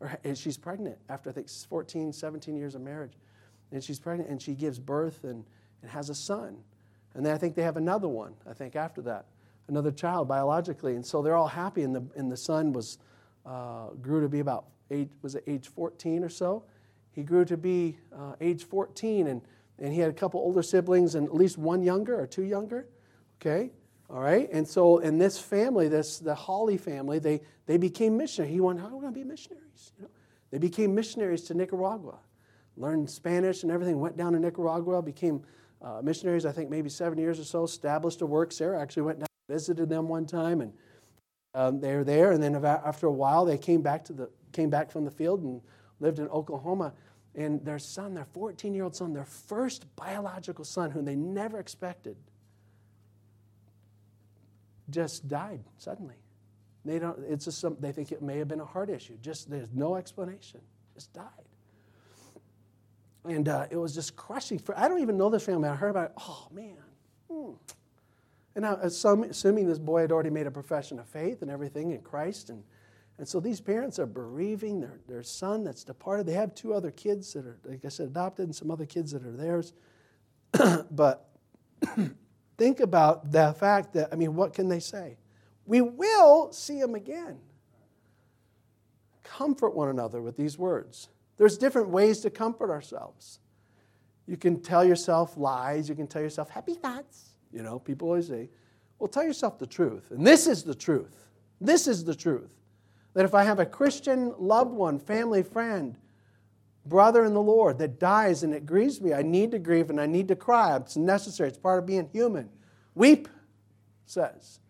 or 0.00 0.18
she's 0.34 0.56
pregnant 0.56 0.98
after 1.08 1.30
I 1.30 1.32
think 1.32 1.48
14, 1.48 2.12
17 2.12 2.56
years 2.56 2.74
of 2.74 2.82
marriage 2.82 3.12
and 3.72 3.82
she's 3.82 3.98
pregnant 3.98 4.30
and 4.30 4.40
she 4.40 4.54
gives 4.54 4.78
birth 4.78 5.24
and, 5.24 5.44
and 5.82 5.90
has 5.90 6.10
a 6.10 6.14
son. 6.14 6.56
And 7.14 7.24
then 7.24 7.34
I 7.34 7.38
think 7.38 7.54
they 7.54 7.62
have 7.62 7.76
another 7.76 8.08
one, 8.08 8.34
I 8.48 8.52
think, 8.52 8.76
after 8.76 9.00
that, 9.02 9.26
another 9.68 9.90
child 9.90 10.28
biologically. 10.28 10.94
And 10.94 11.04
so 11.04 11.22
they're 11.22 11.36
all 11.36 11.48
happy. 11.48 11.82
And 11.82 11.94
the, 11.94 12.04
and 12.14 12.30
the 12.30 12.36
son 12.36 12.72
was, 12.72 12.98
uh, 13.44 13.88
grew 14.00 14.20
to 14.20 14.28
be 14.28 14.40
about, 14.40 14.66
age, 14.90 15.08
was 15.22 15.34
it 15.34 15.44
age 15.46 15.68
14 15.68 16.22
or 16.22 16.28
so? 16.28 16.64
He 17.12 17.22
grew 17.22 17.44
to 17.46 17.56
be 17.56 17.96
uh, 18.14 18.34
age 18.40 18.64
14 18.64 19.26
and, 19.28 19.40
and 19.78 19.92
he 19.92 20.00
had 20.00 20.10
a 20.10 20.14
couple 20.14 20.40
older 20.40 20.62
siblings 20.62 21.14
and 21.14 21.26
at 21.26 21.34
least 21.34 21.56
one 21.56 21.82
younger 21.82 22.20
or 22.20 22.26
two 22.26 22.44
younger. 22.44 22.86
Okay? 23.40 23.70
All 24.10 24.20
right? 24.20 24.48
And 24.52 24.68
so 24.68 24.98
in 24.98 25.18
this 25.18 25.38
family, 25.38 25.88
this 25.88 26.18
the 26.18 26.34
Holly 26.34 26.76
family, 26.76 27.18
they, 27.18 27.40
they 27.64 27.78
became 27.78 28.16
missionaries. 28.16 28.52
He 28.52 28.60
went, 28.60 28.78
how 28.78 28.86
are 28.86 28.94
we 28.94 29.00
going 29.00 29.14
to 29.14 29.18
be 29.18 29.24
missionaries? 29.24 29.92
You 29.96 30.04
know? 30.04 30.10
They 30.50 30.58
became 30.58 30.94
missionaries 30.94 31.42
to 31.44 31.54
Nicaragua 31.54 32.18
learned 32.76 33.08
Spanish 33.08 33.62
and 33.62 33.72
everything, 33.72 33.98
went 33.98 34.16
down 34.16 34.32
to 34.32 34.38
Nicaragua, 34.38 35.02
became 35.02 35.42
uh, 35.82 36.00
missionaries, 36.02 36.46
I 36.46 36.52
think 36.52 36.70
maybe 36.70 36.88
seven 36.88 37.18
years 37.18 37.38
or 37.38 37.44
so, 37.44 37.64
established 37.64 38.22
a 38.22 38.26
work. 38.26 38.52
Sarah 38.52 38.80
actually 38.80 39.02
went 39.02 39.20
down, 39.20 39.28
and 39.48 39.54
visited 39.54 39.88
them 39.88 40.08
one 40.08 40.26
time, 40.26 40.60
and 40.60 40.72
um, 41.54 41.80
they 41.80 41.94
were 41.94 42.04
there. 42.04 42.32
And 42.32 42.42
then 42.42 42.64
after 42.64 43.06
a 43.06 43.12
while, 43.12 43.44
they 43.44 43.58
came 43.58 43.82
back, 43.82 44.04
to 44.04 44.12
the, 44.12 44.30
came 44.52 44.70
back 44.70 44.90
from 44.90 45.04
the 45.04 45.10
field 45.10 45.42
and 45.42 45.60
lived 46.00 46.18
in 46.18 46.28
Oklahoma. 46.28 46.92
And 47.34 47.64
their 47.64 47.78
son, 47.78 48.14
their 48.14 48.24
14 48.24 48.74
year 48.74 48.84
old 48.84 48.96
son, 48.96 49.12
their 49.12 49.24
first 49.24 49.84
biological 49.96 50.64
son, 50.64 50.90
whom 50.90 51.04
they 51.04 51.16
never 51.16 51.58
expected, 51.58 52.16
just 54.90 55.28
died 55.28 55.64
suddenly. 55.78 56.16
They, 56.84 56.98
don't, 56.98 57.18
it's 57.28 57.46
just 57.46 57.58
some, 57.58 57.76
they 57.80 57.90
think 57.90 58.12
it 58.12 58.22
may 58.22 58.38
have 58.38 58.48
been 58.48 58.60
a 58.60 58.64
heart 58.64 58.88
issue. 58.88 59.16
Just 59.20 59.50
there's 59.50 59.68
no 59.74 59.96
explanation. 59.96 60.60
Just 60.94 61.12
died. 61.12 61.45
And 63.28 63.48
uh, 63.48 63.66
it 63.70 63.76
was 63.76 63.94
just 63.94 64.16
crushing. 64.16 64.58
For, 64.58 64.78
I 64.78 64.88
don't 64.88 65.00
even 65.00 65.16
know 65.16 65.30
this 65.30 65.44
family. 65.44 65.68
I 65.68 65.74
heard 65.74 65.90
about 65.90 66.10
it. 66.10 66.12
Oh, 66.20 66.48
man. 66.52 66.76
Hmm. 67.30 67.52
And 68.54 68.66
I, 68.66 68.72
assuming 68.82 69.66
this 69.66 69.78
boy 69.78 70.00
had 70.00 70.12
already 70.12 70.30
made 70.30 70.46
a 70.46 70.50
profession 70.50 70.98
of 70.98 71.06
faith 71.06 71.42
and 71.42 71.50
everything 71.50 71.90
in 71.90 72.00
Christ. 72.00 72.48
And, 72.50 72.62
and 73.18 73.28
so 73.28 73.38
these 73.38 73.60
parents 73.60 73.98
are 73.98 74.06
bereaving 74.06 74.80
their, 74.80 75.00
their 75.06 75.22
son 75.22 75.64
that's 75.64 75.84
departed. 75.84 76.26
They 76.26 76.32
have 76.32 76.54
two 76.54 76.72
other 76.72 76.90
kids 76.90 77.32
that 77.34 77.44
are, 77.44 77.58
like 77.64 77.84
I 77.84 77.88
said, 77.88 78.06
adopted 78.06 78.46
and 78.46 78.56
some 78.56 78.70
other 78.70 78.86
kids 78.86 79.12
that 79.12 79.24
are 79.24 79.32
theirs. 79.32 79.74
but 80.90 81.28
think 82.58 82.80
about 82.80 83.30
the 83.30 83.54
fact 83.58 83.92
that, 83.94 84.08
I 84.12 84.16
mean, 84.16 84.34
what 84.34 84.54
can 84.54 84.68
they 84.68 84.80
say? 84.80 85.18
We 85.66 85.80
will 85.80 86.52
see 86.52 86.78
him 86.78 86.94
again. 86.94 87.38
Comfort 89.22 89.74
one 89.74 89.88
another 89.88 90.22
with 90.22 90.36
these 90.36 90.56
words. 90.56 91.08
There's 91.36 91.58
different 91.58 91.88
ways 91.88 92.20
to 92.20 92.30
comfort 92.30 92.70
ourselves. 92.70 93.40
You 94.26 94.36
can 94.36 94.60
tell 94.60 94.84
yourself 94.84 95.36
lies, 95.36 95.88
you 95.88 95.94
can 95.94 96.06
tell 96.06 96.22
yourself 96.22 96.50
happy 96.50 96.74
thoughts. 96.74 97.30
You 97.52 97.62
know, 97.62 97.78
people 97.78 98.08
always 98.08 98.28
say, 98.28 98.48
well, 98.98 99.08
tell 99.08 99.24
yourself 99.24 99.58
the 99.58 99.66
truth. 99.66 100.10
And 100.10 100.26
this 100.26 100.46
is 100.46 100.64
the 100.64 100.74
truth. 100.74 101.28
This 101.60 101.86
is 101.86 102.04
the 102.04 102.14
truth. 102.14 102.54
That 103.14 103.24
if 103.24 103.34
I 103.34 103.44
have 103.44 103.60
a 103.60 103.66
Christian 103.66 104.34
loved 104.38 104.72
one, 104.72 104.98
family, 104.98 105.42
friend, 105.42 105.96
brother 106.84 107.24
in 107.24 107.34
the 107.34 107.42
Lord 107.42 107.78
that 107.78 107.98
dies 107.98 108.42
and 108.42 108.54
it 108.54 108.66
grieves 108.66 109.00
me, 109.00 109.12
I 109.12 109.22
need 109.22 109.50
to 109.52 109.58
grieve 109.58 109.90
and 109.90 110.00
I 110.00 110.06
need 110.06 110.28
to 110.28 110.36
cry. 110.36 110.76
It's 110.76 110.96
necessary, 110.96 111.48
it's 111.48 111.58
part 111.58 111.78
of 111.78 111.86
being 111.86 112.08
human. 112.12 112.48
Weep, 112.94 113.28
says. 114.06 114.60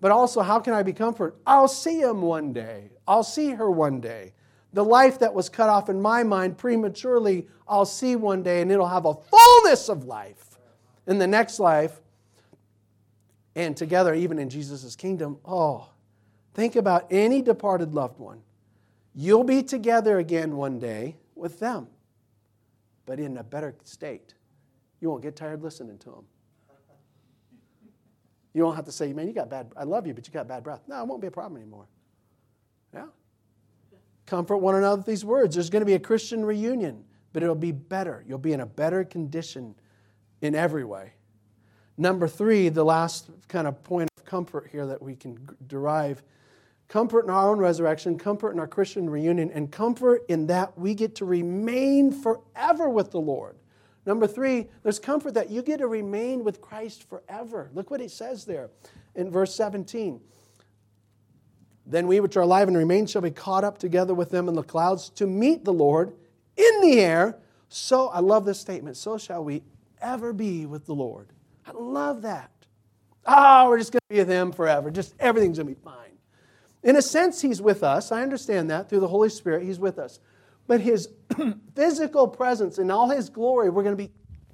But 0.00 0.10
also, 0.10 0.42
how 0.42 0.60
can 0.60 0.72
I 0.72 0.82
be 0.82 0.92
comforted? 0.92 1.38
I'll 1.46 1.68
see 1.68 2.00
him 2.00 2.22
one 2.22 2.52
day. 2.52 2.90
I'll 3.08 3.24
see 3.24 3.50
her 3.50 3.70
one 3.70 4.00
day. 4.00 4.34
The 4.76 4.84
life 4.84 5.20
that 5.20 5.32
was 5.32 5.48
cut 5.48 5.70
off 5.70 5.88
in 5.88 6.02
my 6.02 6.22
mind 6.22 6.58
prematurely, 6.58 7.48
I'll 7.66 7.86
see 7.86 8.14
one 8.14 8.42
day, 8.42 8.60
and 8.60 8.70
it'll 8.70 8.86
have 8.86 9.06
a 9.06 9.14
fullness 9.14 9.88
of 9.88 10.04
life 10.04 10.58
in 11.06 11.16
the 11.16 11.26
next 11.26 11.58
life. 11.58 12.02
And 13.54 13.74
together, 13.74 14.12
even 14.12 14.38
in 14.38 14.50
Jesus' 14.50 14.94
kingdom, 14.94 15.38
oh, 15.46 15.88
think 16.52 16.76
about 16.76 17.06
any 17.10 17.40
departed 17.40 17.94
loved 17.94 18.18
one. 18.18 18.42
You'll 19.14 19.44
be 19.44 19.62
together 19.62 20.18
again 20.18 20.56
one 20.56 20.78
day 20.78 21.16
with 21.34 21.58
them, 21.58 21.86
but 23.06 23.18
in 23.18 23.38
a 23.38 23.42
better 23.42 23.74
state. 23.82 24.34
You 25.00 25.08
won't 25.08 25.22
get 25.22 25.36
tired 25.36 25.62
listening 25.62 25.96
to 26.00 26.10
them. 26.10 26.24
You 28.52 28.64
won't 28.64 28.76
have 28.76 28.84
to 28.84 28.92
say, 28.92 29.14
man, 29.14 29.26
you 29.26 29.32
got 29.32 29.48
bad, 29.48 29.72
I 29.74 29.84
love 29.84 30.06
you, 30.06 30.12
but 30.12 30.26
you 30.26 30.34
got 30.34 30.46
bad 30.46 30.62
breath. 30.62 30.82
No, 30.86 31.00
it 31.00 31.06
won't 31.06 31.22
be 31.22 31.28
a 31.28 31.30
problem 31.30 31.62
anymore. 31.62 31.86
Yeah? 32.92 33.06
Comfort 34.26 34.58
one 34.58 34.74
another 34.74 34.98
with 34.98 35.06
these 35.06 35.24
words. 35.24 35.54
There's 35.54 35.70
going 35.70 35.80
to 35.80 35.86
be 35.86 35.94
a 35.94 36.00
Christian 36.00 36.44
reunion, 36.44 37.04
but 37.32 37.42
it'll 37.42 37.54
be 37.54 37.72
better. 37.72 38.24
You'll 38.26 38.38
be 38.38 38.52
in 38.52 38.60
a 38.60 38.66
better 38.66 39.04
condition 39.04 39.74
in 40.42 40.54
every 40.54 40.84
way. 40.84 41.12
Number 41.96 42.28
three, 42.28 42.68
the 42.68 42.84
last 42.84 43.30
kind 43.48 43.66
of 43.66 43.82
point 43.82 44.10
of 44.18 44.24
comfort 44.24 44.68
here 44.70 44.86
that 44.86 45.00
we 45.00 45.16
can 45.16 45.38
derive 45.66 46.22
comfort 46.88 47.24
in 47.24 47.30
our 47.30 47.50
own 47.50 47.58
resurrection, 47.58 48.18
comfort 48.18 48.52
in 48.52 48.58
our 48.58 48.66
Christian 48.66 49.08
reunion, 49.08 49.50
and 49.50 49.72
comfort 49.72 50.24
in 50.28 50.46
that 50.46 50.78
we 50.78 50.94
get 50.94 51.14
to 51.16 51.24
remain 51.24 52.12
forever 52.12 52.88
with 52.88 53.10
the 53.10 53.20
Lord. 53.20 53.56
Number 54.04 54.26
three, 54.26 54.68
there's 54.82 55.00
comfort 55.00 55.34
that 55.34 55.50
you 55.50 55.62
get 55.62 55.78
to 55.78 55.88
remain 55.88 56.44
with 56.44 56.60
Christ 56.60 57.08
forever. 57.08 57.70
Look 57.74 57.90
what 57.90 58.00
he 58.00 58.08
says 58.08 58.44
there 58.44 58.70
in 59.16 59.30
verse 59.30 59.54
17. 59.54 60.20
Then 61.86 62.06
we 62.08 62.20
which 62.20 62.36
are 62.36 62.42
alive 62.42 62.68
and 62.68 62.76
remain 62.76 63.06
shall 63.06 63.22
be 63.22 63.30
caught 63.30 63.62
up 63.62 63.78
together 63.78 64.12
with 64.12 64.30
them 64.30 64.48
in 64.48 64.54
the 64.54 64.62
clouds 64.62 65.08
to 65.10 65.26
meet 65.26 65.64
the 65.64 65.72
Lord 65.72 66.12
in 66.56 66.80
the 66.80 66.98
air. 67.00 67.38
So, 67.68 68.08
I 68.08 68.20
love 68.20 68.44
this 68.44 68.60
statement, 68.60 68.96
so 68.96 69.18
shall 69.18 69.44
we 69.44 69.62
ever 70.00 70.32
be 70.32 70.66
with 70.66 70.86
the 70.86 70.94
Lord. 70.94 71.28
I 71.66 71.72
love 71.72 72.22
that. 72.22 72.50
Oh, 73.26 73.68
we're 73.68 73.78
just 73.78 73.92
going 73.92 74.00
to 74.08 74.14
be 74.14 74.20
with 74.20 74.28
Him 74.28 74.52
forever. 74.52 74.90
Just 74.90 75.14
everything's 75.18 75.58
going 75.58 75.68
to 75.68 75.74
be 75.74 75.80
fine. 75.84 76.12
In 76.82 76.96
a 76.96 77.02
sense, 77.02 77.40
He's 77.40 77.60
with 77.60 77.82
us. 77.82 78.12
I 78.12 78.22
understand 78.22 78.70
that. 78.70 78.88
Through 78.88 79.00
the 79.00 79.08
Holy 79.08 79.28
Spirit, 79.28 79.64
He's 79.64 79.78
with 79.78 79.98
us. 79.98 80.20
But 80.66 80.80
His 80.80 81.08
physical 81.74 82.28
presence 82.28 82.78
in 82.78 82.90
all 82.90 83.10
His 83.10 83.28
glory, 83.28 83.70
we're 83.70 83.82
going 83.82 83.96
to 83.96 84.02
be 84.02 84.12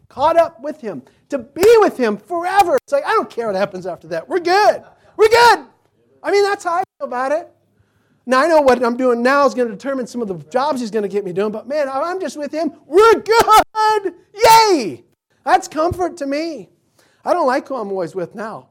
caught 0.08 0.36
up 0.36 0.60
with 0.60 0.80
Him, 0.80 1.02
to 1.28 1.38
be 1.38 1.76
with 1.78 1.98
Him 1.98 2.16
forever. 2.16 2.78
It's 2.82 2.92
like, 2.92 3.04
I 3.04 3.10
don't 3.10 3.30
care 3.30 3.46
what 3.46 3.56
happens 3.56 3.86
after 3.86 4.08
that. 4.08 4.28
We're 4.28 4.40
good. 4.40 4.82
We're 5.16 5.28
good. 5.28 5.66
I 6.22 6.30
mean, 6.30 6.44
that's 6.44 6.64
how 6.64 6.74
I 6.74 6.82
feel 6.98 7.06
about 7.06 7.32
it. 7.32 7.48
Now, 8.24 8.40
I 8.42 8.46
know 8.46 8.60
what 8.60 8.82
I'm 8.84 8.96
doing 8.96 9.22
now 9.22 9.46
is 9.46 9.54
going 9.54 9.68
to 9.68 9.74
determine 9.74 10.06
some 10.06 10.22
of 10.22 10.28
the 10.28 10.36
jobs 10.50 10.80
He's 10.80 10.90
going 10.90 11.02
to 11.02 11.08
get 11.08 11.24
me 11.24 11.32
doing, 11.32 11.50
but 11.50 11.66
man, 11.66 11.88
I'm 11.88 12.20
just 12.20 12.36
with 12.36 12.52
Him. 12.52 12.72
We're 12.86 13.14
good. 13.20 14.14
Yay. 14.34 15.04
That's 15.44 15.66
comfort 15.66 16.16
to 16.18 16.26
me. 16.26 16.68
I 17.24 17.32
don't 17.32 17.46
like 17.46 17.66
who 17.66 17.74
I'm 17.74 17.88
always 17.88 18.14
with 18.14 18.34
now. 18.34 18.68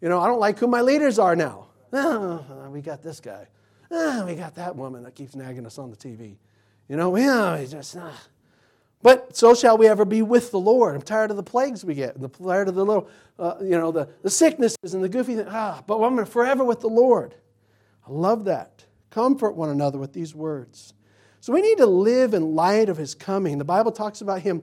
You 0.00 0.08
know, 0.08 0.20
I 0.20 0.26
don't 0.26 0.40
like 0.40 0.58
who 0.58 0.66
my 0.66 0.80
leaders 0.80 1.18
are 1.18 1.36
now. 1.36 1.68
Oh, 1.92 2.68
we 2.72 2.80
got 2.80 3.02
this 3.02 3.20
guy. 3.20 3.46
Oh, 3.90 4.26
we 4.26 4.34
got 4.34 4.54
that 4.56 4.74
woman 4.74 5.02
that 5.04 5.14
keeps 5.14 5.34
nagging 5.34 5.66
us 5.66 5.78
on 5.78 5.90
the 5.90 5.96
TV. 5.96 6.36
You 6.88 6.96
know, 6.96 7.10
we 7.10 7.22
just. 7.22 7.96
Uh. 7.96 8.10
But 9.02 9.34
so 9.34 9.54
shall 9.54 9.78
we 9.78 9.88
ever 9.88 10.04
be 10.04 10.20
with 10.20 10.50
the 10.50 10.60
Lord. 10.60 10.94
I'm 10.94 11.02
tired 11.02 11.30
of 11.30 11.36
the 11.36 11.42
plagues 11.42 11.84
we 11.84 11.94
get, 11.94 12.14
and 12.14 12.22
the 12.22 12.28
tired 12.28 12.68
of 12.68 12.74
the 12.74 12.84
little, 12.84 13.08
uh, 13.38 13.54
you 13.62 13.70
know, 13.70 13.90
the, 13.90 14.08
the 14.22 14.30
sicknesses 14.30 14.94
and 14.94 15.02
the 15.02 15.08
goofy 15.08 15.36
things. 15.36 15.48
Ah, 15.50 15.82
but 15.86 15.98
I'm 15.98 16.24
forever 16.26 16.64
with 16.64 16.80
the 16.80 16.88
Lord. 16.88 17.34
I 18.06 18.10
love 18.10 18.44
that. 18.44 18.84
Comfort 19.08 19.52
one 19.52 19.70
another 19.70 19.98
with 19.98 20.12
these 20.12 20.34
words. 20.34 20.92
So 21.40 21.52
we 21.52 21.62
need 21.62 21.78
to 21.78 21.86
live 21.86 22.34
in 22.34 22.54
light 22.54 22.90
of 22.90 22.98
his 22.98 23.14
coming. 23.14 23.56
The 23.56 23.64
Bible 23.64 23.92
talks 23.92 24.20
about 24.20 24.42
him, 24.42 24.62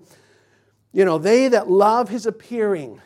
you 0.94 1.04
know, 1.04 1.18
they 1.18 1.48
that 1.48 1.70
love 1.70 2.10
his 2.10 2.28
appearing. 2.28 3.02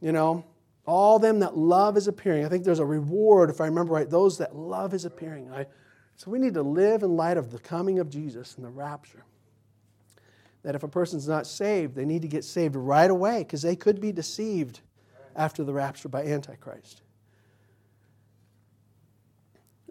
You 0.00 0.12
know, 0.12 0.44
all 0.86 1.18
them 1.18 1.40
that 1.40 1.56
love 1.56 1.96
his 1.96 2.06
appearing. 2.06 2.44
I 2.44 2.48
think 2.48 2.62
there's 2.64 2.78
a 2.78 2.84
reward, 2.86 3.50
if 3.50 3.60
I 3.60 3.66
remember 3.66 3.94
right, 3.94 4.08
those 4.08 4.38
that 4.38 4.54
love 4.54 4.92
his 4.92 5.04
appearing. 5.04 5.50
I, 5.52 5.66
so 6.16 6.30
we 6.30 6.38
need 6.38 6.54
to 6.54 6.62
live 6.62 7.02
in 7.02 7.16
light 7.16 7.36
of 7.36 7.50
the 7.50 7.58
coming 7.58 7.98
of 7.98 8.08
Jesus 8.08 8.54
and 8.54 8.64
the 8.64 8.70
rapture. 8.70 9.24
That 10.64 10.74
if 10.74 10.82
a 10.82 10.88
person's 10.88 11.28
not 11.28 11.46
saved, 11.46 11.94
they 11.94 12.04
need 12.04 12.22
to 12.22 12.28
get 12.28 12.44
saved 12.44 12.74
right 12.74 13.10
away 13.10 13.38
because 13.38 13.62
they 13.62 13.76
could 13.76 14.00
be 14.00 14.10
deceived 14.12 14.80
after 15.36 15.62
the 15.62 15.72
rapture 15.72 16.08
by 16.08 16.24
Antichrist. 16.24 17.02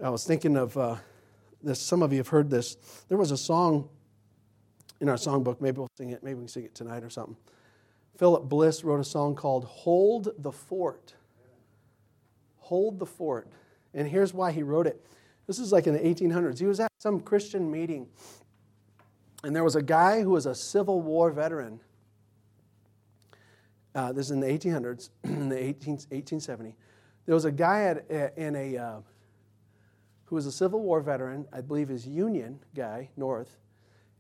I 0.04 0.10
was 0.10 0.26
thinking 0.26 0.58
of 0.58 0.76
uh, 0.76 0.96
this, 1.62 1.80
some 1.80 2.02
of 2.02 2.12
you 2.12 2.18
have 2.18 2.28
heard 2.28 2.50
this. 2.50 2.76
There 3.08 3.18
was 3.18 3.32
a 3.32 3.38
song 3.38 3.88
in 5.00 5.10
our 5.10 5.16
songbook, 5.16 5.62
maybe 5.62 5.78
we'll 5.78 5.90
sing 5.98 6.12
it, 6.12 6.24
maybe 6.24 6.36
we 6.36 6.42
can 6.42 6.48
sing 6.48 6.66
it 6.66 6.76
tonight 6.76 7.04
or 7.04 7.10
something. 7.10 7.38
Philip 8.18 8.44
Bliss 8.48 8.84
wrote 8.84 9.00
a 9.00 9.04
song 9.04 9.36
called 9.36 9.66
Hold 9.66 10.30
the 10.38 10.52
Fort. 10.52 11.14
Hold 12.58 13.00
the 13.00 13.06
Fort. 13.06 13.48
And 13.94 14.08
here's 14.08 14.34
why 14.34 14.52
he 14.52 14.64
wrote 14.64 14.88
it. 14.88 15.06
This 15.48 15.60
is 15.60 15.72
like 15.72 15.88
in 15.88 15.94
the 15.94 16.00
1800s. 16.00 16.60
He 16.60 16.66
was 16.66 16.80
at 16.80 16.92
some 17.00 17.20
Christian 17.20 17.70
meeting, 17.70 18.08
and 19.44 19.56
there 19.56 19.64
was 19.64 19.76
a 19.76 19.82
guy 19.82 20.22
who 20.22 20.32
was 20.32 20.46
a 20.46 20.56
Civil 20.56 21.02
War 21.02 21.32
veteran. 21.32 21.80
Uh, 23.94 24.12
this 24.12 24.28
is 24.28 24.32
in 24.32 24.40
the 24.40 24.48
1800s, 24.48 25.10
in 25.24 25.50
the 25.50 25.58
18, 25.58 25.94
1870. 25.94 26.76
There 27.26 27.36
was 27.36 27.46
a 27.46 27.52
guy 27.52 27.84
at, 27.84 28.38
in 28.38 28.56
a, 28.56 28.78
uh, 28.78 29.00
who 30.26 30.36
was 30.36 30.46
a 30.46 30.52
Civil 30.52 30.82
War 30.82 31.02
veteran, 31.02 31.46
I 31.54 31.62
believe 31.62 31.90
his 31.90 32.08
Union 32.08 32.60
guy, 32.76 33.10
North, 33.16 33.58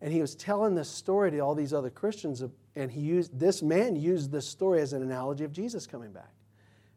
and 0.02 0.12
he 0.12 0.22
was 0.22 0.36
telling 0.36 0.76
this 0.76 0.90
story 0.90 1.32
to 1.32 1.40
all 1.40 1.56
these 1.56 1.74
other 1.74 1.90
Christians 1.90 2.44
and 2.76 2.92
he 2.92 3.02
used 3.02 3.40
this 3.40 3.62
man 3.62 3.96
used 3.96 4.32
this 4.32 4.48
story 4.48 4.82
as 4.82 4.94
an 4.94 5.02
analogy 5.02 5.44
of 5.44 5.52
Jesus 5.52 5.86
coming 5.88 6.12
back. 6.12 6.32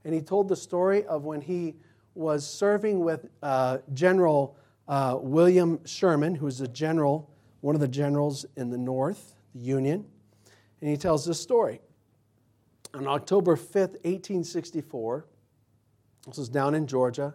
And 0.05 0.15
he 0.15 0.21
told 0.21 0.49
the 0.49 0.57
story 0.57 1.05
of 1.05 1.25
when 1.25 1.41
he 1.41 1.77
was 2.15 2.49
serving 2.49 3.01
with 3.01 3.27
uh, 3.43 3.79
General 3.93 4.57
uh, 4.89 5.19
William 5.21 5.81
Sherman, 5.85 6.35
who 6.35 6.47
was 6.47 6.61
a 6.61 6.69
general, 6.69 7.31
one 7.61 7.75
of 7.75 7.81
the 7.81 7.89
generals 7.89 8.47
in 8.57 8.71
the 8.71 8.79
North, 8.79 9.35
the 9.55 9.61
Union. 9.61 10.05
And 10.81 10.91
he 10.91 10.97
tells 10.97 11.25
this 11.25 11.41
story. 11.41 11.81
On 12.95 13.07
October 13.07 13.57
5th, 13.57 13.99
1864, 14.05 15.27
this 16.27 16.39
was 16.39 16.49
down 16.49 16.75
in 16.75 16.87
Georgia, 16.87 17.35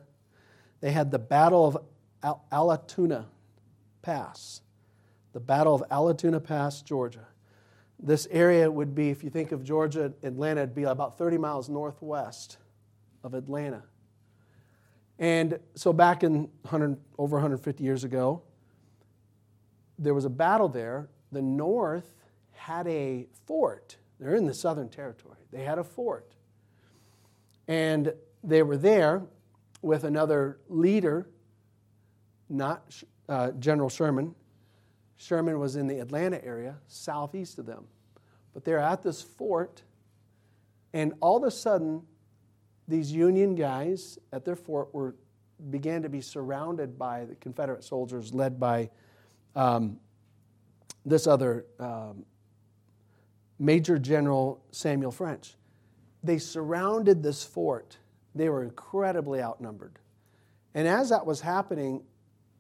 they 0.79 0.91
had 0.91 1.11
the 1.11 1.19
Battle 1.19 1.67
of 1.67 1.77
Al- 2.23 2.45
Allatoona 2.51 3.25
Pass. 4.01 4.61
The 5.33 5.39
Battle 5.39 5.75
of 5.75 5.83
Allatoona 5.89 6.43
Pass, 6.43 6.81
Georgia. 6.81 7.27
This 7.99 8.27
area 8.31 8.69
would 8.69 8.95
be, 8.95 9.09
if 9.11 9.23
you 9.23 9.29
think 9.29 9.51
of 9.51 9.63
Georgia, 9.63 10.11
Atlanta, 10.23 10.61
it'd 10.61 10.75
be 10.75 10.83
about 10.83 11.17
30 11.17 11.37
miles 11.37 11.69
northwest 11.69 12.57
of 13.23 13.33
Atlanta. 13.33 13.83
And 15.19 15.59
so 15.75 15.93
back 15.93 16.23
in 16.23 16.49
100, 16.63 16.97
over 17.19 17.35
150 17.35 17.83
years 17.83 18.03
ago, 18.03 18.41
there 20.01 20.13
was 20.13 20.25
a 20.25 20.29
battle 20.29 20.67
there. 20.67 21.09
The 21.31 21.41
North 21.41 22.13
had 22.51 22.87
a 22.87 23.27
fort. 23.45 23.97
They're 24.19 24.35
in 24.35 24.45
the 24.45 24.53
Southern 24.53 24.89
Territory. 24.89 25.37
They 25.51 25.63
had 25.63 25.77
a 25.79 25.83
fort. 25.83 26.35
And 27.67 28.13
they 28.43 28.63
were 28.63 28.77
there 28.77 29.23
with 29.81 30.03
another 30.03 30.59
leader, 30.67 31.29
not 32.49 33.01
uh, 33.29 33.51
General 33.51 33.89
Sherman, 33.89 34.35
Sherman 35.21 35.59
was 35.59 35.75
in 35.75 35.85
the 35.85 35.99
Atlanta 35.99 36.43
area, 36.43 36.77
southeast 36.87 37.59
of 37.59 37.67
them. 37.67 37.85
But 38.53 38.65
they're 38.65 38.79
at 38.79 39.03
this 39.03 39.21
fort, 39.21 39.83
and 40.93 41.13
all 41.21 41.37
of 41.37 41.43
a 41.43 41.51
sudden, 41.51 42.01
these 42.87 43.11
Union 43.11 43.53
guys 43.53 44.17
at 44.33 44.45
their 44.45 44.55
fort 44.55 44.93
were 44.93 45.15
began 45.69 46.01
to 46.01 46.09
be 46.09 46.21
surrounded 46.21 46.97
by 46.97 47.25
the 47.25 47.35
Confederate 47.35 47.83
soldiers, 47.83 48.33
led 48.33 48.59
by 48.59 48.89
um, 49.55 49.99
this 51.05 51.27
other 51.27 51.65
um, 51.79 52.25
Major 53.59 53.97
General 53.97 54.63
Samuel 54.71 55.11
French. 55.11 55.55
They 56.23 56.37
surrounded 56.37 57.23
this 57.23 57.43
fort. 57.43 57.97
They 58.35 58.49
were 58.49 58.63
incredibly 58.63 59.41
outnumbered. 59.41 59.99
And 60.73 60.87
as 60.87 61.09
that 61.09 61.25
was 61.25 61.41
happening, 61.41 62.03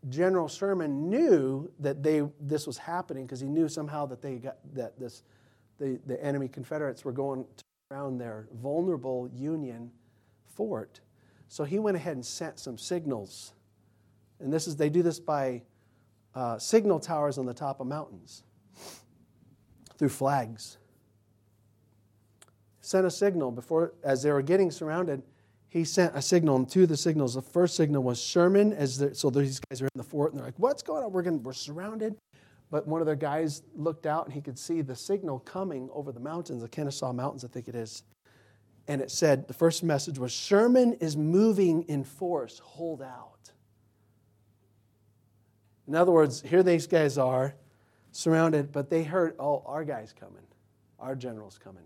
General 0.09 0.47
Sherman 0.47 1.09
knew 1.09 1.71
that 1.79 2.01
they, 2.01 2.23
this 2.39 2.65
was 2.65 2.77
happening 2.77 3.25
because 3.25 3.39
he 3.39 3.47
knew 3.47 3.69
somehow 3.69 4.05
that, 4.07 4.21
they 4.21 4.35
got, 4.37 4.57
that 4.73 4.99
this, 4.99 5.23
the, 5.79 5.99
the 6.05 6.23
enemy 6.23 6.47
Confederates 6.47 7.05
were 7.05 7.11
going 7.11 7.45
around 7.91 8.17
their 8.17 8.47
vulnerable 8.61 9.29
Union 9.33 9.91
fort. 10.55 10.99
So 11.47 11.63
he 11.63 11.79
went 11.79 11.97
ahead 11.97 12.15
and 12.15 12.25
sent 12.25 12.59
some 12.59 12.77
signals. 12.77 13.53
And 14.39 14.51
this 14.51 14.67
is, 14.67 14.75
they 14.75 14.89
do 14.89 15.03
this 15.03 15.19
by 15.19 15.61
uh, 16.35 16.57
signal 16.57 16.99
towers 16.99 17.37
on 17.37 17.45
the 17.45 17.53
top 17.53 17.79
of 17.79 17.87
mountains 17.87 18.43
through 19.97 20.09
flags. 20.09 20.77
Sent 22.79 23.05
a 23.05 23.11
signal 23.11 23.51
before, 23.51 23.93
as 24.03 24.23
they 24.23 24.31
were 24.31 24.41
getting 24.41 24.71
surrounded, 24.71 25.21
he 25.69 25.85
sent 25.85 26.15
a 26.15 26.21
signal, 26.21 26.57
and 26.57 26.69
two 26.69 26.83
of 26.83 26.89
the 26.89 26.97
signals. 26.97 27.35
The 27.35 27.41
first 27.41 27.77
signal 27.77 28.03
was 28.03 28.21
Sherman, 28.21 28.73
as 28.73 29.01
so 29.13 29.29
these 29.29 29.61
guys 29.69 29.81
are 29.81 29.85
in 29.85 29.91
the 29.95 30.03
fort, 30.03 30.31
and 30.31 30.39
they're 30.39 30.47
like, 30.47 30.59
"What's 30.59 30.83
going 30.83 31.03
on? 31.03 31.13
We're 31.13 31.21
going, 31.21 31.41
we're 31.43 31.53
surrounded." 31.53 32.17
But 32.69 32.87
one 32.87 33.01
of 33.01 33.05
their 33.05 33.15
guys 33.15 33.63
looked 33.75 34.05
out, 34.05 34.25
and 34.25 34.33
he 34.33 34.41
could 34.41 34.59
see 34.59 34.81
the 34.81 34.95
signal 34.95 35.39
coming 35.39 35.89
over 35.93 36.11
the 36.11 36.19
mountains, 36.19 36.61
the 36.61 36.67
Kennesaw 36.67 37.13
Mountains, 37.13 37.45
I 37.45 37.47
think 37.47 37.67
it 37.67 37.75
is. 37.75 38.03
And 38.87 39.01
it 39.01 39.11
said, 39.11 39.47
the 39.47 39.53
first 39.53 39.83
message 39.83 40.17
was, 40.19 40.33
"Sherman 40.33 40.93
is 40.93 41.15
moving 41.15 41.83
in 41.83 42.03
force. 42.03 42.59
Hold 42.59 43.01
out." 43.01 43.30
In 45.87 45.95
other 45.95 46.11
words, 46.11 46.41
here 46.41 46.63
these 46.63 46.87
guys 46.87 47.17
are, 47.17 47.55
surrounded, 48.11 48.71
but 48.71 48.89
they 48.89 49.03
heard, 49.03 49.35
"Oh, 49.39 49.63
our 49.65 49.83
guy's 49.83 50.13
coming, 50.13 50.45
our 50.99 51.15
general's 51.15 51.57
coming." 51.57 51.83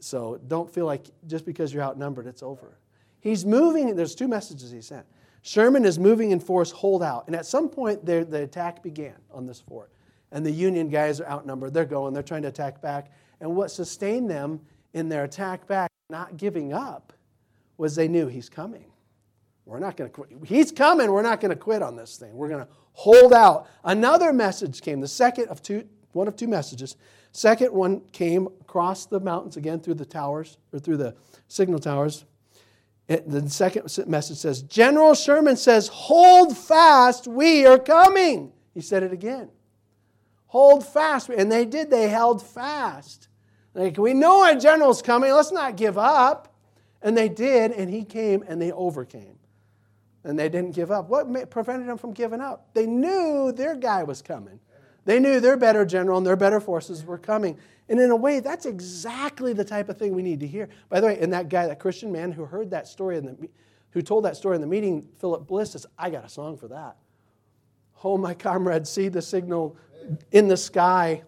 So 0.00 0.40
don't 0.46 0.70
feel 0.70 0.86
like 0.86 1.06
just 1.26 1.44
because 1.44 1.72
you're 1.72 1.82
outnumbered, 1.82 2.26
it's 2.26 2.42
over. 2.42 2.78
He's 3.20 3.44
moving, 3.44 3.94
there's 3.96 4.14
two 4.14 4.28
messages 4.28 4.70
he 4.70 4.80
sent. 4.80 5.04
Sherman 5.42 5.84
is 5.84 5.98
moving 5.98 6.30
in 6.30 6.40
force, 6.40 6.70
hold 6.70 7.02
out. 7.02 7.26
And 7.26 7.34
at 7.34 7.46
some 7.46 7.68
point, 7.68 8.04
the 8.04 8.42
attack 8.42 8.82
began 8.82 9.14
on 9.32 9.46
this 9.46 9.60
fort. 9.60 9.90
And 10.30 10.44
the 10.44 10.50
Union 10.50 10.88
guys 10.88 11.20
are 11.20 11.26
outnumbered. 11.26 11.72
They're 11.72 11.84
going, 11.84 12.12
they're 12.12 12.22
trying 12.22 12.42
to 12.42 12.48
attack 12.48 12.82
back. 12.82 13.10
And 13.40 13.56
what 13.56 13.70
sustained 13.70 14.30
them 14.30 14.60
in 14.92 15.08
their 15.08 15.24
attack 15.24 15.66
back, 15.66 15.90
not 16.10 16.36
giving 16.36 16.72
up, 16.72 17.12
was 17.76 17.94
they 17.94 18.08
knew 18.08 18.26
he's 18.26 18.48
coming. 18.48 18.86
We're 19.68 19.78
not 19.80 19.98
going 19.98 20.08
to 20.10 20.14
quit. 20.14 20.30
He's 20.44 20.72
coming. 20.72 21.12
We're 21.12 21.22
not 21.22 21.42
going 21.42 21.50
to 21.50 21.56
quit 21.56 21.82
on 21.82 21.94
this 21.94 22.16
thing. 22.16 22.34
We're 22.34 22.48
going 22.48 22.64
to 22.64 22.68
hold 22.92 23.34
out. 23.34 23.68
Another 23.84 24.32
message 24.32 24.80
came, 24.80 25.00
the 25.00 25.06
second 25.06 25.48
of 25.48 25.62
two, 25.62 25.86
one 26.12 26.26
of 26.26 26.36
two 26.36 26.48
messages. 26.48 26.96
Second 27.32 27.72
one 27.74 28.00
came 28.12 28.46
across 28.62 29.04
the 29.04 29.20
mountains 29.20 29.58
again 29.58 29.80
through 29.80 29.94
the 29.94 30.06
towers, 30.06 30.56
or 30.72 30.78
through 30.78 30.96
the 30.96 31.14
signal 31.48 31.78
towers. 31.78 32.24
It, 33.08 33.28
the 33.28 33.48
second 33.50 33.90
message 34.08 34.38
says, 34.38 34.62
General 34.62 35.14
Sherman 35.14 35.56
says, 35.56 35.88
Hold 35.88 36.56
fast, 36.56 37.28
we 37.28 37.66
are 37.66 37.78
coming. 37.78 38.52
He 38.72 38.80
said 38.80 39.02
it 39.02 39.12
again. 39.12 39.50
Hold 40.46 40.86
fast. 40.86 41.28
And 41.28 41.52
they 41.52 41.66
did, 41.66 41.90
they 41.90 42.08
held 42.08 42.42
fast. 42.42 43.28
Like, 43.74 43.98
we 43.98 44.14
know 44.14 44.44
our 44.44 44.54
general's 44.54 45.02
coming, 45.02 45.30
let's 45.30 45.52
not 45.52 45.76
give 45.76 45.98
up. 45.98 46.54
And 47.02 47.16
they 47.16 47.28
did, 47.28 47.72
and 47.72 47.90
he 47.90 48.02
came 48.02 48.42
and 48.48 48.60
they 48.60 48.72
overcame. 48.72 49.37
And 50.24 50.38
they 50.38 50.48
didn't 50.48 50.74
give 50.74 50.90
up. 50.90 51.08
What 51.08 51.50
prevented 51.50 51.88
them 51.88 51.96
from 51.96 52.12
giving 52.12 52.40
up? 52.40 52.74
They 52.74 52.86
knew 52.86 53.52
their 53.52 53.76
guy 53.76 54.02
was 54.02 54.20
coming. 54.20 54.60
They 55.04 55.20
knew 55.20 55.40
their 55.40 55.56
better 55.56 55.86
general 55.86 56.18
and 56.18 56.26
their 56.26 56.36
better 56.36 56.60
forces 56.60 57.04
were 57.04 57.18
coming. 57.18 57.56
And 57.88 57.98
in 57.98 58.10
a 58.10 58.16
way, 58.16 58.40
that's 58.40 58.66
exactly 58.66 59.54
the 59.54 59.64
type 59.64 59.88
of 59.88 59.96
thing 59.96 60.14
we 60.14 60.22
need 60.22 60.40
to 60.40 60.46
hear. 60.46 60.68
By 60.90 61.00
the 61.00 61.06
way, 61.06 61.18
and 61.18 61.32
that 61.32 61.48
guy, 61.48 61.66
that 61.66 61.78
Christian 61.78 62.12
man 62.12 62.32
who 62.32 62.44
heard 62.44 62.70
that 62.72 62.86
story 62.86 63.16
in 63.16 63.24
the, 63.24 63.48
who 63.92 64.02
told 64.02 64.24
that 64.26 64.36
story 64.36 64.56
in 64.56 64.60
the 64.60 64.66
meeting, 64.66 65.08
Philip 65.18 65.46
Bliss, 65.46 65.72
says, 65.72 65.86
I 65.98 66.10
got 66.10 66.26
a 66.26 66.28
song 66.28 66.58
for 66.58 66.68
that. 66.68 66.96
Oh, 68.04 68.18
my 68.18 68.34
comrades, 68.34 68.90
see 68.90 69.08
the 69.08 69.22
signal 69.22 69.78
in 70.30 70.48
the 70.48 70.56
sky. 70.56 71.22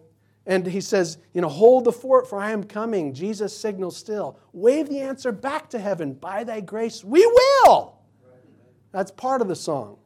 And 0.45 0.65
he 0.65 0.81
says, 0.81 1.17
you 1.33 1.41
know, 1.41 1.49
hold 1.49 1.85
the 1.85 1.91
fort, 1.91 2.29
for 2.29 2.39
I 2.39 2.51
am 2.51 2.63
coming. 2.63 3.13
Jesus 3.13 3.57
signals 3.57 3.97
still. 3.97 4.37
Wave 4.53 4.89
the 4.89 4.99
answer 4.99 5.31
back 5.31 5.69
to 5.71 5.79
heaven. 5.79 6.13
By 6.13 6.43
thy 6.43 6.61
grace, 6.61 7.03
we 7.03 7.25
will. 7.25 7.97
That's 8.91 9.11
part 9.11 9.41
of 9.41 9.47
the 9.47 9.55
song. 9.55 9.97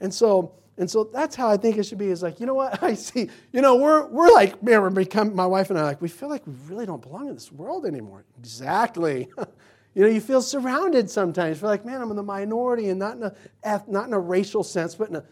And 0.00 0.12
so, 0.12 0.52
and 0.76 0.90
so 0.90 1.04
that's 1.04 1.36
how 1.36 1.48
I 1.48 1.56
think 1.56 1.78
it 1.78 1.84
should 1.84 1.98
be. 1.98 2.08
Is 2.08 2.22
like, 2.22 2.40
you 2.40 2.46
know 2.46 2.54
what? 2.54 2.82
I 2.82 2.94
see, 2.94 3.30
you 3.52 3.60
know, 3.60 3.76
we're, 3.76 4.06
we're 4.06 4.32
like, 4.32 4.62
man, 4.62 4.82
we're 4.82 4.90
become, 4.90 5.34
my 5.34 5.46
wife 5.46 5.70
and 5.70 5.78
I 5.78 5.82
like, 5.82 6.02
we 6.02 6.08
feel 6.08 6.28
like 6.28 6.46
we 6.46 6.54
really 6.66 6.86
don't 6.86 7.02
belong 7.02 7.28
in 7.28 7.34
this 7.34 7.52
world 7.52 7.86
anymore. 7.86 8.24
Exactly. 8.38 9.28
you 9.94 10.02
know, 10.02 10.08
you 10.08 10.20
feel 10.20 10.42
surrounded 10.42 11.10
sometimes. 11.10 11.60
You're 11.60 11.70
like, 11.70 11.84
man, 11.84 12.02
I'm 12.02 12.10
in 12.10 12.16
the 12.16 12.22
minority 12.22 12.88
and 12.90 12.98
not 12.98 13.16
in 13.16 13.22
a, 13.22 13.82
not 13.86 14.06
in 14.06 14.12
a 14.12 14.18
racial 14.18 14.62
sense, 14.62 14.94
but 14.94 15.08
in 15.10 15.16
a 15.16 15.24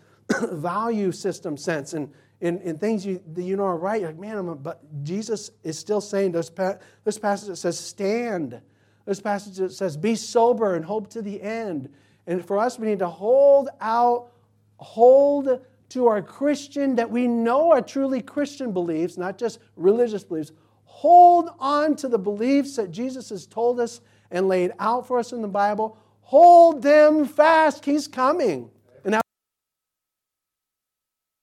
value 0.54 1.12
system 1.12 1.56
sense. 1.56 1.92
And, 1.92 2.12
in, 2.42 2.60
in 2.62 2.76
things 2.76 3.06
you, 3.06 3.22
that 3.34 3.42
you 3.42 3.56
know 3.56 3.62
are 3.62 3.78
right, 3.78 4.00
you're 4.00 4.10
like, 4.10 4.18
man, 4.18 4.36
I'm 4.36 4.48
a, 4.48 4.56
but 4.56 4.82
Jesus 5.04 5.52
is 5.62 5.78
still 5.78 6.00
saying, 6.00 6.32
pa- 6.32 6.74
there's 7.04 7.16
passage 7.16 7.48
that 7.48 7.56
says, 7.56 7.78
stand. 7.78 8.60
This 9.06 9.20
passage 9.20 9.56
that 9.58 9.72
says, 9.72 9.96
be 9.96 10.16
sober 10.16 10.74
and 10.74 10.84
hope 10.84 11.08
to 11.10 11.22
the 11.22 11.40
end. 11.40 11.88
And 12.26 12.44
for 12.44 12.58
us, 12.58 12.78
we 12.78 12.86
need 12.86 13.00
to 13.00 13.08
hold 13.08 13.68
out, 13.80 14.30
hold 14.76 15.64
to 15.90 16.06
our 16.06 16.22
Christian, 16.22 16.96
that 16.96 17.10
we 17.10 17.26
know 17.26 17.72
are 17.72 17.82
truly 17.82 18.22
Christian 18.22 18.72
beliefs, 18.72 19.16
not 19.16 19.38
just 19.38 19.58
religious 19.76 20.24
beliefs. 20.24 20.52
Hold 20.84 21.50
on 21.58 21.96
to 21.96 22.08
the 22.08 22.18
beliefs 22.18 22.76
that 22.76 22.90
Jesus 22.90 23.30
has 23.30 23.46
told 23.46 23.80
us 23.80 24.00
and 24.30 24.48
laid 24.48 24.72
out 24.78 25.06
for 25.06 25.18
us 25.18 25.32
in 25.32 25.42
the 25.42 25.48
Bible. 25.48 25.98
Hold 26.22 26.82
them 26.82 27.26
fast. 27.26 27.84
He's 27.84 28.06
coming. 28.08 28.70
And 29.04 29.20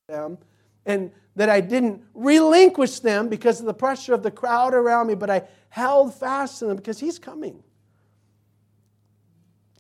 them 0.08 0.38
and 0.86 1.12
that 1.36 1.50
I 1.50 1.62
didn't 1.62 2.04
relinquish 2.14 3.00
them 3.00 3.30
because 3.30 3.60
of 3.60 3.66
the 3.66 3.74
pressure 3.74 4.14
of 4.14 4.24
the 4.24 4.32
crowd 4.32 4.74
around 4.74 5.08
me, 5.08 5.16
but 5.16 5.30
I 5.30 5.44
held 5.70 6.14
fast 6.14 6.60
to 6.60 6.66
them 6.66 6.76
because 6.76 7.00
He's 7.00 7.20
coming. 7.20 7.64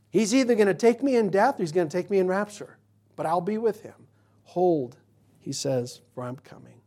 He's 0.10 0.34
either 0.34 0.56
going 0.56 0.68
to 0.68 0.74
take 0.74 1.04
me 1.04 1.16
in 1.16 1.30
death 1.30 1.60
or 1.60 1.64
he's 1.64 1.72
going 1.72 1.88
to 1.88 1.98
take 1.98 2.10
me 2.10 2.20
in 2.20 2.28
rapture, 2.28 2.78
but 3.16 3.26
I'll 3.26 3.42
be 3.42 3.58
with 3.58 3.84
him. 3.84 3.94
Hold, 4.44 4.98
he 5.40 5.52
says, 5.52 6.02
for 6.14 6.24
I'm 6.24 6.38
coming. 6.38 6.82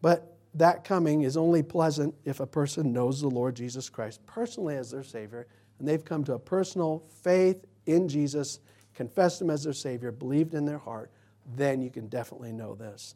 But 0.00 0.36
that 0.54 0.84
coming 0.84 1.22
is 1.22 1.36
only 1.36 1.62
pleasant 1.62 2.14
if 2.24 2.40
a 2.40 2.46
person 2.46 2.92
knows 2.92 3.20
the 3.20 3.28
Lord 3.28 3.54
Jesus 3.54 3.88
Christ 3.88 4.24
personally 4.26 4.76
as 4.76 4.90
their 4.90 5.04
Savior, 5.04 5.46
and 5.78 5.86
they've 5.86 6.04
come 6.04 6.24
to 6.24 6.34
a 6.34 6.38
personal 6.38 7.04
faith 7.22 7.64
in 7.86 8.08
Jesus, 8.08 8.60
confessed 8.94 9.40
Him 9.40 9.50
as 9.50 9.64
their 9.64 9.72
Savior, 9.72 10.12
believed 10.12 10.54
in 10.54 10.64
their 10.64 10.78
heart. 10.78 11.10
Then 11.56 11.80
you 11.80 11.90
can 11.90 12.08
definitely 12.08 12.52
know 12.52 12.74
this. 12.74 13.14